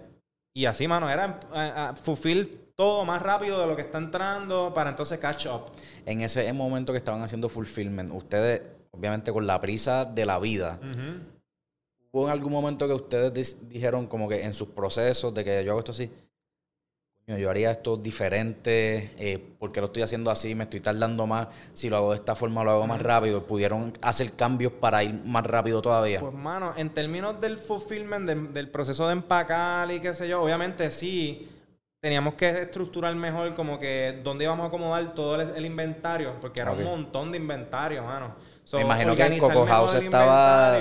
y 0.54 0.66
así, 0.66 0.86
mano, 0.86 1.08
era 1.08 1.40
a, 1.52 1.88
a 1.90 1.96
fulfill 1.96 2.72
todo 2.76 3.06
más 3.06 3.22
rápido 3.22 3.58
de 3.60 3.66
lo 3.66 3.74
que 3.74 3.82
está 3.82 3.96
entrando 3.98 4.72
para 4.74 4.90
entonces 4.90 5.18
catch 5.18 5.46
up. 5.46 5.70
En 6.04 6.20
ese 6.20 6.52
momento 6.52 6.92
que 6.92 6.98
estaban 6.98 7.22
haciendo 7.22 7.48
fulfillment, 7.48 8.10
ustedes, 8.12 8.60
obviamente 8.90 9.32
con 9.32 9.46
la 9.46 9.58
prisa 9.60 10.04
de 10.04 10.26
la 10.26 10.38
vida, 10.38 10.78
¿hubo 12.12 12.26
en 12.26 12.32
algún 12.32 12.52
momento 12.52 12.86
que 12.86 12.92
ustedes 12.92 13.68
dijeron 13.68 14.06
como 14.06 14.28
que 14.28 14.44
en 14.44 14.52
sus 14.52 14.68
procesos 14.68 15.32
de 15.34 15.42
que 15.44 15.64
yo 15.64 15.70
hago 15.70 15.80
esto 15.80 15.92
así, 15.92 16.12
yo 17.36 17.50
haría 17.50 17.70
esto 17.70 17.96
diferente, 17.96 19.12
eh, 19.18 19.38
porque 19.58 19.80
lo 19.80 19.86
estoy 19.86 20.02
haciendo 20.02 20.30
así, 20.30 20.54
me 20.54 20.64
estoy 20.64 20.80
tardando 20.80 21.26
más, 21.26 21.48
si 21.74 21.90
lo 21.90 21.96
hago 21.98 22.10
de 22.10 22.16
esta 22.16 22.34
forma 22.34 22.64
lo 22.64 22.70
hago 22.70 22.86
más 22.86 23.02
rápido, 23.02 23.44
pudieron 23.46 23.92
hacer 24.00 24.32
cambios 24.32 24.72
para 24.72 25.04
ir 25.04 25.12
más 25.24 25.44
rápido 25.44 25.82
todavía? 25.82 26.20
Pues, 26.20 26.32
mano, 26.32 26.72
en 26.76 26.90
términos 26.90 27.38
del 27.40 27.58
fulfillment, 27.58 28.26
del, 28.26 28.52
del 28.52 28.70
proceso 28.70 29.06
de 29.08 29.12
empacar 29.12 29.90
y 29.90 30.00
qué 30.00 30.14
sé 30.14 30.26
yo, 30.28 30.42
obviamente 30.42 30.90
sí, 30.90 31.48
teníamos 32.00 32.34
que 32.34 32.48
estructurar 32.62 33.14
mejor 33.14 33.54
como 33.54 33.78
que 33.78 34.20
dónde 34.22 34.44
íbamos 34.44 34.64
a 34.64 34.68
acomodar 34.68 35.14
todo 35.14 35.40
el, 35.40 35.50
el 35.54 35.66
inventario, 35.66 36.34
porque 36.40 36.60
era 36.60 36.72
un 36.72 36.84
montón 36.84 37.30
de 37.32 37.38
inventario, 37.38 38.04
mano. 38.04 38.36
So, 38.64 38.76
Me 38.78 38.84
imagino 38.84 39.14
que 39.16 39.22
organizar 39.22 39.54
Coco 39.54 39.66
House 39.66 39.94
el 39.94 40.04
estaba- 40.04 40.78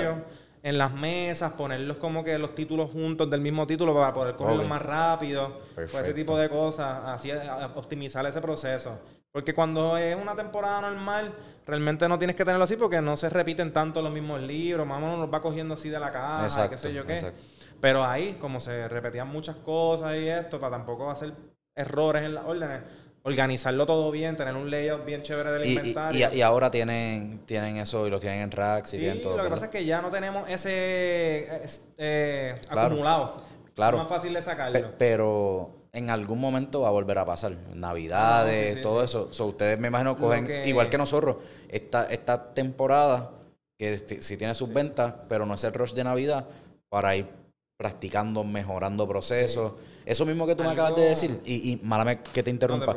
En 0.68 0.76
las 0.76 0.92
mesas, 0.92 1.52
ponerlos 1.52 1.96
como 1.96 2.22
que 2.22 2.38
los 2.38 2.54
títulos 2.54 2.90
juntos 2.90 3.30
del 3.30 3.40
mismo 3.40 3.66
título 3.66 3.94
para 3.94 4.12
poder 4.12 4.36
cogerlos 4.36 4.68
más 4.68 4.82
rápido. 4.82 5.60
Pues 5.74 5.94
ese 5.94 6.12
tipo 6.12 6.36
de 6.36 6.50
cosas, 6.50 6.98
así 7.06 7.30
optimizar 7.74 8.26
ese 8.26 8.42
proceso. 8.42 9.00
Porque 9.32 9.54
cuando 9.54 9.96
es 9.96 10.14
una 10.14 10.36
temporada 10.36 10.82
normal, 10.82 11.32
realmente 11.66 12.06
no 12.06 12.18
tienes 12.18 12.36
que 12.36 12.44
tenerlo 12.44 12.64
así 12.64 12.76
porque 12.76 13.00
no 13.00 13.16
se 13.16 13.30
repiten 13.30 13.72
tanto 13.72 14.02
los 14.02 14.12
mismos 14.12 14.42
libros, 14.42 14.86
más 14.86 14.98
o 14.98 15.00
menos 15.00 15.18
los 15.20 15.32
va 15.32 15.40
cogiendo 15.40 15.74
así 15.74 15.88
de 15.88 16.00
la 16.00 16.12
caja, 16.12 16.42
Exacto, 16.42 16.70
qué 16.70 16.78
sé 16.78 16.92
yo 16.92 17.06
qué. 17.06 17.14
exacto. 17.14 17.40
Pero 17.80 18.04
ahí, 18.04 18.36
como 18.38 18.60
se 18.60 18.88
repetían 18.88 19.28
muchas 19.28 19.56
cosas 19.56 20.16
y 20.16 20.28
esto, 20.28 20.60
para 20.60 20.76
tampoco 20.76 21.10
hacer 21.10 21.32
errores 21.74 22.24
en 22.24 22.34
las 22.34 22.44
órdenes, 22.44 22.82
organizarlo 23.22 23.84
todo 23.86 24.10
bien, 24.10 24.36
tener 24.36 24.54
un 24.56 24.70
layout 24.70 25.04
bien 25.04 25.22
chévere 25.22 25.50
del 25.52 25.66
Y, 25.66 25.70
inventario. 25.76 26.28
y- 26.32 26.36
y 26.36 26.42
ahora 26.42 26.70
tienen, 26.70 27.40
tienen 27.46 27.76
eso 27.76 28.06
y 28.06 28.10
lo 28.10 28.18
tienen 28.18 28.40
en 28.42 28.50
racks 28.50 28.94
y 28.94 28.96
Sí, 28.96 29.02
tienen 29.02 29.22
todo. 29.22 29.36
lo 29.36 29.42
que 29.44 29.50
pasa 29.50 29.64
es 29.66 29.70
que 29.70 29.84
ya 29.84 30.00
no 30.00 30.10
tenemos 30.10 30.48
ese 30.48 31.64
es- 31.64 31.88
eh, 31.98 32.54
Claro, 32.68 32.86
acumulado. 32.88 33.36
claro. 33.74 33.96
Es 33.98 34.02
más 34.04 34.08
fácil 34.10 34.32
de 34.32 34.38
Pe- 34.38 34.44
sacarlo. 34.44 34.92
pero 34.96 35.70
en 35.92 36.10
algún 36.10 36.40
momento 36.40 36.82
va 36.82 36.88
a 36.88 36.92
volver 36.92 37.18
a 37.18 37.24
pasar. 37.26 37.52
Navidades, 37.74 38.64
Ah, 38.64 38.68
sí, 38.70 38.76
sí, 38.76 38.82
todo 38.82 39.02
eso. 39.02 39.32
So, 39.32 39.46
ustedes 39.46 39.78
me 39.78 39.88
imagino 39.88 40.16
cogen, 40.16 40.46
que- 40.46 40.68
igual 40.68 40.88
que 40.88 40.98
nosotros, 40.98 41.36
esta, 41.68 42.04
esta 42.06 42.54
temporada, 42.54 43.30
que 43.78 43.96
sí 43.98 44.36
tiene 44.36 44.54
sus 44.54 44.72
ventas, 44.72 45.14
pero 45.28 45.44
no 45.46 45.54
es 45.54 45.64
el 45.64 45.72
rush 45.72 45.92
de 45.92 46.04
Navidad, 46.04 46.46
para 46.88 47.14
ir 47.16 47.26
practicando, 47.78 48.44
mejorando 48.44 49.06
procesos. 49.08 49.72
Eso 50.04 50.26
mismo 50.26 50.46
que 50.46 50.54
tú 50.54 50.64
me 50.64 50.70
acabas 50.70 50.96
de 50.96 51.02
decir, 51.02 51.40
y, 51.46 51.72
y 51.72 51.80
málame 51.84 52.18
que 52.20 52.30
te 52.32 52.40
No 52.40 52.44
te 52.44 52.50
interrumpa, 52.50 52.96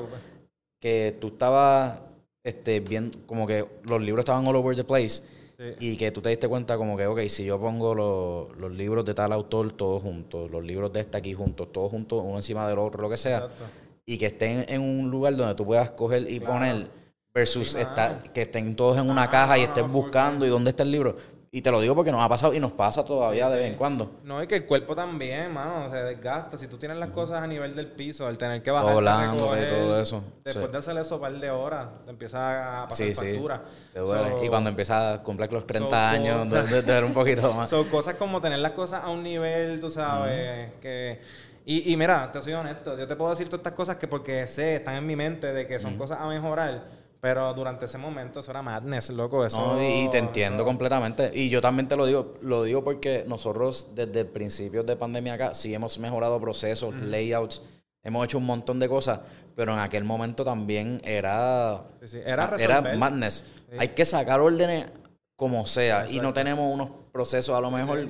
que 0.80 1.17
tú 1.22 1.28
estabas 1.28 2.00
este, 2.44 2.80
viendo, 2.80 3.20
como 3.28 3.46
que 3.46 3.65
los 3.84 4.02
libros 4.02 4.24
estaban 4.24 4.46
all 4.48 4.56
over 4.56 4.76
the 4.76 4.84
place. 4.84 5.22
Sí. 5.58 5.91
Y 5.91 5.96
que 5.98 6.10
tú 6.12 6.22
te 6.22 6.30
diste 6.30 6.48
cuenta 6.48 6.76
como 6.76 6.98
que, 6.98 7.06
ok, 7.06 7.20
si 7.28 7.46
yo 7.46 7.60
pongo 7.60 7.94
los, 7.94 8.58
los 8.58 8.72
libros 8.72 9.06
de 9.06 9.13
tal 9.13 9.32
autor 9.32 9.72
todos 9.74 10.02
juntos, 10.02 10.50
los 10.50 10.63
libros 10.63 10.91
de 10.91 11.02
este 11.02 11.17
aquí 11.20 11.36
juntos, 11.36 11.72
todos 11.72 11.91
juntos, 11.91 12.24
uno 12.26 12.38
encima 12.38 12.67
del 12.67 12.80
otro, 12.80 13.04
lo 13.04 13.10
que 13.10 13.17
sea, 13.17 13.38
Exacto. 13.38 13.65
y 14.04 14.17
que 14.17 14.26
estén 14.26 14.65
en 14.67 14.82
un 14.82 15.12
lugar 15.12 15.36
donde 15.36 15.54
tú 15.54 15.63
puedas 15.63 15.91
coger 15.91 16.24
y 16.32 16.39
Claro. 16.39 16.54
poner 16.54 16.88
versus 17.32 17.74
Sí, 17.74 17.78
estar, 17.80 18.34
que 18.34 18.41
estén 18.41 18.76
todos 18.76 18.98
en 18.98 19.08
una 19.08 19.24
Ah, 19.26 19.30
caja 19.30 19.58
y 19.60 19.62
estés 19.62 19.88
buscando 19.88 20.48
y 20.48 20.50
dónde 20.50 20.72
está 20.72 20.82
el 20.82 20.89
libro. 20.91 21.15
Y 21.53 21.61
te 21.61 21.69
lo 21.69 21.81
digo 21.81 21.93
porque 21.93 22.13
nos 22.13 22.21
ha 22.23 22.29
pasado 22.29 22.53
y 22.53 22.61
nos 22.61 22.71
pasa 22.71 23.03
todavía 23.03 23.47
Sí, 23.47 23.51
de 23.51 23.57
sí. 23.57 23.63
vez 23.63 23.71
en 23.73 23.77
cuando. 23.77 24.09
No, 24.23 24.41
y 24.41 24.47
que 24.47 24.55
el 24.55 24.65
cuerpo 24.65 24.95
también, 24.95 25.53
mano, 25.53 25.89
se 25.89 25.97
desgasta. 25.97 26.57
Si 26.57 26.67
tú 26.67 26.77
tienes 26.77 26.97
las 26.97 27.09
cosas 27.09 27.43
a 27.43 27.47
nivel 27.47 27.75
del 27.75 27.87
piso, 27.87 28.25
al 28.25 28.37
tener 28.37 28.63
que 28.63 28.71
bajar, 28.71 28.93
Doblándote 28.93 29.63
y 29.63 29.65
todo 29.69 29.99
eso. 29.99 30.23
Después 30.45 30.67
Sí. 30.67 30.71
de 30.71 30.77
hacer 30.77 30.97
eso 30.97 31.15
un 31.15 31.21
par 31.21 31.33
de 31.37 31.49
horas, 31.51 31.87
te 32.05 32.11
empieza 32.11 32.83
a 32.83 32.87
pasar 32.87 33.13
factura. 33.13 33.63
Te 33.91 33.99
duele. 33.99 34.29
So- 34.29 34.45
y 34.45 34.47
cuando 34.47 34.69
empiezas 34.69 35.19
a 35.19 35.23
cumplir 35.23 35.51
los 35.51 35.67
30 35.67 35.89
so 35.89 35.95
años, 36.15 36.49
de 36.49 36.81
ver 36.83 37.03
un 37.03 37.13
poquito 37.13 37.51
más. 37.53 37.69
Son 37.69 37.83
cosas 37.89 38.15
como 38.15 38.39
tener 38.39 38.59
las 38.59 38.71
cosas 38.71 39.03
a 39.03 39.09
un 39.09 39.21
nivel, 39.21 39.77
tú 39.81 39.89
sabes, 39.89 40.71
que... 40.81 41.19
Y, 41.65 41.91
y 41.91 41.97
mira, 41.97 42.31
te 42.31 42.41
soy 42.41 42.53
honesto, 42.53 42.97
yo 42.97 43.05
te 43.05 43.15
puedo 43.17 43.29
decir 43.29 43.47
todas 43.47 43.59
estas 43.59 43.73
cosas 43.73 43.97
que 43.97 44.07
porque 44.07 44.47
sé, 44.47 44.75
están 44.77 44.95
en 44.95 45.05
mi 45.05 45.17
mente 45.17 45.51
de 45.51 45.67
que 45.67 45.79
son 45.79 45.97
cosas 45.97 46.19
a 46.21 46.27
mejorar, 46.27 47.00
pero 47.21 47.53
durante 47.53 47.86
ese 47.86 47.97
momento 47.99 48.39
eso 48.39 48.49
era 48.51 48.62
madness, 48.63 49.12
loco, 49.12 49.45
eso... 49.45 49.75
No, 49.75 49.81
y, 49.81 50.05
y 50.05 50.10
te 50.10 50.17
entiendo 50.17 50.57
eso- 50.57 50.65
completamente. 50.65 51.31
Y 51.34 51.49
yo 51.49 51.62
también 51.62 51.88
te 51.88 51.95
lo 51.95 52.05
digo, 52.05 52.34
lo 52.41 52.63
digo 52.63 52.84
porque 52.84 53.23
nosotros 53.27 53.89
desde 53.93 54.21
el 54.21 54.27
principio 54.27 54.84
de 54.84 54.95
pandemia 54.95 55.36
acá 55.36 55.53
sí 55.53 55.73
hemos 55.73 55.99
mejorado 55.99 56.39
procesos, 56.41 56.93
layouts, 56.95 57.62
hemos 58.03 58.25
hecho 58.25 58.39
un 58.39 58.45
montón 58.47 58.79
de 58.79 58.89
cosas, 58.89 59.19
pero 59.55 59.73
en 59.73 59.79
aquel 59.79 60.03
momento 60.03 60.43
también 60.43 60.99
era, 61.03 61.84
Sí, 62.01 62.07
sí, 62.07 62.17
Era 62.25 62.51
era 62.57 62.81
madness. 62.95 63.45
Sí. 63.69 63.75
Hay 63.77 63.89
que 63.89 64.03
sacar 64.05 64.39
órdenes 64.39 64.88
como 65.36 65.65
sea 65.67 66.07
y 66.10 66.19
no 66.19 66.34
tenemos 66.34 66.73
unos 66.73 66.89
procesos 67.12 67.55
a 67.55 67.62
lo 67.62 67.69
mejor 67.71 68.07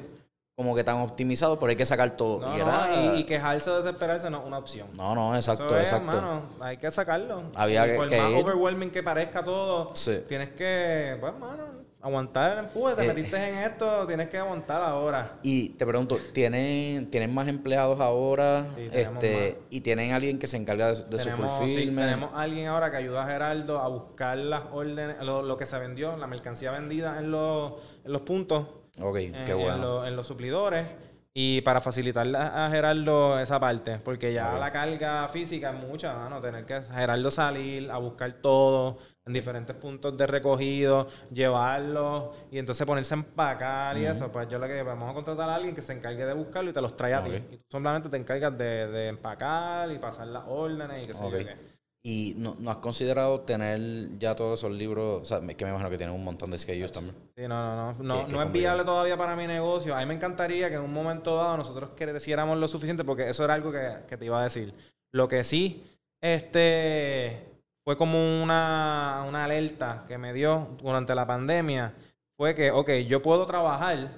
como 0.56 0.76
que 0.76 0.84
tan 0.84 0.98
optimizados, 0.98 1.58
pero 1.58 1.70
hay 1.70 1.76
que 1.76 1.86
sacar 1.86 2.12
todo. 2.12 2.40
No, 2.42 2.56
y 2.56 2.60
no, 2.60 3.16
y, 3.16 3.20
y 3.20 3.24
quejarse 3.24 3.70
o 3.70 3.78
desesperarse 3.78 4.30
no 4.30 4.40
es 4.42 4.46
una 4.46 4.58
opción. 4.58 4.88
no, 4.96 5.16
no, 5.16 5.36
exacto, 5.36 5.66
Eso 5.68 5.78
es, 5.78 5.92
exacto. 5.92 6.44
hay 6.60 6.78
que 6.78 6.92
sacarlo. 6.92 7.44
Había 7.56 7.88
Y 7.88 7.92
que- 7.92 7.96
por 7.98 8.10
que 8.10 8.18
más 8.22 8.32
ir. 8.32 8.38
overwhelming 8.38 8.92
que 8.92 9.02
parezca 9.02 9.44
todo, 9.44 9.96
Sí. 9.96 10.20
tienes 10.28 10.50
que, 10.50 11.18
pues, 11.20 11.34
mano, 11.40 11.64
aguantar 12.02 12.54
el 12.54 12.60
empuje. 12.66 12.96
Te 12.96 13.06
Eh. 13.06 13.08
metiste 13.08 13.38
en 13.38 13.56
esto, 13.60 14.06
tienes 14.08 14.30
que 14.30 14.38
aguantar 14.38 14.82
ahora. 14.84 15.38
Y 15.42 15.70
te 15.70 15.86
pregunto, 15.86 16.18
¿tienen, 16.34 17.10
¿tienen 17.10 17.34
más 17.34 17.48
empleados 17.48 18.00
ahora? 18.00 18.68
Sí, 18.76 18.90
este, 18.92 19.58
más. 19.60 19.68
y 19.70 19.82
tienen 19.82 20.12
alguien 20.12 20.38
que 20.38 20.48
se 20.48 20.58
encarga 20.58 20.88
de, 20.94 21.04
de 21.06 21.18
su 21.18 21.24
tenemos, 21.30 21.54
sí, 21.60 21.60
fulfillment. 21.60 22.08
tenemos 22.10 22.32
alguien 22.36 22.68
ahora 22.68 22.92
que 22.92 22.98
ayuda 22.98 23.24
a 23.24 23.28
Geraldo 23.28 23.80
a 23.80 23.88
buscar 23.88 24.38
las 24.38 24.64
órdenes, 24.74 25.16
lo, 25.22 25.42
lo 25.44 25.58
que 25.58 25.66
se 25.66 25.80
vendió, 25.80 26.18
la 26.18 26.28
mercancía 26.28 26.72
vendida 26.72 27.18
en 27.20 27.32
los, 27.32 27.74
en 28.04 28.12
los 28.12 28.22
puntos, 28.24 28.66
Ok, 29.00 29.18
en, 29.18 29.34
qué 29.46 29.52
en 29.52 29.58
bueno. 29.58 30.06
en 30.06 30.16
los 30.16 30.28
suplidores. 30.28 30.88
Y 31.34 31.62
para 31.62 31.80
facilitarle 31.80 32.38
a 32.38 32.66
a 32.66 32.70
Geraldo 32.70 33.40
esa 33.40 33.58
parte, 33.58 34.00
porque 34.00 34.34
ya 34.34 34.58
la 34.60 34.70
carga 34.70 35.30
física 35.30 35.72
es 35.72 35.80
mucha, 35.80 36.28
¿no? 36.30 36.42
Tener 36.42 36.66
que 36.66 36.82
Geraldo 36.82 37.32
salir 37.32 37.90
a 37.90 37.98
buscar 38.00 38.34
todo 38.42 38.98
en 39.26 39.32
diferentes 39.32 39.74
puntos 39.78 40.18
de 40.18 40.28
recogido, 40.28 41.08
llevarlo 41.32 42.34
y 42.52 42.58
entonces 42.58 42.86
ponerse 42.86 43.14
a 43.14 43.18
empacar 43.18 43.98
y 43.98 44.06
eso. 44.06 44.30
Pues 44.30 44.50
yo 44.50 44.60
lo 44.60 44.68
que 44.68 44.84
vamos 44.84 45.10
a 45.10 45.14
contratar 45.14 45.48
a 45.50 45.56
alguien 45.56 45.74
que 45.74 45.82
se 45.82 45.94
encargue 45.94 46.26
de 46.26 46.34
buscarlo 46.34 46.70
y 46.72 46.74
te 46.74 46.82
los 46.82 46.98
trae 46.98 47.14
a 47.14 47.22
Ok. 47.22 47.24
ti. 47.24 47.48
Y 47.50 47.58
tú 47.60 47.66
solamente 47.70 48.10
te 48.10 48.18
encargas 48.18 48.58
de, 48.58 48.88
de 48.88 49.08
empacar 49.08 49.90
y 49.90 50.00
pasar 50.00 50.28
las 50.28 50.44
órdenes 50.48 51.02
y 51.04 51.08
qué 51.08 51.14
sé 51.14 51.30
yo 51.30 51.42
qué. 51.46 51.71
¿Y 52.04 52.34
no, 52.38 52.56
no 52.58 52.72
has 52.72 52.78
considerado 52.78 53.42
tener 53.42 54.18
ya 54.18 54.36
todos 54.36 54.60
esos 54.60 54.72
libros? 54.72 55.22
O 55.22 55.26
sea, 55.26 55.40
que 55.40 55.66
me 55.66 55.70
imagino 55.70 55.90
que 55.90 55.98
tienen 55.98 56.16
un 56.16 56.24
montón 56.24 56.50
de 56.50 56.58
SKUs 56.58 56.92
también. 56.92 57.16
Sí, 57.36 57.48
no, 57.48 57.76
no, 57.76 57.94
no. 57.94 58.04
No, 58.04 58.28
no 58.28 58.42
es 58.42 58.52
viable 58.52 58.84
todavía 58.84 59.16
para 59.18 59.36
mi 59.36 59.46
negocio. 59.46 59.96
A 59.96 60.00
mí 60.00 60.08
me 60.08 60.16
encantaría 60.16 60.70
que 60.70 60.76
en 60.76 60.82
un 60.82 60.94
momento 60.94 61.36
dado 61.36 61.58
nosotros 61.58 61.92
creciéramos 61.96 62.58
lo 62.58 62.68
suficiente, 62.68 63.04
porque 63.04 63.30
eso 63.30 63.46
era 63.46 63.54
algo 63.54 63.72
que, 63.72 63.98
que 64.08 64.18
te 64.18 64.26
iba 64.26 64.42
a 64.42 64.44
decir. 64.44 64.74
Lo 65.12 65.28
que 65.28 65.44
sí, 65.44 65.84
este, 66.22 67.52
fue 67.84 67.98
como 67.98 68.42
una, 68.42 69.24
una 69.28 69.46
alerta 69.46 70.06
que 70.08 70.18
me 70.18 70.34
dio 70.34 70.70
durante 70.82 71.14
la 71.14 71.28
pandemia, 71.28 71.94
fue 72.38 72.56
que, 72.56 72.72
ok, 72.72 72.90
yo 73.08 73.22
puedo 73.22 73.46
trabajar, 73.46 74.12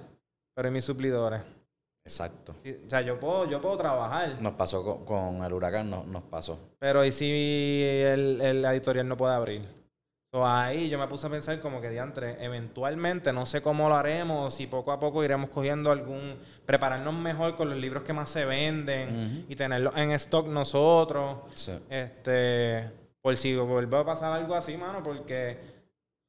pero 0.55 0.67
en 0.69 0.73
mis 0.73 0.85
suplidores. 0.85 1.41
Exacto. 2.05 2.53
Sí, 2.61 2.75
o 2.85 2.89
sea, 2.89 3.01
yo 3.01 3.17
puedo, 3.19 3.49
yo 3.49 3.61
puedo 3.61 3.77
trabajar, 3.77 4.41
Nos 4.41 4.53
pasó 4.53 4.83
con, 4.83 5.05
con 5.05 5.43
el 5.45 5.53
huracán, 5.53 5.89
no- 5.89 6.03
nos 6.03 6.23
pasó. 6.23 6.59
pero 6.79 7.05
¿y 7.05 7.11
si 7.13 7.81
el, 7.83 8.41
el 8.41 8.65
editorial 8.65 9.07
no 9.07 9.15
puede 9.15 9.33
abrir? 9.33 9.83
So, 10.33 10.45
ahí 10.45 10.89
yo 10.89 10.97
me 10.97 11.07
puse 11.07 11.27
a 11.27 11.29
pensar 11.29 11.61
como 11.61 11.79
que 11.79 11.89
diantre, 11.91 12.43
eventualmente, 12.43 13.31
no 13.31 13.45
sé 13.45 13.61
cómo 13.61 13.87
lo 13.87 13.95
haremos, 13.95 14.53
si 14.55 14.65
poco 14.67 14.91
a 14.91 14.99
poco 14.99 15.23
iremos 15.23 15.49
cogiendo 15.51 15.91
algún, 15.91 16.37
prepararnos 16.65 17.13
mejor 17.13 17.55
con 17.55 17.69
los 17.69 17.77
libros 17.77 18.03
que 18.03 18.13
más 18.13 18.29
se 18.31 18.43
venden 18.43 19.45
y 19.47 19.55
tenerlos 19.55 19.95
en 19.95 20.11
stock 20.11 20.47
nosotros, 20.47 21.37
Sí. 21.53 21.73
este, 21.89 22.89
por 23.21 23.37
si 23.37 23.55
vuelve 23.55 23.95
a 23.97 24.03
pasar 24.03 24.33
algo 24.33 24.55
así, 24.55 24.75
mano, 24.75 25.03
porque 25.03 25.57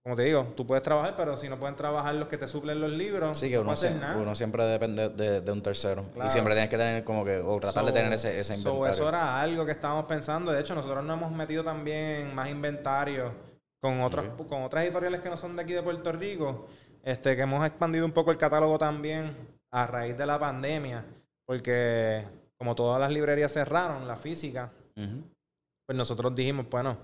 como 0.05 0.17
te 0.17 0.23
digo, 0.25 0.53
tú 0.55 0.67
puedes 0.67 0.83
trabajar, 0.85 1.14
pero 1.17 1.35
si 1.38 1.49
no 1.49 1.59
pueden 1.59 1.77
trabajar 1.77 2.14
los 2.14 2.29
que 2.29 2.37
te 2.37 2.47
suplen 2.47 2.79
los 2.79 2.90
libros, 2.90 3.38
Sí, 3.38 3.49
que 3.49 3.57
no 3.57 3.62
uno, 3.62 3.73
hacer 3.73 3.93
sie- 3.93 4.01
nada. 4.01 4.17
uno 4.19 4.35
siempre 4.35 4.62
depende 4.67 5.09
de, 5.09 5.40
de 5.40 5.51
un 5.53 5.62
tercero. 5.62 6.05
Claro. 6.12 6.27
Y 6.27 6.31
siempre 6.31 6.53
tienes 6.53 6.69
que 6.69 6.77
tener 6.77 7.05
como 7.05 7.25
que, 7.25 7.38
o 7.38 7.59
tratar 7.59 7.87
de 7.87 7.93
tener 7.93 8.12
ese, 8.12 8.39
ese 8.39 8.55
so 8.57 8.68
inventario. 8.68 8.93
eso 8.93 9.09
era 9.09 9.41
algo 9.41 9.64
que 9.64 9.72
estábamos 9.72 10.05
pensando. 10.05 10.53
De 10.53 10.61
hecho, 10.61 10.74
nosotros 10.74 11.03
nos 11.03 11.16
hemos 11.16 11.33
metido 11.33 11.64
también 11.64 12.35
más 12.35 12.51
inventario 12.51 13.33
con 13.81 14.03
otras, 14.03 14.26
Ok. 14.39 14.47
con 14.47 14.62
otras 14.62 14.85
editoriales 14.85 15.22
que 15.22 15.31
no 15.31 15.39
son 15.39 15.57
de 15.57 15.62
aquí 15.62 15.72
de 15.72 15.83
Puerto 15.83 16.12
Rico. 16.12 16.66
Este, 17.03 17.35
que 17.35 17.43
hemos 17.43 17.66
expandido 17.66 18.05
un 18.05 18.12
poco 18.12 18.31
el 18.31 18.37
catálogo 18.37 18.76
también 18.76 19.35
a 19.72 19.87
raíz 19.87 20.18
de 20.18 20.26
la 20.26 20.39
pandemia. 20.39 21.03
Porque 21.47 22.26
como 22.59 22.74
todas 22.74 23.01
las 23.01 23.11
librerías 23.11 23.53
cerraron, 23.55 24.07
la 24.07 24.16
física, 24.16 24.70
pues 24.95 25.97
nosotros 25.97 26.35
dijimos, 26.35 26.66
bueno, 26.70 26.99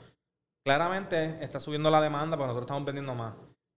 claramente 0.64 1.42
está 1.42 1.60
subiendo 1.60 1.90
la 1.90 2.00
demanda, 2.00 2.36
porque 2.36 2.48
nosotros 2.48 2.66
estamos 2.66 2.84
vendiendo 2.84 3.14
más. 3.14 3.34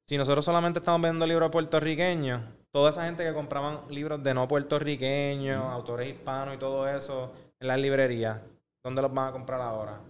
Si 0.08 0.18
nosotros 0.18 0.44
solamente 0.44 0.80
estamos 0.80 1.02
vendiendo 1.02 1.26
libros 1.26 1.50
puertorriqueños, 1.50 2.42
toda 2.72 2.90
esa 2.90 3.06
gente 3.06 3.24
que 3.24 3.34
compraban 3.34 3.82
libros 3.90 4.22
de 4.22 4.34
no 4.34 4.48
puertorriqueños, 4.48 5.64
autores 5.64 6.10
hispanos 6.10 6.56
y 6.56 6.58
todo 6.58 6.88
eso 6.88 7.32
en 7.60 7.68
las 7.68 7.80
librerías, 7.80 8.40
¿dónde 8.84 9.02
los 9.02 9.14
van 9.14 9.30
a 9.30 9.32
comprar 9.32 9.62
ahora? 9.62 10.02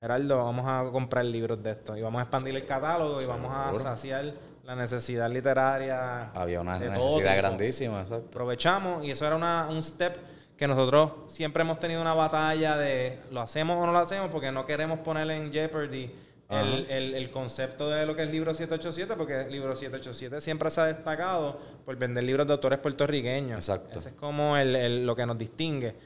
Geraldo, 0.00 0.44
vamos 0.44 0.64
a 0.68 0.90
comprar 0.90 1.24
libros 1.24 1.62
de 1.62 1.72
estos 1.72 1.98
y 1.98 2.02
vamos 2.02 2.20
a 2.20 2.22
expandir 2.22 2.54
el 2.54 2.66
catálogo 2.66 3.20
y 3.20 3.26
vamos 3.26 3.52
a 3.54 3.74
saciar 3.74 4.32
la 4.64 4.76
necesidad 4.76 5.30
literaria. 5.30 6.30
Había 6.32 6.60
una 6.60 6.78
necesidad 6.78 7.36
grandísima, 7.36 8.00
exacto. 8.00 8.28
Aprovechamos 8.28 9.04
y 9.04 9.10
eso 9.10 9.26
era 9.26 9.36
una, 9.36 9.68
un 9.68 9.82
step 9.82 10.16
que 10.62 10.68
nosotros 10.68 11.10
siempre 11.26 11.62
hemos 11.62 11.80
tenido 11.80 12.00
una 12.00 12.14
batalla 12.14 12.76
de 12.76 13.18
lo 13.32 13.40
hacemos 13.40 13.82
o 13.82 13.84
no 13.84 13.90
lo 13.90 13.98
hacemos 13.98 14.28
porque 14.30 14.52
no 14.52 14.64
queremos 14.64 15.00
poner 15.00 15.28
en 15.32 15.52
jeopardy 15.52 16.14
el, 16.50 16.86
el- 16.88 17.14
el 17.16 17.30
concepto 17.30 17.88
de 17.90 18.06
lo 18.06 18.14
que 18.14 18.22
es 18.22 18.30
libro 18.30 18.54
787 18.54 19.14
porque 19.16 19.40
el 19.40 19.50
libro 19.50 19.74
787 19.74 20.40
siempre 20.40 20.70
se 20.70 20.80
ha 20.80 20.84
destacado 20.84 21.58
por 21.84 21.96
vender 21.96 22.22
libros 22.24 22.46
de 22.46 22.52
autores 22.52 22.78
puertorriqueños. 22.78 23.58
Exacto. 23.58 23.98
Ese 23.98 24.10
es 24.10 24.14
como 24.14 24.56
el- 24.56 24.76
el- 24.76 25.04
lo 25.06 25.16
que 25.16 25.26
nos 25.26 25.36
distingue. 25.36 25.96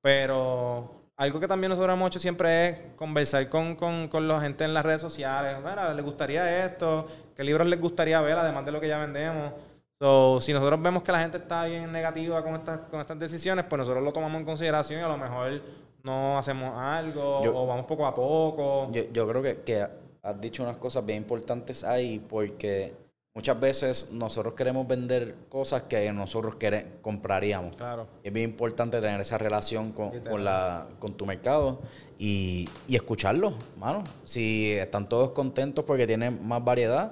Pero 0.00 1.02
algo 1.16 1.40
que 1.40 1.48
también 1.48 1.70
nosotros 1.70 1.92
hemos 1.94 2.08
hecho 2.08 2.18
siempre 2.20 2.68
es 2.68 2.78
conversar 2.96 3.48
con, 3.50 3.76
con, 3.76 4.08
con 4.08 4.26
la 4.28 4.40
gente 4.40 4.64
en 4.64 4.72
las 4.72 4.86
redes 4.86 5.00
sociales. 5.02 5.58
Mira, 5.58 5.92
¿les 5.92 6.04
gustaría 6.04 6.64
esto? 6.64 7.06
¿Qué 7.36 7.44
libros 7.44 7.66
les 7.68 7.80
gustaría 7.80 8.20
ver 8.20 8.38
además 8.38 8.64
de 8.64 8.72
lo 8.72 8.80
que 8.80 8.88
ya 8.88 8.98
vendemos? 8.98 9.52
So, 10.00 10.40
si 10.40 10.52
nosotros 10.52 10.80
vemos 10.80 11.02
que 11.02 11.10
la 11.10 11.20
gente 11.20 11.38
está 11.38 11.64
bien 11.64 11.90
negativa 11.90 12.42
con 12.42 12.54
estas, 12.54 12.80
con 12.90 13.00
estas 13.00 13.18
decisiones, 13.18 13.64
pues 13.68 13.78
nosotros 13.78 14.02
lo 14.04 14.12
tomamos 14.12 14.38
en 14.38 14.46
consideración 14.46 15.00
y 15.00 15.02
a 15.02 15.08
lo 15.08 15.18
mejor 15.18 15.60
no 16.04 16.38
hacemos 16.38 16.72
algo 16.76 17.42
Yo- 17.42 17.56
o 17.56 17.66
vamos 17.66 17.84
poco 17.86 18.06
a 18.06 18.14
poco. 18.14 18.90
Yo, 18.92 19.02
yo 19.12 19.26
creo 19.28 19.42
que, 19.42 19.60
que 19.62 19.86
has 20.22 20.40
dicho 20.40 20.62
unas 20.62 20.76
cosas 20.76 21.04
bien 21.04 21.18
importantes 21.18 21.82
ahí 21.82 22.20
porque 22.20 22.94
muchas 23.34 23.58
veces 23.58 24.12
nosotros 24.12 24.54
queremos 24.54 24.86
vender 24.86 25.34
cosas 25.48 25.82
que 25.82 26.12
nosotros 26.12 26.54
compraríamos. 27.02 27.74
Claro. 27.74 28.06
Es 28.22 28.32
bien 28.32 28.50
importante 28.50 29.00
tener 29.00 29.20
esa 29.20 29.36
relación 29.36 29.90
con, 29.90 30.10
con 30.20 30.44
la, 30.44 30.86
con 31.00 31.14
tu 31.14 31.26
mercado 31.26 31.80
y, 32.20 32.68
y 32.86 32.94
escucharlo, 32.94 33.52
mano. 33.76 34.04
Si 34.24 34.70
están 34.74 35.08
todos 35.08 35.32
contentos 35.32 35.84
porque 35.84 36.06
tienen 36.06 36.46
más 36.46 36.62
variedad. 36.62 37.10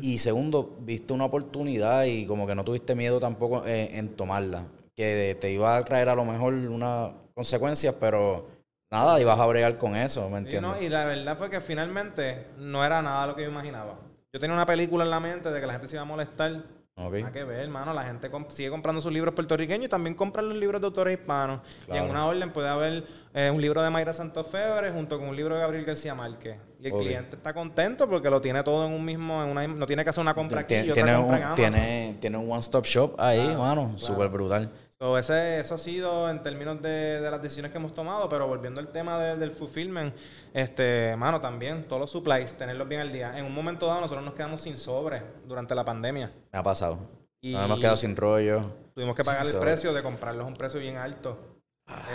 Y 0.00 0.18
segundo, 0.18 0.76
viste 0.80 1.12
una 1.12 1.24
oportunidad 1.24 2.04
y 2.04 2.26
como 2.26 2.46
que 2.46 2.54
no 2.54 2.64
tuviste 2.64 2.94
miedo 2.94 3.18
tampoco 3.18 3.66
en, 3.66 3.96
en 3.96 4.08
tomarla. 4.10 4.66
Que 4.94 5.36
te 5.40 5.50
iba 5.50 5.76
a 5.76 5.84
traer 5.84 6.08
a 6.08 6.14
lo 6.14 6.24
mejor 6.24 6.54
unas 6.54 7.12
consecuencias, 7.34 7.94
pero 7.98 8.46
nada, 8.90 9.20
ibas 9.20 9.38
a 9.38 9.46
bregar 9.46 9.76
con 9.76 9.96
eso, 9.96 10.30
¿me 10.30 10.38
Sí, 10.38 10.44
entiendes? 10.44 10.70
¿no? 10.70 10.80
Y 10.82 10.88
la 10.88 11.04
verdad 11.06 11.36
fue 11.36 11.50
que 11.50 11.60
finalmente 11.60 12.46
no 12.58 12.84
era 12.84 13.02
nada 13.02 13.26
lo 13.26 13.34
que 13.34 13.42
yo 13.42 13.48
imaginaba. 13.48 13.98
Yo 14.32 14.38
tenía 14.38 14.54
una 14.54 14.66
película 14.66 15.04
en 15.04 15.10
la 15.10 15.20
mente 15.20 15.50
de 15.50 15.60
que 15.60 15.66
la 15.66 15.72
gente 15.72 15.88
se 15.88 15.96
iba 15.96 16.02
a 16.02 16.06
molestar. 16.06 16.62
Ok. 16.96 17.14
Nada 17.14 17.32
que 17.32 17.42
ver, 17.42 17.58
hermano. 17.60 17.92
La 17.92 18.04
gente 18.04 18.30
comp- 18.30 18.50
sigue 18.50 18.70
comprando 18.70 19.00
sus 19.00 19.12
libros 19.12 19.34
puertorriqueños 19.34 19.86
y 19.86 19.88
también 19.88 20.14
compran 20.14 20.48
los 20.48 20.56
libros 20.56 20.80
de 20.80 20.86
autores 20.86 21.18
hispanos. 21.18 21.60
Y 21.92 21.96
en 21.96 22.04
una 22.10 22.24
orden 22.26 22.52
puede 22.52 22.68
haber 22.68 23.04
eh, 23.34 23.50
un 23.52 23.60
libro 23.60 23.82
de 23.82 23.90
Mayra 23.90 24.12
Santos 24.12 24.46
Febre 24.46 24.92
junto 24.92 25.18
con 25.18 25.28
un 25.28 25.34
libro 25.34 25.56
de 25.56 25.60
Gabriel 25.62 25.84
García 25.84 26.14
Márquez. 26.14 26.56
Y 26.80 26.86
el 26.86 26.92
cliente 26.92 27.34
está 27.36 27.52
contento 27.52 28.08
porque 28.08 28.30
lo 28.30 28.40
tiene 28.40 28.62
todo 28.62 28.86
en 28.86 28.92
un 28.92 29.04
mismo, 29.04 29.42
en 29.42 29.48
una, 29.50 29.66
no 29.66 29.86
tiene 29.86 30.04
que 30.04 30.10
hacer 30.10 30.20
una 30.22 30.34
compra 30.34 30.60
aquí 30.60 30.74
Tien- 30.74 30.84
y 30.86 30.90
otra 30.90 31.02
tiene, 31.02 31.18
compra 31.18 31.48
un, 31.48 31.54
tiene, 31.56 32.16
tiene 32.20 32.36
un 32.38 32.52
one-stop 32.52 32.84
shop 32.84 33.14
ahí, 33.18 33.40
Claro, 33.42 33.58
mano. 33.58 33.82
claro. 33.82 33.98
Súper 33.98 34.28
brutal. 34.28 34.70
So, 34.98 35.18
ese, 35.18 35.58
eso 35.60 35.74
ha 35.74 35.78
sido 35.78 36.30
en 36.30 36.42
términos 36.42 36.80
de, 36.80 37.20
de 37.20 37.30
las 37.30 37.42
decisiones 37.42 37.72
que 37.72 37.78
hemos 37.78 37.92
tomado, 37.94 38.28
pero 38.28 38.46
volviendo 38.46 38.80
al 38.80 38.88
tema 38.88 39.18
de- 39.20 39.36
del 39.36 39.50
fulfillment, 39.50 40.14
este, 40.54 41.16
mano, 41.16 41.40
también 41.40 41.88
todos 41.88 42.00
los 42.00 42.10
supplies, 42.10 42.54
tenerlos 42.56 42.88
bien 42.88 43.00
al 43.00 43.12
día. 43.12 43.36
En 43.36 43.44
un 43.44 43.52
momento 43.52 43.86
dado 43.88 44.00
nosotros 44.02 44.24
nos 44.24 44.34
quedamos 44.34 44.62
sin 44.62 44.76
sobre 44.76 45.20
durante 45.46 45.74
la 45.74 45.84
pandemia. 45.84 46.32
Me 46.52 46.58
ha 46.58 46.62
pasado. 46.62 46.98
Y- 47.42 47.52
Nos 47.52 47.64
hemos 47.64 47.80
quedado 47.80 47.96
sin 47.96 48.14
rollo. 48.16 48.70
Tuvimos 48.94 49.16
que 49.16 49.24
pagar 49.24 49.44
el 49.44 49.56
precio 49.58 49.92
de 49.92 50.02
comprarlos 50.02 50.44
a 50.44 50.48
un 50.48 50.54
precio 50.54 50.78
bien 50.78 50.96
alto 50.96 51.36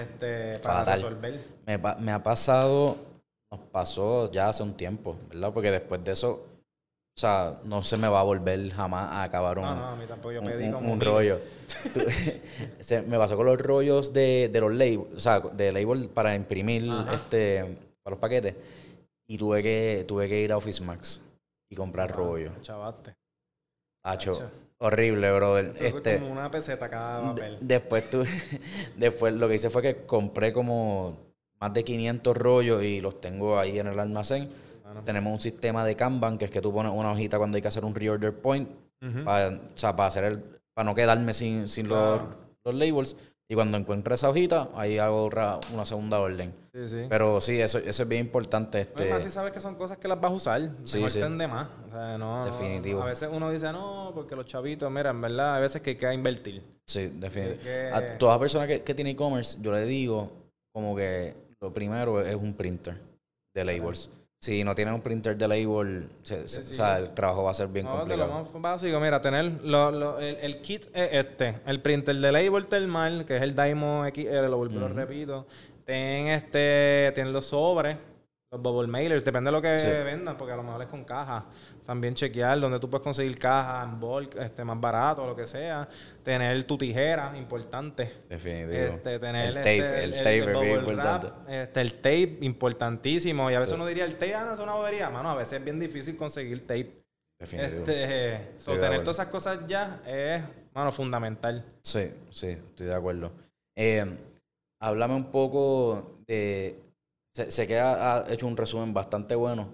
este, 0.01 0.57
para 0.59 0.79
fatal. 0.79 0.93
resolver. 1.01 1.39
Me, 1.65 1.77
me 1.99 2.11
ha 2.13 2.23
pasado, 2.23 2.95
nos 3.51 3.59
pasó 3.71 4.31
ya 4.31 4.47
hace 4.47 4.63
un 4.63 4.73
tiempo, 4.73 5.17
¿verdad? 5.29 5.51
Porque 5.53 5.69
después 5.69 6.01
de 6.03 6.13
eso, 6.13 6.45
o 7.19 7.21
sea, 7.21 7.57
no 7.65 7.81
se 7.81 7.97
me 7.97 8.07
va 8.07 8.21
a 8.21 8.23
volver 8.23 8.69
jamás 8.71 9.11
a 9.11 9.23
acabar 9.23 9.59
un, 9.59 9.65
No, 9.65 9.75
no, 9.75 9.87
a 9.89 9.95
mí 9.97 10.05
tampoco. 10.07 10.31
Yo 10.31 10.41
pedí 10.41 10.69
un- 10.69 10.85
un 10.85 11.01
rollo. 11.01 11.41
Se- 12.79 13.01
me 13.01 13.17
pasó 13.17 13.35
con 13.35 13.45
los 13.45 13.59
rollos 13.59 14.13
de, 14.13 14.49
de 14.51 14.61
los 14.61 14.71
labels, 14.73 15.15
o 15.15 15.19
sea, 15.19 15.41
de 15.41 15.71
label 15.73 16.07
para 16.07 16.33
imprimir 16.33 16.89
Ajá. 16.89 17.11
este 17.11 17.77
para 18.01 18.13
los 18.13 18.19
paquetes. 18.21 18.55
Y 19.27 19.37
tuve 19.37 19.61
que, 19.61 20.05
tuve 20.07 20.29
que 20.29 20.39
ir 20.39 20.53
a 20.53 20.57
Office 20.57 20.81
Max 20.81 21.19
y 21.69 21.75
comprar 21.75 22.09
rollo. 22.15 22.51
Chavaste. 22.61 23.13
Hacho, 24.05 24.49
horrible, 24.77 25.29
brother. 25.33 25.73
Este, 25.77 26.19
como 26.19 26.31
una 26.31 26.49
peseta 26.49 26.89
cada 26.89 27.21
papel. 27.21 27.57
después, 27.59 28.09
tu- 28.09 28.23
después 28.95 29.33
lo 29.33 29.49
que 29.49 29.55
hice 29.55 29.69
fue 29.69 29.81
que 29.81 30.05
compré 30.05 30.53
como 30.53 31.17
más 31.59 31.73
de 31.73 31.83
500 31.83 32.37
rollos 32.37 32.81
y 32.81 33.01
los 33.01 33.19
tengo 33.19 33.59
ahí 33.59 33.77
en 33.77 33.87
el 33.87 33.99
almacén. 33.99 34.49
Tenemos 35.05 35.33
un 35.33 35.39
sistema 35.39 35.85
de 35.85 35.95
Kanban, 35.95 36.37
que 36.37 36.45
es 36.45 36.51
que 36.51 36.61
tú 36.61 36.73
pones 36.73 36.91
una 36.93 37.11
hojita 37.11 37.37
cuando 37.37 37.55
hay 37.55 37.61
que 37.61 37.67
hacer 37.67 37.85
un 37.85 37.93
reorder 37.95 38.33
point, 38.33 38.69
para, 39.23 39.49
o 39.49 39.59
sea, 39.77 39.95
para, 39.95 40.07
hacer 40.07 40.23
el, 40.25 40.39
para 40.73 40.85
no 40.85 40.95
quedarme 40.95 41.33
sin, 41.33 41.67
sin 41.67 41.87
los, 41.87 42.19
Claro. 42.21 42.35
los 42.65 42.75
labels. 42.75 43.15
Y 43.51 43.55
cuando 43.55 43.77
encuentre 43.79 44.13
esa 44.13 44.29
hojita, 44.29 44.69
ahí 44.75 44.99
hago 44.99 45.27
una 45.73 45.83
segunda 45.85 46.19
orden. 46.19 46.53
Sí, 46.71 46.87
sí. 46.87 47.05
Pero 47.09 47.41
sí, 47.41 47.59
eso, 47.59 47.79
eso 47.79 48.03
es 48.03 48.07
bien 48.09 48.21
importante. 48.27 48.81
Este, 48.81 49.03
Además, 49.03 49.23
si 49.23 49.31
sabes 49.31 49.51
que 49.51 49.59
son 49.59 49.73
cosas 49.73 49.97
que 49.97 50.07
las 50.07 50.21
vas 50.21 50.31
a 50.31 50.35
usar, 50.35 50.69
Sí, 50.83 51.03
sí. 51.09 51.19
de 51.19 51.47
más. 51.47 51.67
O 51.87 51.89
sea, 51.89 52.17
no, 52.19 52.41
no- 52.41 52.45
Definitivo. 52.45 53.01
a 53.01 53.07
veces 53.07 53.27
uno 53.31 53.49
dice, 53.49 53.71
no, 53.71 54.11
porque 54.13 54.35
los 54.35 54.45
chavitos, 54.45 54.91
mira, 54.91 55.09
en 55.09 55.19
verdad, 55.21 55.55
a 55.55 55.59
veces 55.59 55.81
que 55.81 55.89
hay 55.91 55.95
que 55.95 56.13
invertir. 56.13 56.61
Sí, 56.85 57.07
definitivamente. 57.15 57.63
que- 57.63 57.87
A 57.91 58.17
toda 58.19 58.37
persona 58.39 58.67
que, 58.67 58.83
que 58.83 58.93
tiene 58.93 59.11
e-commerce, 59.11 59.57
yo 59.61 59.71
le 59.71 59.83
digo 59.85 60.29
como 60.71 60.95
que 60.95 61.33
lo 61.59 61.73
primero 61.73 62.21
es 62.21 62.35
un 62.35 62.53
printer 62.53 63.01
de 63.55 63.65
labels. 63.65 64.11
Si 64.41 64.63
no 64.63 64.73
tienen 64.73 64.93
un 64.93 65.01
printer 65.01 65.35
de 65.37 65.47
label, 65.49 66.07
se- 66.23 66.47
se- 66.47 66.63
Sí, 66.63 66.71
o 66.71 66.75
sea, 66.75 66.97
el 66.99 67.13
trabajo 67.13 67.43
va 67.43 67.51
a 67.51 67.53
ser 67.53 67.67
bien 67.67 67.85
No, 67.85 68.05
de 68.05 68.15
lo 68.15 68.23
complicado. 68.29 68.43
más 68.53 68.61
básico, 68.61 68.97
mira, 69.01 69.19
tener 69.19 69.51
lo- 69.65 69.91
lo- 69.91 70.17
el, 70.17 70.37
el 70.37 70.61
kit 70.61 70.83
es 70.93 71.09
este, 71.11 71.55
el 71.65 71.81
printer 71.81 72.15
de 72.15 72.31
label 72.31 72.67
thermal, 72.67 73.25
que 73.25 73.35
es 73.35 73.41
el 73.43 73.53
Dymo 73.53 74.05
XL, 74.05 74.47
lo, 74.49 74.57
vuelvo- 74.57 74.79
lo 74.79 74.87
repito. 74.87 75.45
Ten 75.83 76.27
este, 76.27 77.11
tienen 77.15 77.33
los 77.33 77.47
sobres, 77.47 77.97
los 78.51 78.61
bubble 78.63 78.87
mailers, 78.87 79.23
depende 79.23 79.49
de 79.49 79.51
lo 79.51 79.61
que 79.61 79.77
Sí. 79.77 79.87
vendan, 79.87 80.35
porque 80.35 80.53
a 80.53 80.55
lo 80.55 80.63
mejor 80.63 80.81
es 80.81 80.87
con 80.87 81.03
caja. 81.03 81.45
También 81.85 82.15
chequear 82.15 82.59
donde 82.59 82.79
tú 82.79 82.89
puedes 82.89 83.03
conseguir 83.03 83.37
caja 83.37 83.83
en 83.83 83.99
bulk, 83.99 84.35
este, 84.37 84.63
más 84.63 84.79
barato, 84.81 85.25
lo 85.27 85.35
que 85.35 85.45
sea. 85.45 85.87
Tener 86.23 86.63
tu 86.63 86.75
tijera, 86.77 87.31
importante. 87.37 88.11
Definitivo. 88.27 88.95
Este, 88.95 89.19
tener 89.19 89.49
el 89.49 89.57
este, 89.57 89.77
tape, 89.81 90.03
el, 90.03 90.11
tape 90.15 90.37
es 90.39 90.45
bien 90.45 90.53
bubble 90.57 90.73
importante. 90.73 91.27
wrap, 91.27 91.49
este, 91.49 91.81
el 91.81 91.93
tape, 91.95 92.37
importantísimo. 92.41 93.51
Y 93.51 93.53
a 93.53 93.59
veces 93.59 93.69
Sí. 93.69 93.75
uno 93.75 93.85
diría, 93.85 94.05
el 94.05 94.13
tape, 94.13 94.33
ah, 94.33 94.45
no 94.45 94.53
es 94.53 94.59
una 94.59 94.73
bobería. 94.73 95.09
Mano, 95.11 95.29
a 95.29 95.35
veces 95.35 95.59
es 95.59 95.63
bien 95.63 95.79
difícil 95.79 96.17
conseguir 96.17 96.61
tape. 96.65 97.03
Definitivo. 97.39 97.79
Este, 97.81 98.51
so, 98.57 98.71
tener 98.71 98.85
acuerdo. 98.85 99.03
todas 99.03 99.15
esas 99.17 99.27
cosas 99.27 99.59
ya 99.67 100.01
es, 100.07 100.43
mano, 100.73 100.91
fundamental. 100.91 101.63
Sí, 101.83 102.11
sí, 102.31 102.47
estoy 102.47 102.87
de 102.87 102.95
acuerdo. 102.95 103.31
Eh, 103.77 104.05
háblame 104.81 105.13
un 105.13 105.25
poco 105.31 106.17
de. 106.27 106.79
Sé, 107.39 107.51
sé 107.51 107.67
que 107.67 107.79
ha, 107.79 108.17
ha 108.17 108.33
hecho 108.33 108.47
un 108.47 108.57
resumen 108.57 108.93
bastante 108.93 109.33
bueno. 109.33 109.69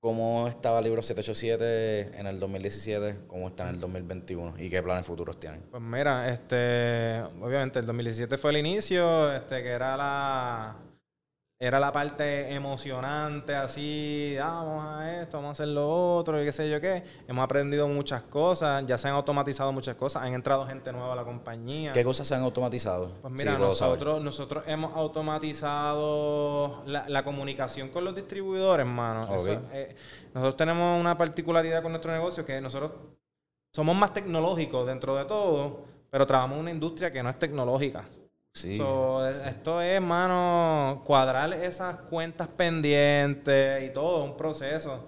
¿Cómo 0.00 0.48
estaba 0.48 0.80
Libro 0.80 1.02
787 1.02 2.18
en 2.18 2.26
el 2.26 2.40
2017? 2.40 3.26
¿Cómo 3.26 3.48
está 3.48 3.68
en 3.68 3.74
el 3.74 3.80
2021? 3.82 4.54
¿Y 4.56 4.70
qué 4.70 4.82
planes 4.82 5.04
futuros 5.04 5.38
tienen? 5.38 5.60
Pues 5.70 5.82
mira, 5.82 6.32
este, 6.32 7.20
obviamente 7.42 7.80
el 7.80 7.84
2017 7.84 8.38
fue 8.38 8.52
el 8.52 8.56
inicio, 8.56 9.30
este, 9.30 9.62
que 9.62 9.68
era 9.68 9.94
la, 9.98 10.76
era 11.58 11.80
la 11.80 11.90
parte 11.90 12.52
emocionante, 12.52 13.54
así, 13.54 14.36
ah, 14.38 14.62
vamos 14.62 14.84
a 14.84 15.22
esto, 15.22 15.38
vamos 15.38 15.48
a 15.48 15.52
hacer 15.52 15.68
lo 15.68 15.88
otro, 16.16 16.40
y 16.40 16.44
qué 16.44 16.52
sé 16.52 16.68
yo 16.68 16.82
qué. 16.82 17.02
Hemos 17.26 17.42
aprendido 17.42 17.88
muchas 17.88 18.22
cosas, 18.24 18.84
ya 18.86 18.98
se 18.98 19.08
han 19.08 19.14
automatizado 19.14 19.72
muchas 19.72 19.94
cosas, 19.94 20.22
han 20.22 20.34
entrado 20.34 20.66
gente 20.66 20.92
nueva 20.92 21.14
a 21.14 21.16
la 21.16 21.24
compañía. 21.24 21.92
¿Qué 21.92 22.04
cosas 22.04 22.28
se 22.28 22.34
han 22.34 22.42
automatizado? 22.42 23.10
Pues 23.22 23.32
mira, 23.32 23.56
nosotros, 23.56 24.22
nosotros 24.22 24.64
hemos 24.66 24.94
automatizado 24.94 26.82
la, 26.84 27.24
comunicación 27.24 27.88
con 27.88 28.04
los 28.04 28.14
distribuidores, 28.14 28.86
hermano. 28.86 29.26
Eh, 29.72 29.96
nosotros 30.34 30.56
tenemos 30.56 31.00
una 31.00 31.16
particularidad 31.16 31.82
con 31.82 31.92
nuestro 31.92 32.12
negocio 32.12 32.44
que 32.44 32.60
nosotros 32.60 32.92
somos 33.72 33.96
más 33.96 34.12
tecnológicos 34.12 34.86
dentro 34.86 35.16
de 35.16 35.24
todo, 35.24 35.84
pero 36.10 36.26
trabajamos 36.26 36.56
en 36.56 36.60
una 36.62 36.70
industria 36.70 37.10
que 37.10 37.22
no 37.22 37.30
es 37.30 37.38
tecnológica. 37.38 38.04
Esto 38.64 39.82
es, 39.82 40.00
mano, 40.00 41.02
cuadrar 41.04 41.52
esas 41.52 41.96
cuentas 41.96 42.48
pendientes 42.48 43.84
y 43.84 43.92
todo, 43.92 44.24
un 44.24 44.36
proceso. 44.36 45.06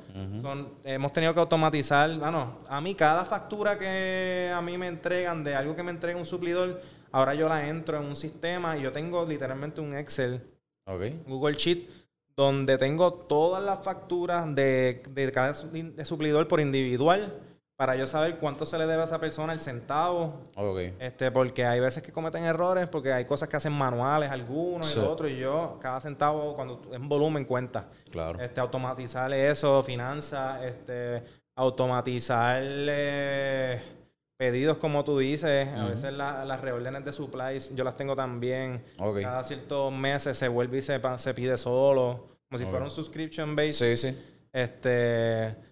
hemos 0.84 1.12
tenido 1.12 1.32
que 1.32 1.40
automatizar, 1.40 2.14
bueno, 2.18 2.58
a 2.68 2.80
mí 2.80 2.94
cada 2.94 3.24
factura 3.24 3.78
que 3.78 4.52
a 4.54 4.60
mí 4.60 4.76
me 4.76 4.88
entregan 4.88 5.42
de 5.42 5.54
algo 5.54 5.74
que 5.74 5.82
me 5.82 5.90
entrega 5.90 6.18
un 6.18 6.26
suplidor, 6.26 6.80
ahora 7.10 7.34
yo 7.34 7.48
la 7.48 7.66
entro 7.68 7.98
en 7.98 8.04
un 8.04 8.16
sistema 8.16 8.76
y 8.76 8.82
yo 8.82 8.92
tengo 8.92 9.24
literalmente 9.24 9.80
un 9.80 9.94
Excel, 9.94 10.42
Google 11.26 11.54
Sheet, 11.54 11.88
donde 12.36 12.76
tengo 12.78 13.12
todas 13.12 13.62
las 13.62 13.82
facturas 13.82 14.54
de, 14.54 15.02
de 15.10 15.32
cada 15.32 15.54
suplidor 15.54 16.46
por 16.48 16.60
individual 16.60 17.32
para 17.78 17.94
yo 17.94 18.08
saber 18.08 18.38
cuánto 18.38 18.66
se 18.66 18.76
le 18.76 18.88
debe 18.88 19.02
a 19.02 19.04
esa 19.04 19.20
persona 19.20 19.52
el 19.52 19.60
centavo. 19.60 20.42
Este, 20.98 21.30
porque 21.30 21.64
hay 21.64 21.78
veces 21.78 22.02
que 22.02 22.10
cometen 22.10 22.42
errores, 22.42 22.88
porque 22.88 23.12
hay 23.12 23.24
cosas 23.24 23.48
que 23.48 23.56
hacen 23.56 23.72
manuales 23.72 24.32
algunos 24.32 24.96
y 24.96 24.98
otros, 24.98 25.30
y 25.30 25.36
yo, 25.36 25.78
cada 25.80 26.00
centavo, 26.00 26.56
cuando 26.56 26.82
en 26.92 27.08
volumen 27.08 27.44
cuenta. 27.44 27.86
Claro. 28.10 28.40
Este, 28.40 28.60
automatizar 28.60 29.32
eso, 29.32 29.80
finanzas, 29.84 30.60
este, 30.64 31.22
automatizar 31.54 32.64
pedidos, 34.36 34.78
como 34.78 35.04
tú 35.04 35.20
dices. 35.20 35.68
A 35.68 35.88
veces 35.88 36.12
las 36.12 36.60
reórdenes 36.60 37.04
de 37.04 37.12
supplies, 37.12 37.72
yo 37.76 37.84
las 37.84 37.96
tengo 37.96 38.16
también. 38.16 38.82
Cada 39.22 39.44
ciertos 39.44 39.92
meses 39.92 40.36
se 40.36 40.48
vuelve 40.48 40.78
y 40.78 40.82
se, 40.82 41.00
se 41.18 41.32
pide 41.32 41.56
solo. 41.56 42.26
Como 42.50 42.58
si 42.58 42.64
fuera 42.64 42.84
un 42.86 42.90
subscription 42.90 43.54
base. 43.54 43.96
Sí, 43.96 43.96
sí. 43.96 44.18
Este 44.52 45.67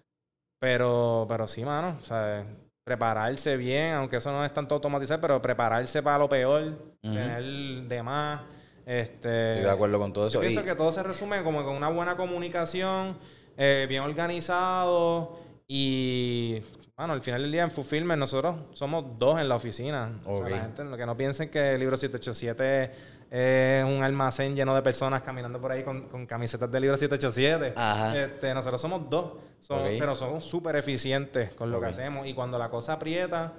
pero, 0.66 1.26
pero 1.28 1.46
sí, 1.46 1.64
mano. 1.64 1.96
O 2.02 2.04
sea, 2.04 2.44
prepararse 2.82 3.56
bien, 3.56 3.92
aunque 3.92 4.16
eso 4.16 4.32
no 4.32 4.44
es 4.44 4.52
tanto 4.52 4.74
automatizar, 4.74 5.20
pero 5.20 5.40
prepararse 5.40 6.02
para 6.02 6.18
lo 6.18 6.28
peor, 6.28 6.76
tener 7.00 7.44
de 7.86 8.02
más. 8.02 8.40
Este, 8.84 9.52
Estoy 9.52 9.64
de 9.64 9.70
acuerdo 9.70 10.00
con 10.00 10.12
todo 10.12 10.26
eso. 10.26 10.34
Yo 10.34 10.40
pienso 10.40 10.64
que 10.64 10.74
todo 10.74 10.90
se 10.90 11.04
resume 11.04 11.44
como 11.44 11.64
con 11.64 11.76
una 11.76 11.88
buena 11.88 12.16
comunicación, 12.16 13.16
eh, 13.56 13.86
bien 13.88 14.02
organizado 14.02 15.38
y, 15.68 16.60
bueno, 16.96 17.12
al 17.12 17.22
final 17.22 17.42
del 17.42 17.52
día 17.52 17.62
en 17.62 17.70
Fulfillment 17.70 18.18
nosotros 18.18 18.56
somos 18.72 19.04
dos 19.20 19.38
en 19.38 19.48
la 19.48 19.54
oficina. 19.54 20.20
O 20.24 20.38
sea, 20.38 20.48
la 20.48 20.62
gente 20.62 20.82
que 20.96 21.06
no 21.06 21.16
piensen 21.16 21.48
que 21.48 21.74
el 21.74 21.78
libro 21.78 21.96
787 21.96 22.92
es 23.30 23.84
un 23.84 24.02
almacén 24.02 24.54
lleno 24.54 24.74
de 24.74 24.82
personas 24.82 25.22
caminando 25.22 25.60
por 25.60 25.72
ahí 25.72 25.82
con, 25.82 26.26
camisetas 26.26 26.70
de 26.70 26.80
libro 26.80 26.96
787. 26.96 27.74
Este, 28.22 28.54
nosotros 28.54 28.80
somos 28.80 29.08
dos, 29.10 29.32
pero 29.68 30.14
somos 30.14 30.44
súper 30.44 30.76
eficientes 30.76 31.52
con 31.54 31.70
lo 31.70 31.80
que 31.80 31.86
hacemos. 31.86 32.26
Y 32.26 32.34
cuando 32.34 32.58
la 32.58 32.68
cosa 32.68 32.94
aprieta, 32.94 33.54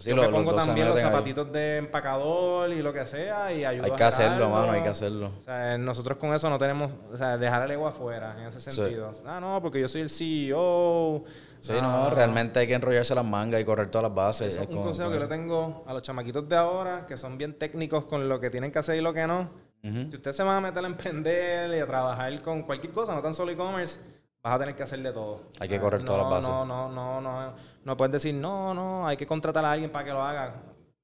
yo 0.00 0.16
lo, 0.16 0.30
pongo 0.30 0.54
también 0.54 0.88
los 0.88 1.00
zapatitos 1.00 1.52
de 1.52 1.76
empacador 1.76 2.70
y 2.70 2.82
lo 2.82 2.92
que 2.92 3.06
sea 3.06 3.52
y 3.52 3.64
ayuda 3.64 3.86
Hay 3.86 3.92
que 3.92 4.04
hacerlo, 4.04 4.48
mano, 4.50 4.72
hay 4.72 4.82
que 4.82 4.88
hacerlo. 4.88 5.32
O 5.38 5.40
sea, 5.40 5.78
nosotros 5.78 6.18
con 6.18 6.34
eso 6.34 6.50
no 6.50 6.58
tenemos, 6.58 6.92
o 7.12 7.16
sea, 7.16 7.38
dejar 7.38 7.62
el 7.64 7.70
ego 7.72 7.86
afuera 7.86 8.36
en 8.38 8.46
ese 8.46 8.60
sentido. 8.60 9.12
Ah, 9.24 9.38
no, 9.40 9.60
porque 9.62 9.80
yo 9.80 9.88
soy 9.88 10.00
el 10.00 10.10
CEO 10.10 11.24
Sí, 11.62 11.72
no, 11.80 12.10
realmente 12.10 12.58
hay 12.58 12.66
que 12.66 12.74
enrollarse 12.74 13.14
las 13.14 13.24
mangas 13.24 13.60
y 13.60 13.64
correr 13.64 13.88
todas 13.88 14.02
las 14.02 14.14
bases. 14.14 14.56
es 14.56 14.68
un 14.68 14.82
consejo 14.82 15.12
que 15.12 15.20
le 15.20 15.28
tengo 15.28 15.84
a 15.86 15.92
los 15.94 16.02
chamaquitos 16.02 16.48
de 16.48 16.56
ahora, 16.56 17.06
que 17.06 17.16
son 17.16 17.38
bien 17.38 17.56
técnicos 17.56 18.04
con 18.04 18.28
lo 18.28 18.40
que 18.40 18.50
tienen 18.50 18.72
que 18.72 18.80
hacer 18.80 18.98
y 18.98 19.00
lo 19.00 19.14
que 19.14 19.26
no. 19.28 19.48
Si 19.82 20.16
usted 20.16 20.32
se 20.32 20.42
va 20.42 20.56
a 20.56 20.60
meter 20.60 20.84
a 20.84 20.86
emprender 20.88 21.76
y 21.76 21.80
a 21.80 21.86
trabajar 21.86 22.42
con 22.42 22.62
cualquier 22.62 22.92
cosa, 22.92 23.14
no 23.14 23.22
tan 23.22 23.32
solo 23.32 23.52
e-commerce, 23.52 24.00
vas 24.42 24.54
a 24.54 24.58
tener 24.58 24.74
que 24.74 24.82
hacer 24.82 25.00
de 25.02 25.12
todo. 25.12 25.42
Hay 25.60 25.68
que 25.68 25.78
correr 25.78 26.04
todas 26.04 26.22
las 26.22 26.30
bases. 26.30 26.50
No, 26.50 26.64
no, 26.64 26.88
no, 26.88 27.20
no. 27.20 27.54
No 27.84 27.96
puedes 27.96 28.12
decir, 28.12 28.34
no, 28.34 28.74
no, 28.74 29.06
hay 29.06 29.16
que 29.16 29.26
contratar 29.26 29.64
a 29.64 29.70
alguien 29.70 29.90
para 29.90 30.04
que 30.04 30.10
lo 30.10 30.22
haga. 30.22 30.62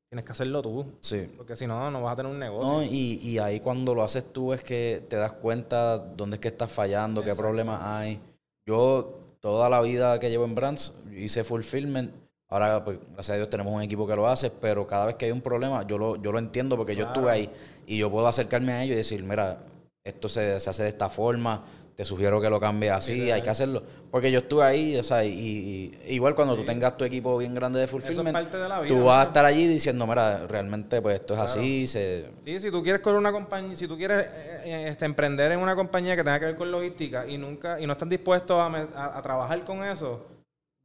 Tienes 0.09 0.25
que 0.25 0.33
hacerlo 0.33 0.61
tú. 0.63 0.87
Sí. 1.01 1.33
Porque 1.37 1.55
si 1.55 1.67
no, 1.67 1.91
no 1.91 2.03
vas 2.03 2.15
a 2.15 2.17
tener 2.17 2.33
un 2.33 2.39
negocio. 2.39 2.73
No, 2.73 2.83
y, 2.83 3.21
y 3.23 3.39
ahí 3.39 3.61
cuando 3.61 3.95
lo 3.95 4.03
haces 4.03 4.33
tú 4.33 4.53
es 4.53 4.65
que 4.65 5.05
te 5.09 5.17
das 5.17 5.35
cuenta 5.35 5.99
dónde 5.99 6.37
es 6.37 6.41
que 6.41 6.49
estás 6.49 6.73
fallando, 6.73 7.23
qué 7.23 7.35
problemas 7.35 7.81
hay. 7.83 8.21
Yo 8.67 9.18
toda 9.41 9.69
la 9.69 9.81
vida 9.81 10.19
que 10.19 10.31
llevo 10.31 10.45
en 10.45 10.55
Brands 10.55 10.95
hice 11.17 11.45
fulfillment. 11.45 12.13
Ahora, 12.49 12.83
pues, 12.85 12.99
gracias 13.13 13.31
a 13.31 13.37
Dios, 13.37 13.51
tenemos 13.51 13.75
un 13.75 13.83
equipo 13.83 14.07
que 14.07 14.17
lo 14.17 14.27
hace, 14.27 14.51
pero 14.51 14.87
cada 14.87 15.07
vez 15.07 15.17
que 15.17 15.27
hay 15.27 15.33
un 15.33 15.43
problema, 15.43 15.87
yo 15.87 15.99
lo, 15.99 16.17
yo 16.17 16.33
lo 16.33 16.39
entiendo 16.39 16.77
porque 16.77 16.97
yo 16.97 17.07
estuve 17.07 17.31
ahí 17.31 17.51
y 17.87 17.99
yo 17.99 18.11
puedo 18.11 18.27
acercarme 18.27 18.73
a 18.73 18.83
ellos 18.83 18.95
y 18.95 18.97
decir, 18.97 19.23
mira, 19.23 19.61
esto 20.03 20.29
se, 20.29 20.59
se 20.59 20.71
hace 20.71 20.83
de 20.85 20.89
esta 20.89 21.11
forma, 21.11 21.65
te 21.99 22.05
sugiero 22.05 22.41
que 22.41 22.49
lo 22.49 22.61
cambies 22.61 22.93
así, 22.93 23.29
hay 23.33 23.43
que 23.43 23.51
hacerlo. 23.51 23.83
Porque 24.09 24.31
yo 24.31 24.39
estuve 24.39 24.63
ahí, 24.63 24.97
o 24.97 25.03
sea, 25.03 25.25
y, 25.25 25.99
igual 26.07 26.37
cuando 26.37 26.55
tú 26.55 26.65
tengas 26.65 26.97
tu 26.97 27.05
equipo 27.05 27.37
bien 27.37 27.57
grande 27.57 27.81
de 27.81 27.89
fulfillment, 27.89 28.39
tú 28.87 29.07
vas 29.07 29.19
a 29.19 29.23
estar 29.25 29.45
allí 29.45 29.67
diciendo, 29.67 30.07
mira, 30.07 30.47
realmente 30.47 31.03
pues 31.03 31.19
esto 31.19 31.35
es 31.35 31.41
así. 31.41 31.89
Se... 31.89 32.31
Sí, 32.45 32.61
si 32.61 32.71
tú 32.71 32.85
quieres 32.85 33.03
con 33.03 33.17
una 33.17 33.33
compañía, 33.33 33.75
si 33.75 33.89
tú 33.89 33.97
quieres 33.97 34.27
eh, 34.27 34.61
eh, 34.65 34.85
este, 34.91 35.07
emprender 35.07 35.51
en 35.51 35.59
una 35.59 35.75
compañía 35.75 36.15
que 36.15 36.23
tenga 36.23 36.39
que 36.39 36.47
ver 36.47 36.55
con 36.55 36.71
logística 36.71 37.27
y 37.27 37.37
nunca, 37.37 37.81
y 37.81 37.87
no 37.89 37.95
estás 37.95 38.09
dispuesto 38.09 38.61
a, 38.61 38.69
a 38.69 39.21
trabajar 39.21 39.65
con 39.65 39.83
eso, 39.83 40.25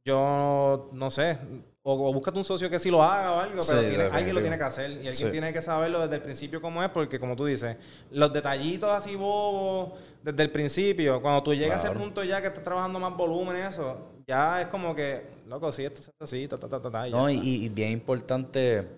yo 0.04 0.90
no 0.92 1.12
sé, 1.12 1.38
o, 1.86 2.12
búscate 2.14 2.38
un 2.38 2.44
socio 2.44 2.70
que 2.70 2.78
sí 2.78 2.90
lo 2.90 3.02
haga 3.02 3.32
o 3.32 3.40
algo, 3.40 3.62
pero 3.68 4.10
alguien 4.10 4.34
lo 4.34 4.40
tiene 4.40 4.56
que 4.56 4.64
hacer. 4.64 4.90
Y 5.02 5.06
alguien 5.06 5.30
tiene 5.30 5.52
que 5.52 5.60
saberlo 5.60 6.00
desde 6.00 6.16
el 6.16 6.22
principio 6.22 6.62
cómo 6.62 6.82
es, 6.82 6.88
porque 6.88 7.20
como 7.20 7.36
tú 7.36 7.44
dices, 7.44 7.76
los 8.10 8.32
detallitos 8.32 8.90
así 8.90 9.16
bobos 9.16 9.92
desde 10.24 10.42
el 10.42 10.50
principio, 10.50 11.20
cuando 11.20 11.42
tú 11.42 11.54
llegas 11.54 11.84
a 11.84 11.88
ese 11.88 11.98
punto 11.98 12.24
ya 12.24 12.40
que 12.40 12.46
estás 12.46 12.64
trabajando 12.64 12.98
más 12.98 13.14
volumen 13.14 13.58
y 13.58 13.60
eso, 13.60 13.98
ya 14.26 14.62
es 14.62 14.68
como 14.68 14.94
que, 14.94 15.26
loco, 15.46 15.70
sí, 15.70 15.84
esto 15.84 16.00
es 16.00 16.10
así, 16.18 16.48
ta, 16.48 16.56
ta, 16.56 16.66
ta, 16.66 16.80
ta, 16.80 17.06
No, 17.08 17.28
y, 17.28 17.68
bien 17.68 17.92
importante, 17.92 18.88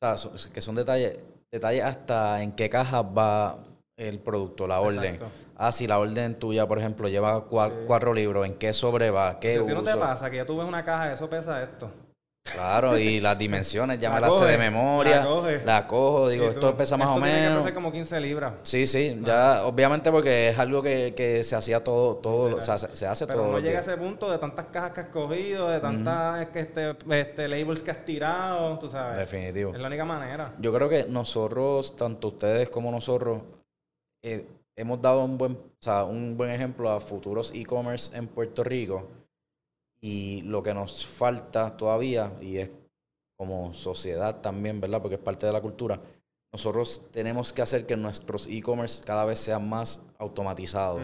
o 0.00 0.16
sea, 0.16 0.52
que 0.52 0.60
son 0.60 0.74
detalles, 0.74 1.20
detalles 1.52 1.84
hasta 1.84 2.42
en 2.42 2.50
qué 2.50 2.68
caja 2.68 3.02
va 3.02 3.58
el 3.96 4.18
producto, 4.18 4.66
la 4.66 4.80
orden. 4.80 5.20
Ah, 5.56 5.70
si 5.70 5.86
la 5.86 6.00
orden 6.00 6.36
tuya, 6.40 6.66
por 6.66 6.80
ejemplo, 6.80 7.08
lleva 7.08 7.44
cuatro, 7.44 8.12
libros, 8.12 8.44
¿en 8.44 8.54
qué 8.54 8.72
sobre 8.72 9.10
va? 9.10 9.38
¿Qué 9.38 9.54
si 9.54 9.62
a 9.62 9.66
ti 9.66 9.72
no 9.72 9.84
te 9.84 9.96
pasa 9.96 10.28
que 10.32 10.38
ya 10.38 10.46
tú 10.46 10.56
ves 10.56 10.66
una 10.66 10.84
caja, 10.84 11.12
eso 11.12 11.30
pesa 11.30 11.62
esto. 11.62 11.92
Claro, 12.44 12.98
y 12.98 13.20
las 13.20 13.38
dimensiones, 13.38 14.00
ya 14.00 14.10
me 14.10 14.20
las 14.20 14.36
sé 14.36 14.44
de 14.44 14.58
memoria. 14.58 15.24
La, 15.64 15.86
cojo, 15.86 16.28
digo, 16.28 16.50
esto 16.50 16.76
pesa 16.76 16.96
más 16.96 17.08
o 17.08 17.16
menos. 17.16 17.24
Tiene 17.30 17.48
que 17.50 17.56
pesar 17.56 17.74
como 17.74 17.92
15 17.92 18.20
libras. 18.20 18.52
Sí, 18.64 18.86
sí, 18.86 19.20
ya, 19.24 19.64
obviamente 19.64 20.10
porque 20.10 20.48
es 20.48 20.58
algo 20.58 20.82
que, 20.82 21.14
que 21.16 21.44
se 21.44 21.54
hacía 21.54 21.84
todo, 21.84 22.16
todo, 22.16 22.56
o 22.56 22.60
sea, 22.60 22.78
se, 22.78 23.06
hace 23.06 23.26
Pero 23.26 23.38
todo. 23.38 23.48
Pero 23.48 23.60
no 23.60 23.64
llega 23.64 23.78
a 23.78 23.82
ese 23.82 23.96
punto 23.96 24.30
de 24.30 24.38
tantas 24.38 24.66
cajas 24.66 24.92
que 24.92 25.00
has 25.00 25.06
cogido, 25.08 25.68
de 25.68 25.80
tantas 25.80 26.48
este, 26.54 26.96
este, 27.10 27.48
labels 27.48 27.80
que 27.80 27.92
has 27.92 28.04
tirado, 28.04 28.76
tú 28.78 28.88
sabes. 28.88 29.18
Definitivo. 29.18 29.72
Es 29.72 29.80
la 29.80 29.86
única 29.86 30.04
manera. 30.04 30.54
Yo 30.58 30.72
creo 30.72 30.88
que 30.88 31.04
nosotros, 31.08 31.94
tanto 31.94 32.28
ustedes 32.28 32.70
como 32.70 32.90
nosotros, 32.90 33.42
eh, 34.24 34.46
hemos 34.76 35.00
dado 35.00 35.24
un 35.24 35.38
buen, 35.38 35.52
o 35.52 35.70
sea, 35.80 36.04
un 36.04 36.36
buen 36.36 36.50
ejemplo 36.50 36.90
a 36.90 37.00
futuros 37.00 37.52
e-commerce 37.54 38.16
en 38.16 38.26
Puerto 38.26 38.64
Rico 38.64 39.21
y 40.02 40.42
lo 40.42 40.62
que 40.62 40.74
nos 40.74 41.06
falta 41.06 41.76
todavía, 41.76 42.32
y 42.40 42.58
es 42.58 42.70
como 43.38 43.72
sociedad 43.72 44.40
también, 44.40 44.80
¿verdad? 44.80 45.00
Porque 45.00 45.14
es 45.14 45.20
parte 45.20 45.46
de 45.46 45.52
la 45.52 45.60
cultura, 45.62 46.00
nosotros 46.52 47.08
tenemos 47.10 47.52
que 47.52 47.62
hacer 47.62 47.86
que 47.86 47.96
nuestros 47.96 48.46
e-commerce 48.46 49.02
cada 49.04 49.24
vez 49.24 49.38
sean 49.38 49.66
más 49.66 50.02
automatizados. 50.18 51.02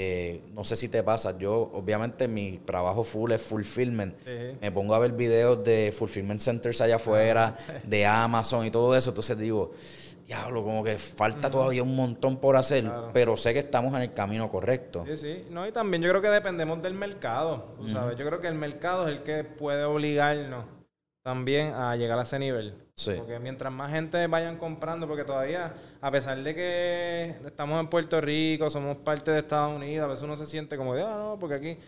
Eh, 0.00 0.40
no 0.54 0.62
sé 0.62 0.76
si 0.76 0.88
te 0.88 1.02
pasa, 1.02 1.36
yo 1.36 1.70
obviamente 1.74 2.28
mi 2.28 2.58
trabajo 2.58 3.02
full 3.02 3.32
es 3.32 3.42
fulfillment. 3.42 4.14
Me 4.60 4.70
pongo 4.70 4.94
a 4.94 4.98
ver 5.00 5.12
videos 5.12 5.62
de 5.62 5.92
fulfillment 5.92 6.40
centers 6.40 6.80
allá 6.80 6.96
afuera, 6.96 7.56
de 7.84 8.06
Amazon 8.06 8.64
y 8.64 8.70
todo 8.70 8.96
eso. 8.96 9.10
Entonces 9.10 9.36
digo, 9.36 9.72
diablo, 10.28 10.62
como 10.62 10.84
que 10.84 10.98
falta 10.98 11.50
todavía 11.50 11.82
un 11.82 11.96
montón 11.96 12.36
por 12.36 12.54
hacer, 12.56 12.84
pero 13.14 13.34
sé 13.38 13.54
que 13.54 13.60
estamos 13.60 13.94
en 13.94 14.02
el 14.02 14.12
camino 14.12 14.50
correcto. 14.50 15.04
Sí, 15.06 15.16
sí. 15.16 15.46
No, 15.50 15.66
y 15.66 15.72
también 15.72 16.02
yo 16.02 16.10
creo 16.10 16.20
que 16.20 16.28
dependemos 16.28 16.82
del 16.82 16.92
mercado, 16.92 17.74
¿sabes? 17.86 18.18
Yo 18.18 18.26
creo 18.26 18.38
que 18.38 18.48
el 18.48 18.54
mercado 18.54 19.08
es 19.08 19.14
el 19.14 19.22
que 19.22 19.42
puede 19.42 19.84
obligarnos 19.84 20.66
también 21.22 21.72
a 21.72 21.96
llegar 21.96 22.18
a 22.18 22.22
ese 22.22 22.38
nivel. 22.38 22.74
Sí. 22.94 23.14
Porque 23.16 23.38
mientras 23.38 23.72
más 23.72 23.90
gente 23.90 24.26
vayan 24.26 24.58
comprando, 24.58 25.08
porque 25.08 25.24
todavía, 25.24 25.72
a 26.02 26.10
pesar 26.10 26.42
de 26.42 26.54
que 26.54 27.34
estamos 27.46 27.80
en 27.80 27.88
Puerto 27.88 28.20
Rico, 28.20 28.68
somos 28.68 28.98
parte 28.98 29.30
de 29.30 29.38
Estados 29.38 29.74
Unidos, 29.74 30.04
a 30.04 30.08
veces 30.08 30.24
uno 30.24 30.36
se 30.36 30.46
siente 30.46 30.76
como 30.76 30.94
de, 30.94 31.04
ah, 31.04 31.16
no, 31.18 31.38
porque 31.38 31.54
aquí 31.54 31.78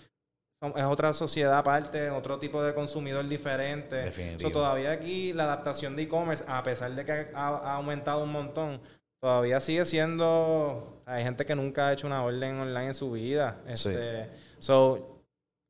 es 0.61 0.85
otra 0.85 1.15
sociedad 1.15 1.57
aparte, 1.57 2.11
otro 2.11 2.39
tipo 2.39 2.63
de 2.63 2.75
consumidor 2.75 3.27
diferente. 3.27 4.11
todavía 4.51 4.93
aquí 4.93 5.33
la 5.33 5.45
adaptación 5.45 5.97
de 5.97 6.03
e-commerce, 6.03 6.45
a 6.47 6.63
pesar 6.63 6.91
de 6.93 7.05
que 7.05 7.29
ha, 7.35 7.75
aumentado 7.75 8.25
un 8.25 8.33
montón, 8.33 8.81
todavía 9.21 9.61
sigue 9.61 9.85
siendo. 9.87 11.03
Hay 11.07 11.25
gente 11.25 11.47
que 11.47 11.55
nunca 11.55 11.89
ha 11.89 11.93
hecho 11.95 12.07
una 12.07 12.23
orden 12.23 12.61
online 12.61 12.89
en 12.89 12.95
su 12.95 13.11
vida. 13.13 13.63
Este, 13.67 14.31
So, 14.59 15.25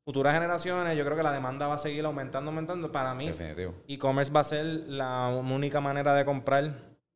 futuras 0.05 0.33
generaciones, 0.33 0.97
yo 0.97 1.05
creo 1.05 1.15
que 1.15 1.23
la 1.23 1.31
demanda 1.31 1.67
va 1.67 1.75
a 1.75 1.79
seguir 1.79 2.03
aumentando, 2.03 2.49
aumentando. 2.51 2.91
Para 2.91 3.13
mí, 3.13 3.29
e-commerce 3.87 4.31
va 4.31 4.41
a 4.41 4.45
ser 4.45 4.65
la 4.65 5.29
única 5.29 5.79
manera 5.79 6.13
de 6.15 6.25
comprar 6.25 6.63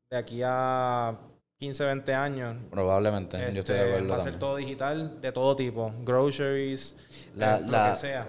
de 0.09 0.17
aquí 0.17 0.41
a 0.45 1.17
15, 1.57 1.85
20 1.85 2.13
años. 2.13 2.57
Probablemente, 2.69 3.37
yo 3.53 3.59
estoy 3.59 3.75
de 3.75 3.81
este, 3.81 3.93
acuerdo. 3.93 4.09
Va 4.09 4.17
a 4.17 4.21
ser 4.21 4.37
todo 4.37 4.55
digital, 4.55 5.21
de 5.21 5.31
todo 5.31 5.55
tipo. 5.55 5.93
Groceries, 6.03 6.95
la, 7.33 7.59
lo 7.59 7.93
que 7.93 7.99
sea. 7.99 8.27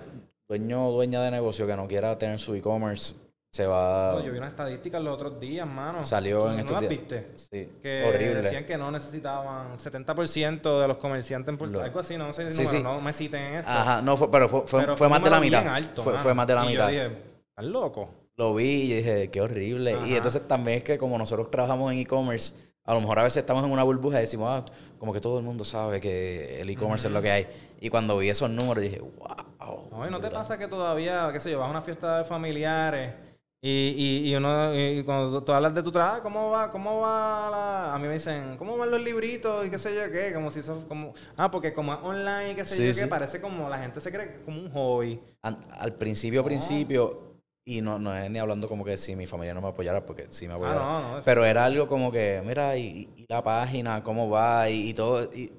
Dueño 0.48 0.88
o 0.88 0.92
dueña 0.92 1.22
de 1.22 1.30
negocio 1.30 1.66
que 1.66 1.76
no 1.76 1.88
quiera 1.88 2.16
tener 2.18 2.38
su 2.38 2.54
e-commerce 2.54 3.14
se 3.56 3.66
va. 3.66 4.22
yo 4.22 4.32
vi 4.32 4.38
una 4.38 4.48
estadística 4.48 5.00
los 5.00 5.14
otros 5.14 5.40
días, 5.40 5.66
mano. 5.66 6.04
Salió 6.04 6.52
en 6.52 6.60
estos 6.60 6.78
días. 6.78 6.90
viste? 6.90 7.30
Sí. 7.36 7.72
Que 7.82 8.04
horrible. 8.04 8.42
decían 8.42 8.66
que 8.66 8.76
no 8.76 8.90
necesitaban 8.90 9.78
70% 9.78 10.80
de 10.82 10.88
los 10.88 10.98
comerciantes 10.98 11.48
en 11.48 11.58
Puerto 11.58 11.80
Algo 11.80 12.00
así, 12.00 12.18
no 12.18 12.32
sé 12.34 12.50
sí, 12.50 12.82
no 12.82 13.00
me 13.00 13.14
citen 13.14 13.42
en 13.42 13.54
esto. 13.54 13.70
Ajá, 13.70 14.02
no, 14.02 14.16
fue, 14.16 14.30
pero 14.30 14.48
fue, 14.48 14.66
fue, 14.66 14.96
fue 14.96 15.08
más 15.08 15.24
de 15.24 15.30
la 15.30 15.40
mitad. 15.40 15.66
Alto, 15.66 16.02
fue, 16.02 16.18
fue, 16.18 16.34
más 16.34 16.46
de 16.46 16.54
la 16.54 16.64
y 16.66 16.68
mitad. 16.68 16.90
Yo 16.90 16.92
dije, 16.92 17.18
¿estás 17.48 17.64
loco? 17.64 18.10
Lo 18.36 18.54
vi 18.54 18.82
y 18.82 18.96
dije, 18.96 19.30
qué 19.30 19.40
horrible. 19.40 19.96
Y 20.06 20.14
entonces 20.14 20.46
también 20.46 20.78
es 20.78 20.84
que 20.84 20.98
como 20.98 21.16
nosotros 21.16 21.50
trabajamos 21.50 21.90
en 21.92 22.00
e-commerce, 22.00 22.54
a 22.86 22.94
lo 22.94 23.00
mejor 23.00 23.18
a 23.18 23.24
veces 23.24 23.38
estamos 23.38 23.64
en 23.64 23.70
una 23.70 23.82
burbuja 23.82 24.18
y 24.18 24.20
decimos, 24.22 24.48
ah, 24.50 24.64
como 24.98 25.12
que 25.12 25.20
todo 25.20 25.38
el 25.38 25.44
mundo 25.44 25.64
sabe 25.64 26.00
que 26.00 26.60
el 26.60 26.70
e-commerce 26.70 27.08
es 27.08 27.12
lo 27.12 27.20
que 27.20 27.30
hay. 27.30 27.46
Y 27.80 27.90
cuando 27.90 28.16
vi 28.16 28.30
esos 28.30 28.48
números 28.48 28.82
dije, 28.82 29.00
wow. 29.00 29.88
No, 29.90 30.10
¿no 30.10 30.20
te 30.20 30.30
pasa 30.30 30.56
que 30.58 30.68
todavía, 30.68 31.30
qué 31.32 31.40
sé 31.40 31.50
yo, 31.50 31.58
vas 31.58 31.68
a 31.68 31.70
una 31.70 31.80
fiesta 31.80 32.18
de 32.18 32.24
familiares 32.24 33.14
y, 33.62 34.22
y, 34.26 34.30
y 34.30 34.36
uno, 34.36 34.72
y 34.74 35.02
cuando 35.02 35.42
tú 35.42 35.50
hablas 35.50 35.74
de 35.74 35.82
tu 35.82 35.90
trabajo, 35.90 36.22
¿cómo 36.22 36.50
va? 36.50 36.70
¿Cómo 36.70 37.00
va 37.00 37.48
la...? 37.50 37.94
A 37.94 37.98
mí 37.98 38.06
me 38.06 38.14
dicen, 38.14 38.56
¿cómo 38.58 38.76
van 38.76 38.92
los 38.92 39.00
libritos 39.00 39.66
y 39.66 39.70
qué 39.70 39.78
sé 39.78 39.92
yo 39.92 40.12
qué? 40.12 40.32
Como 40.32 40.52
si 40.52 40.60
eso, 40.60 40.84
como... 40.86 41.14
Ah, 41.36 41.50
porque 41.50 41.72
como 41.72 41.92
es 41.92 41.98
online 42.02 42.52
y 42.52 42.54
qué 42.54 42.64
sé 42.64 42.92
yo 42.92 43.00
qué, 43.00 43.08
parece 43.08 43.40
como 43.40 43.68
la 43.68 43.78
gente 43.78 44.00
se 44.00 44.12
cree 44.12 44.42
como 44.44 44.60
un 44.60 44.70
hobby. 44.70 45.20
Al, 45.42 45.94
principio, 45.94 46.44
principio, 46.44 47.25
y 47.68 47.80
no, 47.80 47.98
no 47.98 48.16
es 48.16 48.30
ni 48.30 48.38
hablando 48.38 48.68
como 48.68 48.84
que 48.84 48.96
si 48.96 49.16
mi 49.16 49.26
familia 49.26 49.52
no 49.52 49.60
me 49.60 49.68
apoyara, 49.68 50.06
porque 50.06 50.28
sí 50.30 50.46
me 50.46 50.52
ah, 50.52 50.56
apoyara. 50.56 51.22
pero 51.24 51.44
era 51.44 51.64
algo 51.64 51.88
como 51.88 52.12
que, 52.12 52.40
mira, 52.46 52.76
y, 52.76 53.26
la 53.28 53.42
página, 53.42 54.04
cómo 54.04 54.30
va, 54.30 54.70
y, 54.70 54.94
todo. 54.94 55.24
Y 55.24 55.50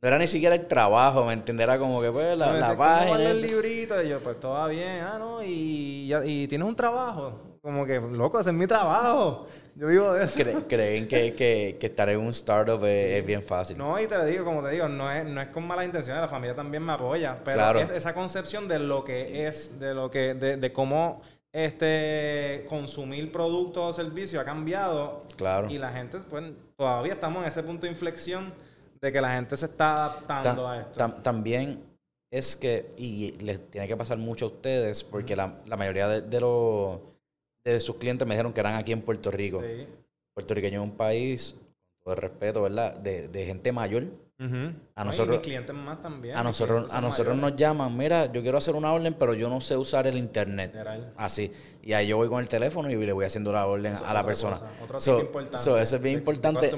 no 0.00 0.08
era 0.08 0.16
ni 0.16 0.28
siquiera 0.28 0.54
el 0.54 0.68
trabajo, 0.68 1.24
¿me 1.24 1.32
entenderá? 1.32 1.76
Como 1.76 2.00
que, 2.00 2.12
pues, 2.12 2.38
la, 2.38 2.52
la 2.52 2.76
página. 2.76 3.30
el 3.30 3.42
librito, 3.42 4.00
y 4.00 4.10
yo, 4.10 4.20
pues, 4.20 4.38
todo 4.38 4.52
va 4.52 4.68
bien. 4.68 5.00
Ah, 5.02 5.18
no, 5.18 5.42
y, 5.42 6.08
y 6.24 6.46
tienes 6.46 6.68
un 6.68 6.76
trabajo. 6.76 7.58
Como 7.60 7.84
que, 7.84 8.00
loco, 8.00 8.38
ese 8.38 8.50
es 8.50 8.56
mi 8.56 8.68
trabajo. 8.68 9.48
Yo 9.74 9.88
vivo 9.88 10.12
de 10.12 10.24
eso. 10.24 10.38
creen 10.68 11.06
que, 11.08 11.34
que, 11.34 11.76
que, 11.78 11.86
estar 11.86 12.08
en 12.08 12.20
un 12.20 12.28
startup 12.28 12.82
es, 12.84 13.26
bien 13.26 13.42
fácil. 13.42 13.76
No, 13.76 14.00
y 14.00 14.06
te 14.06 14.16
lo 14.16 14.24
digo, 14.24 14.44
como 14.44 14.62
te 14.62 14.70
digo, 14.70 14.88
no 14.88 15.10
es, 15.12 15.26
no 15.26 15.38
es 15.42 15.48
con 15.48 15.66
malas 15.66 15.84
intenciones, 15.84 16.22
la 16.22 16.28
familia 16.28 16.54
también 16.54 16.82
me 16.82 16.92
apoya. 16.92 17.38
Pero 17.44 17.78
es 17.80 17.90
esa 17.90 18.14
concepción 18.14 18.68
de 18.68 18.78
lo 18.78 19.04
que 19.04 19.46
es, 19.46 19.78
de 19.80 19.94
lo 19.94 20.10
que, 20.10 20.32
de, 20.32 20.56
de 20.56 20.72
cómo 20.72 21.20
este 21.52 22.66
consumir 22.68 23.32
productos 23.32 23.84
o 23.84 23.92
servicios 23.92 24.42
ha 24.42 24.44
cambiado. 24.44 25.20
Claro. 25.36 25.70
Y 25.70 25.78
la 25.78 25.90
gente, 25.90 26.18
pues, 26.28 26.44
todavía 26.76 27.14
estamos 27.14 27.42
en 27.42 27.48
ese 27.48 27.62
punto 27.62 27.86
de 27.86 27.92
inflexión 27.92 28.52
de 29.00 29.12
que 29.12 29.20
la 29.20 29.34
gente 29.34 29.56
se 29.56 29.66
está 29.66 29.94
adaptando 29.94 30.68
a 30.68 30.80
esto. 30.80 31.08
también 31.22 31.82
es 32.30 32.56
que, 32.56 32.92
y 32.96 33.32
les 33.38 33.70
tiene 33.70 33.86
que 33.86 33.96
pasar 33.96 34.18
mucho 34.18 34.46
a 34.46 34.48
ustedes, 34.48 35.04
porque 35.04 35.36
la, 35.36 35.46
mayoría 35.76 36.08
de, 36.08 36.40
los 36.40 37.00
de 37.64 37.80
sus 37.80 37.96
clientes 37.96 38.26
me 38.26 38.34
dijeron 38.34 38.52
que 38.52 38.60
eran 38.60 38.74
aquí 38.74 38.92
en 38.92 39.02
Puerto 39.02 39.30
Rico. 39.30 39.62
Sí. 39.62 39.86
Puertorriqueño 40.34 40.82
es 40.82 40.90
un 40.90 40.96
país, 40.96 41.52
con 41.52 42.02
todo 42.04 42.14
el 42.14 42.20
respeto, 42.20 42.62
¿verdad? 42.62 42.94
De, 42.96 43.28
de 43.28 43.46
gente 43.46 43.72
mayor 43.72 44.04
a 44.38 45.04
nosotros, 45.04 45.40
clientes 45.40 45.74
más 45.74 46.02
también. 46.02 46.36
A 46.36 46.42
nosotros, 46.42 46.92
a 46.92 47.00
nosotros 47.00 47.36
nos 47.36 47.56
llaman, 47.56 47.96
mira, 47.96 48.30
yo 48.32 48.42
quiero 48.42 48.58
hacer 48.58 48.74
una 48.74 48.92
orden, 48.92 49.14
pero 49.14 49.34
yo 49.34 49.48
no 49.48 49.60
sé 49.60 49.76
usar 49.76 50.06
el 50.06 50.18
internet. 50.18 50.74
Así. 51.16 51.50
Y 51.82 51.92
ahí 51.92 52.08
yo 52.08 52.16
voy 52.16 52.28
con 52.28 52.40
el 52.40 52.48
teléfono 52.48 52.90
y 52.90 52.96
le 52.96 53.12
voy 53.12 53.24
haciendo 53.24 53.52
la 53.52 53.66
orden 53.66 53.94
a 53.94 54.12
la 54.12 54.24
persona. 54.24 54.60
Otro 54.82 55.00
so, 55.00 55.20
importante. 55.20 55.56
eso 55.82 55.96
es 55.96 56.02
bien 56.02 56.18
importante. 56.18 56.70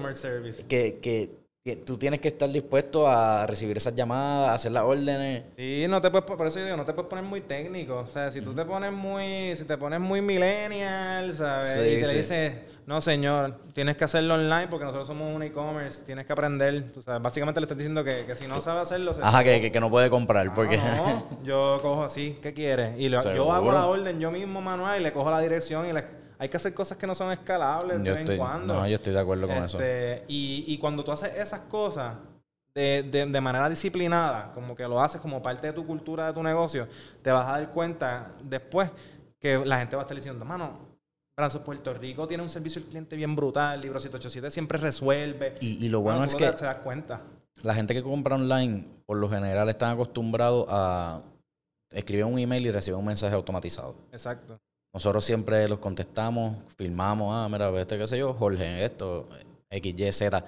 Que, 0.68 0.98
que 1.00 1.76
tú 1.76 1.98
tienes 1.98 2.20
que 2.20 2.28
estar 2.28 2.48
dispuesto 2.48 3.06
a 3.06 3.46
recibir 3.46 3.76
esas 3.76 3.94
llamadas, 3.94 4.48
a 4.48 4.54
hacer 4.54 4.72
las 4.72 4.84
órdenes. 4.84 5.44
Sí, 5.56 5.86
no 5.88 6.00
te 6.00 6.10
puedes, 6.10 6.24
por 6.24 6.46
eso 6.46 6.62
digo, 6.62 6.76
no 6.76 6.84
te 6.84 6.92
puedes 6.92 7.08
poner 7.08 7.24
muy 7.24 7.40
técnico. 7.40 7.98
O 7.98 8.06
sea, 8.06 8.30
si 8.30 8.40
tú 8.40 8.54
te 8.54 8.64
pones 8.64 8.92
muy, 8.92 9.54
si 9.56 9.64
te 9.64 9.76
pones 9.76 10.00
muy 10.00 10.22
millennial, 10.22 11.32
¿sabes? 11.34 11.76
y 11.76 12.00
te 12.00 12.06
le 12.06 12.14
dices, 12.14 12.54
no 12.88 13.02
señor, 13.02 13.54
tienes 13.74 13.98
que 13.98 14.04
hacerlo 14.04 14.36
online 14.36 14.66
porque 14.68 14.86
nosotros 14.86 15.06
somos 15.06 15.36
un 15.36 15.42
e-commerce, 15.42 16.04
tienes 16.06 16.24
que 16.24 16.32
aprender. 16.32 16.90
Tú 16.90 17.02
sabes, 17.02 17.20
básicamente 17.20 17.60
le 17.60 17.66
estás 17.66 17.76
diciendo 17.76 18.02
que, 18.02 18.24
que 18.24 18.34
si 18.34 18.46
no 18.46 18.62
sabe 18.62 18.80
hacerlo... 18.80 19.12
Se 19.12 19.20
Ajá, 19.22 19.44
que, 19.44 19.70
que, 19.70 19.78
no 19.78 19.90
puede 19.90 20.08
comprar 20.08 20.54
porque... 20.54 20.78
No, 20.78 21.28
yo 21.44 21.80
cojo 21.82 22.02
así, 22.02 22.38
¿qué 22.40 22.54
quieres? 22.54 22.94
Y 22.96 23.10
yo 23.10 23.52
hago 23.52 23.72
la 23.72 23.86
orden 23.86 24.18
yo 24.18 24.30
mismo 24.30 24.62
manual 24.62 24.98
y 24.98 25.02
le 25.02 25.12
cojo 25.12 25.30
la 25.30 25.40
dirección 25.40 25.86
y 25.86 25.92
le 25.92 26.02
hay 26.38 26.48
que 26.48 26.56
hacer 26.56 26.72
cosas 26.72 26.96
que 26.96 27.06
no 27.06 27.14
son 27.14 27.30
escalables 27.30 28.02
de 28.02 28.10
vez 28.10 28.30
en 28.30 28.38
cuando. 28.38 28.72
No, 28.72 28.88
yo 28.88 28.94
estoy 28.94 29.12
de 29.12 29.20
acuerdo 29.20 29.46
con 29.46 29.56
eso. 29.56 29.78
Este, 29.78 30.24
y, 30.26 30.64
y, 30.68 30.78
cuando 30.78 31.04
tú 31.04 31.12
haces 31.12 31.36
esas 31.36 31.60
cosas 31.62 32.14
de, 32.74 33.02
de, 33.02 33.26
de, 33.26 33.40
manera 33.42 33.68
disciplinada, 33.68 34.52
como 34.54 34.74
que 34.74 34.84
lo 34.84 34.98
haces 34.98 35.20
como 35.20 35.42
parte 35.42 35.66
de 35.66 35.72
tu 35.74 35.84
cultura, 35.84 36.28
de 36.28 36.32
tu 36.32 36.42
negocio, 36.42 36.88
te 37.20 37.30
vas 37.32 37.46
a 37.48 37.58
dar 37.58 37.70
cuenta 37.70 38.32
después 38.40 38.90
que 39.38 39.58
la 39.58 39.78
gente 39.80 39.94
va 39.94 40.02
a 40.02 40.04
estar 40.04 40.16
diciendo, 40.16 40.42
mano, 40.46 40.87
Brazos 41.38 41.62
Puerto 41.62 41.94
Rico 41.94 42.26
tiene 42.26 42.42
un 42.42 42.48
servicio 42.48 42.82
al 42.82 42.88
cliente 42.88 43.14
bien 43.14 43.36
brutal, 43.36 43.80
Libro 43.80 44.00
787 44.00 44.50
siempre 44.50 44.76
resuelve. 44.76 45.54
Y, 45.60 45.86
y 45.86 45.88
lo 45.88 46.00
bueno 46.00 46.24
es 46.24 46.34
que... 46.34 46.50
Te 46.50 46.64
das 46.64 46.78
cuenta. 46.78 47.20
La 47.62 47.76
gente 47.76 47.94
que 47.94 48.02
compra 48.02 48.34
online, 48.34 48.84
por 49.06 49.18
lo 49.18 49.28
general, 49.28 49.68
están 49.68 49.92
acostumbrados 49.92 50.66
a 50.68 51.22
escribir 51.92 52.24
un 52.24 52.40
email 52.40 52.66
y 52.66 52.72
recibir 52.72 52.98
un 52.98 53.04
mensaje 53.04 53.36
automatizado. 53.36 53.94
Exacto. 54.10 54.58
Nosotros 54.92 55.24
siempre 55.24 55.68
los 55.68 55.78
contestamos, 55.78 56.56
filmamos, 56.76 57.32
ah, 57.32 57.48
mira, 57.48 57.70
este 57.80 57.96
qué 57.96 58.08
sé 58.08 58.18
yo, 58.18 58.34
Jorge, 58.34 58.84
esto, 58.84 59.28
X, 59.70 59.94
Y, 59.96 60.12
Z, 60.12 60.44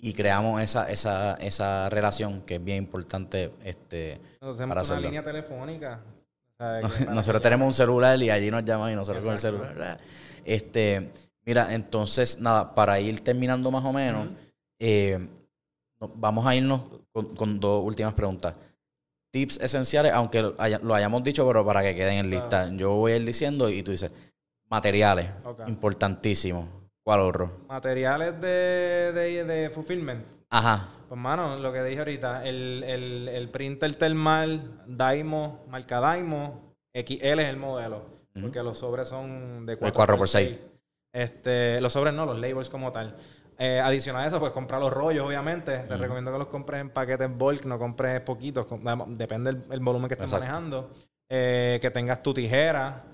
y 0.00 0.12
creamos 0.12 0.60
esa, 0.60 0.90
esa, 0.90 1.36
esa 1.36 1.88
relación 1.88 2.42
que 2.42 2.56
es 2.56 2.64
bien 2.64 2.76
importante 2.76 3.50
este, 3.64 4.20
nosotros 4.42 4.58
tenemos 4.58 4.90
una 4.90 5.00
línea 5.00 5.22
telefónica. 5.22 6.00
nosotros 7.12 7.42
tenemos 7.42 7.66
un 7.66 7.74
celular 7.74 8.20
y 8.22 8.30
allí 8.30 8.50
nos 8.50 8.64
llaman 8.64 8.92
y 8.92 8.94
nosotros 8.94 9.24
con 9.24 9.32
el 9.32 9.38
celular. 9.38 9.96
Este, 10.44 11.10
mira, 11.44 11.74
entonces, 11.74 12.40
nada, 12.40 12.74
para 12.74 13.00
ir 13.00 13.20
terminando 13.22 13.70
más 13.70 13.84
o 13.84 13.92
menos, 13.92 14.28
eh, 14.78 15.28
vamos 16.16 16.46
a 16.46 16.54
irnos 16.54 16.82
con 17.12 17.60
dos 17.60 17.84
últimas 17.84 18.14
preguntas 18.14 18.58
tips 19.34 19.58
esenciales, 19.58 20.12
aunque 20.12 20.42
lo 20.42 20.94
hayamos 20.94 21.24
dicho, 21.24 21.44
pero 21.44 21.66
para 21.66 21.82
que 21.82 21.96
queden 21.96 22.18
en 22.18 22.30
lista. 22.30 22.70
Yo 22.76 22.92
voy 22.92 23.10
a 23.10 23.16
ir 23.16 23.24
diciendo 23.24 23.68
y 23.68 23.82
tú 23.82 23.90
dices, 23.90 24.14
materiales, 24.70 25.28
importantísimo. 25.66 26.68
¿Cuál 27.02 27.18
otro? 27.18 27.50
Materiales 27.68 28.40
de, 28.40 29.12
de, 29.12 29.44
de 29.44 29.70
fulfillment. 29.70 30.24
Ajá. 30.50 30.88
Pues, 31.08 31.20
mano, 31.20 31.58
lo 31.58 31.72
que 31.72 31.82
dije 31.82 31.98
ahorita, 31.98 32.46
el, 32.46 32.84
el, 32.86 33.28
el 33.28 33.48
printer 33.48 33.96
termal 33.96 34.84
Daimo, 34.86 35.64
marca 35.68 35.98
Daimo, 35.98 36.72
XL 36.94 37.40
es 37.40 37.48
el 37.48 37.56
modelo, 37.56 38.04
porque 38.40 38.62
los 38.62 38.78
sobres 38.78 39.08
son 39.08 39.66
de 39.66 39.76
4, 39.76 40.16
x 40.16 40.30
6. 40.30 40.58
Este, 41.12 41.80
los 41.80 41.92
sobres 41.92 42.12
no, 42.12 42.26
los 42.26 42.38
labels 42.38 42.68
como 42.68 42.90
tal. 42.90 43.16
Eh, 43.56 43.78
adicional 43.78 44.24
a 44.24 44.26
eso, 44.26 44.40
pues 44.40 44.52
comprar 44.52 44.80
los 44.80 44.92
rollos, 44.92 45.26
obviamente. 45.26 45.78
Te 45.78 45.96
recomiendo 45.96 46.32
que 46.32 46.38
los 46.38 46.48
compres 46.48 46.80
en 46.80 46.90
paquetes 46.90 47.30
bulk, 47.30 47.64
no 47.64 47.78
compres 47.78 48.20
poquitos. 48.20 48.66
Depende 49.08 49.52
del 49.52 49.80
volumen 49.80 50.08
que 50.08 50.14
estés 50.14 50.32
manejando. 50.32 50.90
Eh, 51.30 51.78
que 51.80 51.90
tengas 51.90 52.22
tu 52.22 52.34
tijera, 52.34 53.04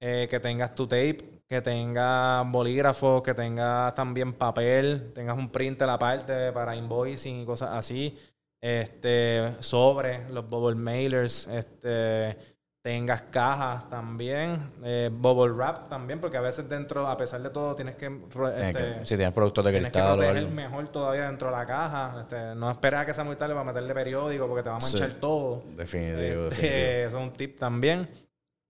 eh, 0.00 0.28
que 0.30 0.38
tengas 0.38 0.74
tu 0.74 0.86
tape, 0.86 1.42
que 1.48 1.60
tengas 1.62 2.50
bolígrafo, 2.50 3.22
que 3.22 3.34
tengas 3.34 3.94
también 3.94 4.34
papel, 4.34 5.12
tengas 5.14 5.36
un 5.36 5.50
printer 5.50 5.88
aparte 5.88 6.52
para 6.52 6.76
invoicing 6.76 7.40
y 7.40 7.46
cosas 7.46 7.70
así. 7.72 8.18
Este, 8.60 9.54
sobre 9.60 10.28
los 10.30 10.48
bubble 10.48 10.76
mailers, 10.76 11.46
este 11.48 12.55
tengas 12.86 13.22
cajas 13.32 13.90
también, 13.90 14.70
eh, 14.84 15.10
bubble 15.12 15.52
wrap 15.52 15.88
también, 15.88 16.20
porque 16.20 16.36
a 16.36 16.40
veces 16.40 16.68
dentro, 16.68 17.08
a 17.08 17.16
pesar 17.16 17.42
de 17.42 17.50
todo, 17.50 17.74
tienes 17.74 17.96
que... 17.96 18.06
Este, 18.06 19.04
si 19.04 19.16
tienes 19.16 19.34
productos 19.34 19.64
de 19.64 19.72
cristal 19.72 19.90
tienes 19.90 20.12
que 20.12 20.22
proteger 20.22 20.48
mejor 20.52 20.88
todavía 20.90 21.26
dentro 21.26 21.48
de 21.48 21.56
la 21.56 21.66
caja. 21.66 22.20
Este, 22.20 22.54
no 22.54 22.70
esperes 22.70 23.00
a 23.00 23.06
que 23.06 23.12
sea 23.12 23.24
muy 23.24 23.34
tarde 23.34 23.54
para 23.54 23.64
meterle 23.64 23.92
periódico 23.92 24.46
porque 24.46 24.62
te 24.62 24.68
va 24.68 24.76
a 24.76 24.78
manchar 24.78 25.10
todo. 25.14 25.64
Definitivo, 25.76 26.46
este, 26.46 27.02
Eso 27.06 27.18
es 27.18 27.24
un 27.24 27.32
tip 27.32 27.58
también. 27.58 28.08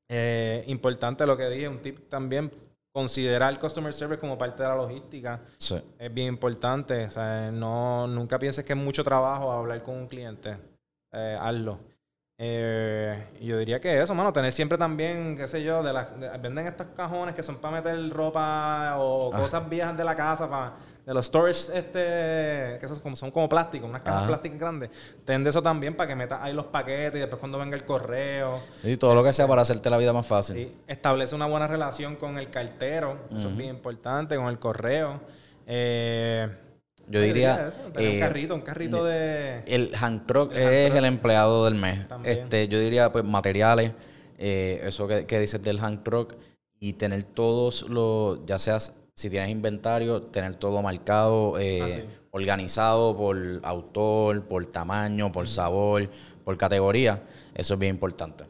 Eh, 0.09 0.65
importante 0.67 1.27
lo 1.27 1.37
que 1.37 1.51
dije, 1.51 1.69
un 1.69 1.83
tip 1.83 2.09
también, 2.09 2.51
considerar 2.93 3.53
el 3.53 3.59
customer 3.59 3.93
service 3.93 4.19
como 4.19 4.39
parte 4.39 4.63
de 4.63 4.71
la 4.71 4.77
logística. 4.77 5.43
Es 5.99 6.15
bien 6.15 6.29
importante. 6.29 7.05
O 7.05 7.11
sea, 7.11 7.51
no, 7.53 8.07
nunca 8.07 8.39
pienses 8.39 8.65
que 8.65 8.73
es 8.73 8.79
mucho 8.79 9.05
trabajo 9.05 9.53
hablar 9.53 9.83
con 9.83 9.95
un 9.95 10.07
cliente. 10.07 10.57
Eh, 11.13 11.37
hazlo. 11.39 11.96
Eh, 12.39 13.29
y 13.41 13.47
yo 13.47 13.57
diría 13.57 13.81
que 13.81 13.99
eso, 13.99 14.15
mano, 14.15 14.31
tener 14.31 14.53
siempre 14.53 14.77
también, 14.77 15.39
qué 15.39 15.49
sé 15.49 15.63
yo, 15.63 15.83
de 15.83 15.91
las 15.91 16.21
de- 16.21 16.29
venden 16.37 16.67
estos 16.67 16.89
cajones 16.89 17.35
que 17.35 17.43
son 17.43 17.57
para 17.57 17.77
meter 17.81 18.11
ropa 18.13 18.97
o 18.99 19.33
Ah. 19.35 19.39
cosas 19.39 19.67
viejas 19.71 19.97
de 19.97 20.05
la 20.05 20.15
casa, 20.15 20.47
para, 20.49 20.75
de 21.07 21.15
los 21.15 21.25
storage, 21.25 21.71
este, 21.73 22.79
que 22.79 22.81
esos 22.83 22.99
como, 22.99 23.17
son 23.17 23.31
como 23.31 23.49
plásticos, 23.49 23.89
unas 23.89 24.03
cajas 24.03 24.27
plásticas 24.27 24.59
grandes. 24.59 24.91
Ten 25.25 25.43
de 25.43 25.49
eso 25.49 25.63
también 25.63 25.97
para 25.97 26.09
que 26.09 26.15
metas 26.15 26.41
ahí 26.43 26.53
los 26.53 26.67
paquetes 26.67 27.15
y 27.17 27.21
después 27.21 27.41
cuando 27.41 27.59
venga 27.59 27.75
el 27.75 27.87
correo. 27.87 28.61
Y 28.83 28.99
todo 28.99 29.15
lo 29.15 29.25
que 29.25 29.33
sea 29.33 29.49
para 29.49 29.63
hacerte 29.63 29.89
la 29.89 29.97
vida 29.97 30.13
más 30.13 30.27
fácil. 30.27 30.57
Sí, 30.57 30.77
establece 30.87 31.35
una 31.35 31.47
buena 31.47 31.67
relación 31.67 32.17
con 32.17 32.37
el 32.39 32.51
cartero, 32.51 33.17
eso 33.35 33.49
es 33.49 33.57
bien 33.57 33.71
importante, 33.71 34.37
con 34.37 34.49
el 34.49 34.59
correo. 34.59 35.21
Eh, 35.67 36.49
Yo 37.09 37.21
diría, 37.21 37.69
eso, 37.69 37.79
tener 37.93 38.11
un 38.11 38.17
eh, 38.17 38.21
carrito, 38.21 38.55
un 38.55 38.61
carrito 38.63 39.05
de... 39.05 39.63
El 39.67 39.95
hand 40.01 40.27
truck 40.27 40.53
El 40.53 40.59
hand 40.67 40.75
es 40.75 40.87
truck. 40.89 40.99
el 40.99 41.05
empleado 41.05 41.65
del 41.65 41.75
mes. 41.77 42.09
También. 42.09 42.39
Este, 42.39 42.69
yo 42.69 42.79
diría, 42.81 43.13
pues, 43.13 43.25
materiales, 43.25 43.93
eh, 44.39 44.81
eso 44.85 45.07
que, 45.07 45.25
que 45.27 45.39
dices 45.39 45.63
del 45.63 45.79
hand 45.79 46.03
truck, 46.03 46.35
y 46.81 46.95
tener 46.95 47.23
todos 47.25 47.83
los, 47.89 48.45
ya 48.45 48.59
seas, 48.59 48.93
si 49.15 49.31
tienes 49.31 49.51
inventario, 49.51 50.23
tener 50.23 50.57
todo 50.57 50.83
marcado, 50.83 51.59
eh, 51.59 51.81
Ah, 51.83 51.89
sí. 51.89 52.05
organizado 52.33 53.17
por 53.17 53.37
autor, 53.63 54.43
por 54.45 54.67
tamaño, 54.67 55.33
por 55.33 55.49
sabor, 55.49 56.09
por 56.45 56.57
categoría. 56.59 57.23
Eso 57.55 57.75
es 57.75 57.81
bien 57.81 57.95
importante. 57.95 58.45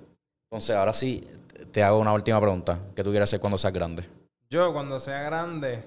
Entonces, 0.51 0.75
ahora 0.75 0.93
sí, 0.93 1.25
te 1.71 1.83
hago 1.83 1.99
una 2.01 2.13
última 2.13 2.41
pregunta. 2.41 2.81
¿Qué 2.97 3.05
tú 3.05 3.11
quieres 3.11 3.29
hacer 3.29 3.39
cuando 3.39 3.59
seas 3.59 3.73
grande? 3.73 4.05
Yo, 4.51 4.73
cuando 4.73 4.99
sea 4.99 5.23
grande, 5.23 5.85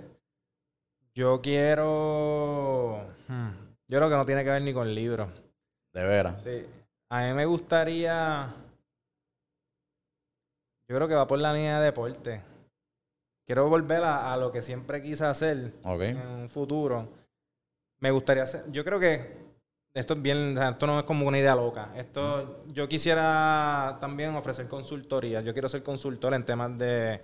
yo 1.15 1.41
quiero. 1.41 3.05
Hmm, 3.27 3.49
Yo 3.87 3.97
creo 3.97 4.09
que 4.09 4.15
no 4.15 4.25
tiene 4.25 4.43
que 4.43 4.49
ver 4.51 4.61
ni 4.61 4.73
con 4.73 4.93
libros. 4.93 5.29
De 5.93 6.03
veras. 6.05 6.41
Sí. 6.43 6.65
A 7.09 7.23
mí 7.27 7.33
me 7.33 7.45
gustaría. 7.45 8.53
Yo 10.87 10.95
creo 10.95 11.07
que 11.07 11.15
va 11.15 11.27
por 11.27 11.39
la 11.39 11.53
línea 11.53 11.79
de 11.79 11.85
deporte. 11.85 12.41
Quiero 13.45 13.67
volver 13.69 14.03
a, 14.03 14.31
a 14.33 14.37
lo 14.37 14.51
que 14.51 14.61
siempre 14.61 15.01
quise 15.01 15.25
hacer 15.25 15.73
Ok. 15.83 16.01
en 16.01 16.17
un 16.27 16.49
futuro. 16.49 17.09
Me 17.99 18.11
gustaría 18.11 18.43
hacer. 18.43 18.63
Yo 18.71 18.83
creo 18.83 18.99
que. 18.99 19.49
Esto 19.91 20.13
es 20.13 20.21
bien, 20.21 20.55
esto 20.55 20.85
no 20.85 20.99
es 20.99 21.03
como 21.05 21.27
una 21.27 21.39
idea 21.39 21.55
loca. 21.55 21.91
Esto, 21.95 22.63
yo 22.67 22.87
quisiera 22.87 23.97
también 23.99 24.35
ofrecer 24.35 24.67
consultoría. 24.67 25.41
Yo 25.41 25.51
quiero 25.51 25.67
ser 25.67 25.81
consultor 25.81 26.35
en 26.35 26.45
temas 26.45 26.77
de 26.77 27.21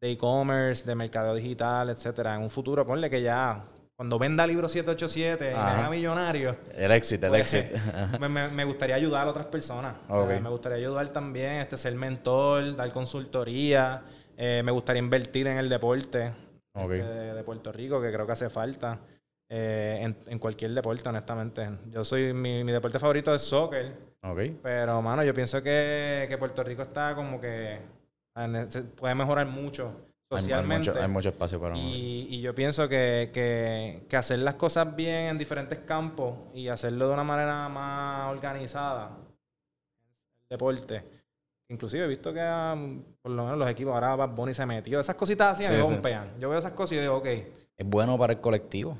de 0.00 0.10
e-commerce, 0.10 0.84
de 0.84 0.94
mercado 0.94 1.34
digital, 1.34 1.90
etcétera. 1.90 2.34
En 2.34 2.42
un 2.42 2.50
futuro, 2.50 2.86
ponle 2.86 3.08
que 3.10 3.22
ya 3.22 3.64
cuando 3.96 4.18
venda 4.18 4.46
libro 4.46 4.68
787 4.68 5.50
y 5.52 5.54
me 5.54 5.60
Ajá. 5.60 5.78
haga 5.78 5.90
millonario, 5.90 6.56
El 6.74 6.92
éxito, 6.92 7.26
el 7.26 7.30
Pues, 7.32 7.54
éxito. 7.54 7.78
me, 8.20 8.28
me- 8.28 8.48
me 8.48 8.64
gustaría 8.64 8.94
ayudar 8.94 9.26
a 9.26 9.30
otras 9.30 9.46
personas. 9.46 9.94
O 10.08 10.26
sea, 10.26 10.36
Ok. 10.36 10.42
me 10.42 10.50
gustaría 10.50 10.76
ayudar 10.78 11.08
también, 11.08 11.52
este, 11.60 11.76
ser 11.78 11.94
mentor, 11.94 12.76
dar 12.76 12.92
consultoría. 12.92 14.02
Eh, 14.36 14.60
me 14.64 14.70
gustaría 14.70 15.00
invertir 15.00 15.46
en 15.46 15.56
el 15.56 15.68
deporte 15.70 16.32
Ok. 16.74 16.90
de, 16.90 17.34
de 17.34 17.42
Puerto 17.42 17.72
Rico, 17.72 18.00
que 18.02 18.12
creo 18.12 18.26
que 18.26 18.32
hace 18.32 18.50
falta. 18.50 18.98
Eh, 19.48 19.98
en, 20.02 20.16
en 20.26 20.38
cualquier 20.40 20.72
deporte, 20.72 21.08
honestamente. 21.08 21.66
Yo 21.90 22.04
soy, 22.04 22.34
mi, 22.34 22.64
mi 22.64 22.72
deporte 22.72 22.98
favorito 22.98 23.34
es 23.34 23.42
soccer. 23.42 23.94
Pero, 24.62 25.00
mano, 25.00 25.22
yo 25.22 25.32
pienso 25.32 25.62
que, 25.62 26.26
que 26.28 26.36
Puerto 26.36 26.64
Rico 26.64 26.82
está 26.82 27.14
como 27.14 27.40
que 27.40 27.78
se 28.68 28.82
puede 28.82 29.14
mejorar 29.14 29.46
mucho 29.46 29.92
Hay, 30.30 30.40
socialmente. 30.40 30.90
mucho, 30.90 31.02
hay 31.02 31.08
mucho 31.08 31.28
espacio 31.30 31.60
para 31.60 31.76
y, 31.76 32.26
y 32.30 32.40
yo 32.40 32.54
pienso 32.54 32.88
que, 32.88 33.30
que, 33.32 34.04
que 34.08 34.16
hacer 34.16 34.40
las 34.40 34.54
cosas 34.54 34.94
bien 34.94 35.26
en 35.30 35.38
diferentes 35.38 35.78
campos 35.80 36.34
y 36.54 36.68
hacerlo 36.68 37.08
de 37.08 37.14
una 37.14 37.24
manera 37.24 37.68
más 37.68 38.30
organizada, 38.30 39.16
el 40.42 40.48
deporte. 40.50 41.02
Inclusive 41.68 42.04
he 42.04 42.08
visto 42.08 42.32
que 42.32 42.40
ah, 42.40 42.76
por 43.22 43.32
lo 43.32 43.42
menos 43.44 43.58
los 43.58 43.68
equipos 43.68 43.92
ahora 43.94 44.14
Bad 44.14 44.30
Bunny 44.36 44.54
se 44.54 44.64
metió. 44.66 45.00
Esas 45.00 45.16
cositas 45.16 45.58
así 45.58 45.72
me 45.72 45.80
Sí, 45.80 45.84
sí. 45.88 45.92
pompean. 45.94 46.34
Yo 46.38 46.48
veo 46.50 46.58
esas 46.58 46.72
cosas 46.72 46.92
y 46.96 47.00
digo, 47.00 47.16
ok. 47.16 47.26
Es 47.26 47.86
bueno 47.86 48.16
para 48.16 48.34
el 48.34 48.40
colectivo. 48.40 48.96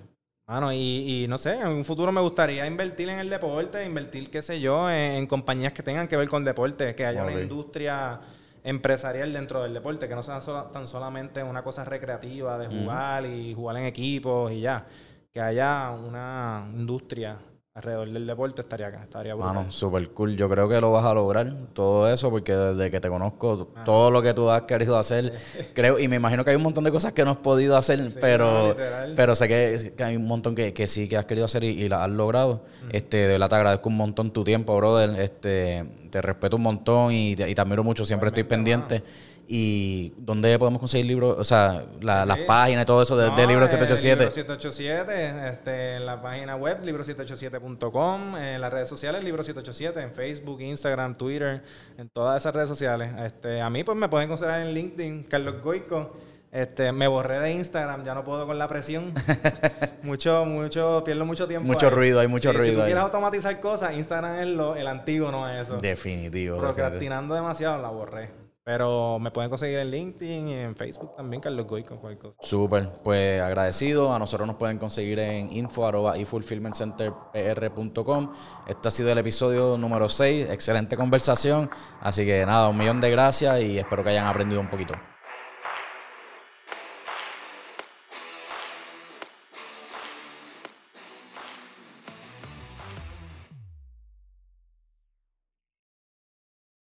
Mano, 0.49 0.73
y, 0.73 1.25
y 1.25 1.27
no 1.29 1.39
sé, 1.39 1.61
en 1.61 1.69
un 1.69 1.85
futuro 1.85 2.11
me 2.13 2.21
gustaría 2.21 2.67
invertir 2.67 3.09
en 3.09 3.19
el 3.19 3.29
deporte, 3.31 3.85
invertir, 3.85 4.31
qué 4.31 4.43
sé 4.43 4.61
yo, 4.61 4.89
en, 4.91 5.15
en 5.17 5.27
compañías 5.27 5.73
que 5.73 5.83
tengan 5.83 6.07
que 6.09 6.17
ver 6.17 6.29
con 6.29 6.45
deporte, 6.45 6.95
que 6.95 7.05
haya 7.05 7.23
una 7.25 7.41
industria 7.41 8.21
empresarial 8.67 9.33
dentro 9.33 9.63
del 9.63 9.73
deporte, 9.73 10.09
que 10.09 10.15
no 10.17 10.23
sea 10.23 10.41
tan 10.73 10.87
solamente 10.89 11.43
una 11.43 11.63
cosa 11.63 11.85
recreativa 11.85 12.59
de 12.59 12.67
jugar 12.67 13.25
y 13.25 13.55
jugar 13.55 13.77
en 13.77 13.85
equipos 13.85 14.53
y 14.53 14.61
ya. 14.61 14.87
Que 15.33 15.41
haya 15.41 15.91
una 15.93 16.69
industria 16.75 17.39
alrededor 17.77 18.11
del 18.11 18.27
deporte 18.27 18.63
estaría 18.63 18.87
acá, 18.87 19.03
estaría 19.03 19.35
brutal. 19.35 19.55
Mano, 19.55 19.71
super 19.71 20.09
cool. 20.11 20.35
Yo 20.35 20.49
creo 20.49 20.67
que 20.67 20.81
lo 20.81 20.93
vas 20.93 21.05
a 21.05 21.13
lograr 21.13 21.47
todo 21.75 22.11
eso 22.11 22.31
porque 22.31 22.55
desde 22.57 22.91
que 22.91 23.01
te 23.01 23.09
conozco, 23.11 23.69
todo 23.85 24.11
lo 24.11 24.23
que 24.23 24.33
tú 24.33 24.49
has 24.51 24.63
querido 24.63 24.99
hacer, 24.99 25.31
creo, 25.75 25.99
y 25.99 26.09
me 26.09 26.17
imagino 26.17 26.43
que 26.43 26.51
hay 26.51 26.57
un 26.57 26.63
montón 26.63 26.85
de 26.85 26.91
cosas 26.91 27.13
que 27.13 27.23
no 27.23 27.33
has 27.33 27.37
podido 27.37 27.77
hacer, 27.77 28.11
Sí, 28.11 28.17
pero, 28.19 28.69
literal. 28.71 29.13
pero 29.15 29.35
sé 29.35 29.47
que, 29.47 29.93
que 29.95 30.05
hay 30.05 30.17
un 30.17 30.27
montón 30.27 30.55
que, 30.55 30.73
que 30.73 30.87
sí 30.87 31.07
que 31.07 31.19
has 31.19 31.27
querido 31.27 31.45
hacer 31.45 31.65
y, 31.65 31.69
y 31.83 31.89
las 31.89 32.01
has 32.03 32.11
logrado. 32.11 32.65
Este, 32.91 33.19
de 33.19 33.29
verdad 33.29 33.51
te 33.51 33.57
agradezco 33.57 33.89
un 33.91 33.97
montón 33.97 34.31
tu 34.33 34.43
tiempo, 34.43 34.75
brother. 34.77 35.11
Este, 35.21 35.85
te 36.11 36.23
respeto 36.23 36.57
un 36.57 36.63
montón 36.63 37.13
y 37.13 37.37
te, 37.37 37.49
y 37.51 37.55
te 37.55 37.61
admiro 37.61 37.85
mucho. 37.85 38.07
Siempre 38.07 38.29
estoy 38.29 38.45
pendiente. 38.45 39.03
¿Y 39.49 40.13
dónde 40.17 40.59
podemos 40.59 40.81
conseguir 40.81 41.07
libros? 41.07 41.37
O 41.39 41.45
sea, 41.45 41.85
la- 42.01 42.23
Sí, 42.23 42.29
las 42.29 42.39
páginas 42.41 42.83
y 42.83 42.87
todo 42.87 43.03
eso 43.03 43.17
de, 43.17 43.29
No, 43.29 43.37
de 43.37 43.47
Libro 43.47 43.65
eh, 43.65 43.69
787. 43.69 44.17
Libro 44.25 44.31
787, 44.33 45.49
este, 45.51 45.97
en 45.97 46.07
la 46.07 46.21
página 46.21 46.57
web, 46.57 46.83
libro787.com, 46.85 48.37
en 48.37 48.61
las 48.61 48.73
redes 48.73 48.89
sociales, 48.89 49.23
Libro 49.23 49.43
787, 49.45 50.01
en 50.03 50.13
Facebook, 50.13 50.61
Instagram, 50.61 51.15
Twitter, 51.15 51.63
en 51.97 52.09
todas 52.09 52.43
esas 52.43 52.55
redes 52.55 52.69
sociales. 52.69 53.11
Este, 53.21 53.61
a 53.61 53.71
mí, 53.71 53.85
pues 53.85 53.97
me 53.97 54.09
pueden 54.09 54.29
considerar 54.29 54.61
en 54.63 54.73
LinkedIn, 54.75 55.25
Carlos 55.25 55.63
Goico. 55.63 56.17
Este, 56.53 56.91
me 56.91 57.07
borré 57.07 57.39
de 57.41 57.53
Instagram, 57.53 58.05
ya 58.05 58.15
no 58.15 58.25
puedo 58.25 58.47
con 58.47 58.59
la 58.59 58.67
presión. 58.67 59.13
mucho, 60.03 60.45
mucho, 60.47 61.03
pierdo 61.05 61.25
mucho 61.25 61.47
tiempo. 61.47 61.67
Mucho 61.67 61.87
ahí. 61.89 61.93
ruido, 61.95 62.21
hay 62.21 62.29
mucho 62.29 62.49
Sí, 62.51 62.55
Si 62.55 62.59
ruido 62.59 62.75
tú 62.77 62.81
ahí. 62.81 62.87
quieres 62.87 63.03
automatizar 63.05 63.61
cosas, 63.61 63.95
Instagram 63.95 64.39
es 64.41 64.49
lo, 64.49 64.75
el 64.75 64.87
antiguo, 64.87 65.31
no 65.31 65.49
es 65.49 65.63
eso. 65.69 65.77
Definitivo. 65.79 66.57
definitivo. 66.57 66.59
Procrastinando 66.59 67.35
demasiado, 67.35 67.81
la 67.83 67.91
borré. 67.91 68.46
Pero 68.67 69.19
me 69.21 69.31
pueden 69.31 69.49
conseguir 69.49 69.79
en 69.79 69.93
LinkedIn 69.93 70.49
y 70.49 70.55
en 70.55 70.75
Facebook 70.75 71.15
también, 71.15 71.41
Carlos 71.41 71.69
Goico, 71.69 72.01
cualquier 72.01 72.33
cosa. 72.33 72.39
Súper, 72.43 72.89
pues 73.05 73.41
agradecido. 73.41 74.13
A 74.13 74.19
nosotros 74.19 74.45
nos 74.45 74.57
pueden 74.57 74.79
conseguir 74.79 75.21
en 75.21 75.53
info 75.53 75.87
arroba 75.87 76.19
ifulfillmentcenterpr.com. 76.19 78.33
Este 78.67 78.89
ha 78.89 78.91
sido 78.91 79.13
el 79.13 79.19
episodio 79.19 79.79
número 79.79 80.09
6. 80.09 80.49
Excelente 80.51 80.97
conversación. 80.97 81.71
Así 82.01 82.27
que 82.27 82.45
nada, 82.45 82.69
un 82.69 82.77
millón 82.77 83.01
de 83.01 83.13
gracias 83.13 83.63
y 83.63 83.79
espero 83.79 84.03
que 84.03 84.11
hayan 84.11 84.27
aprendido 84.27 84.61
un 84.61 84.69
poquito. 84.69 84.95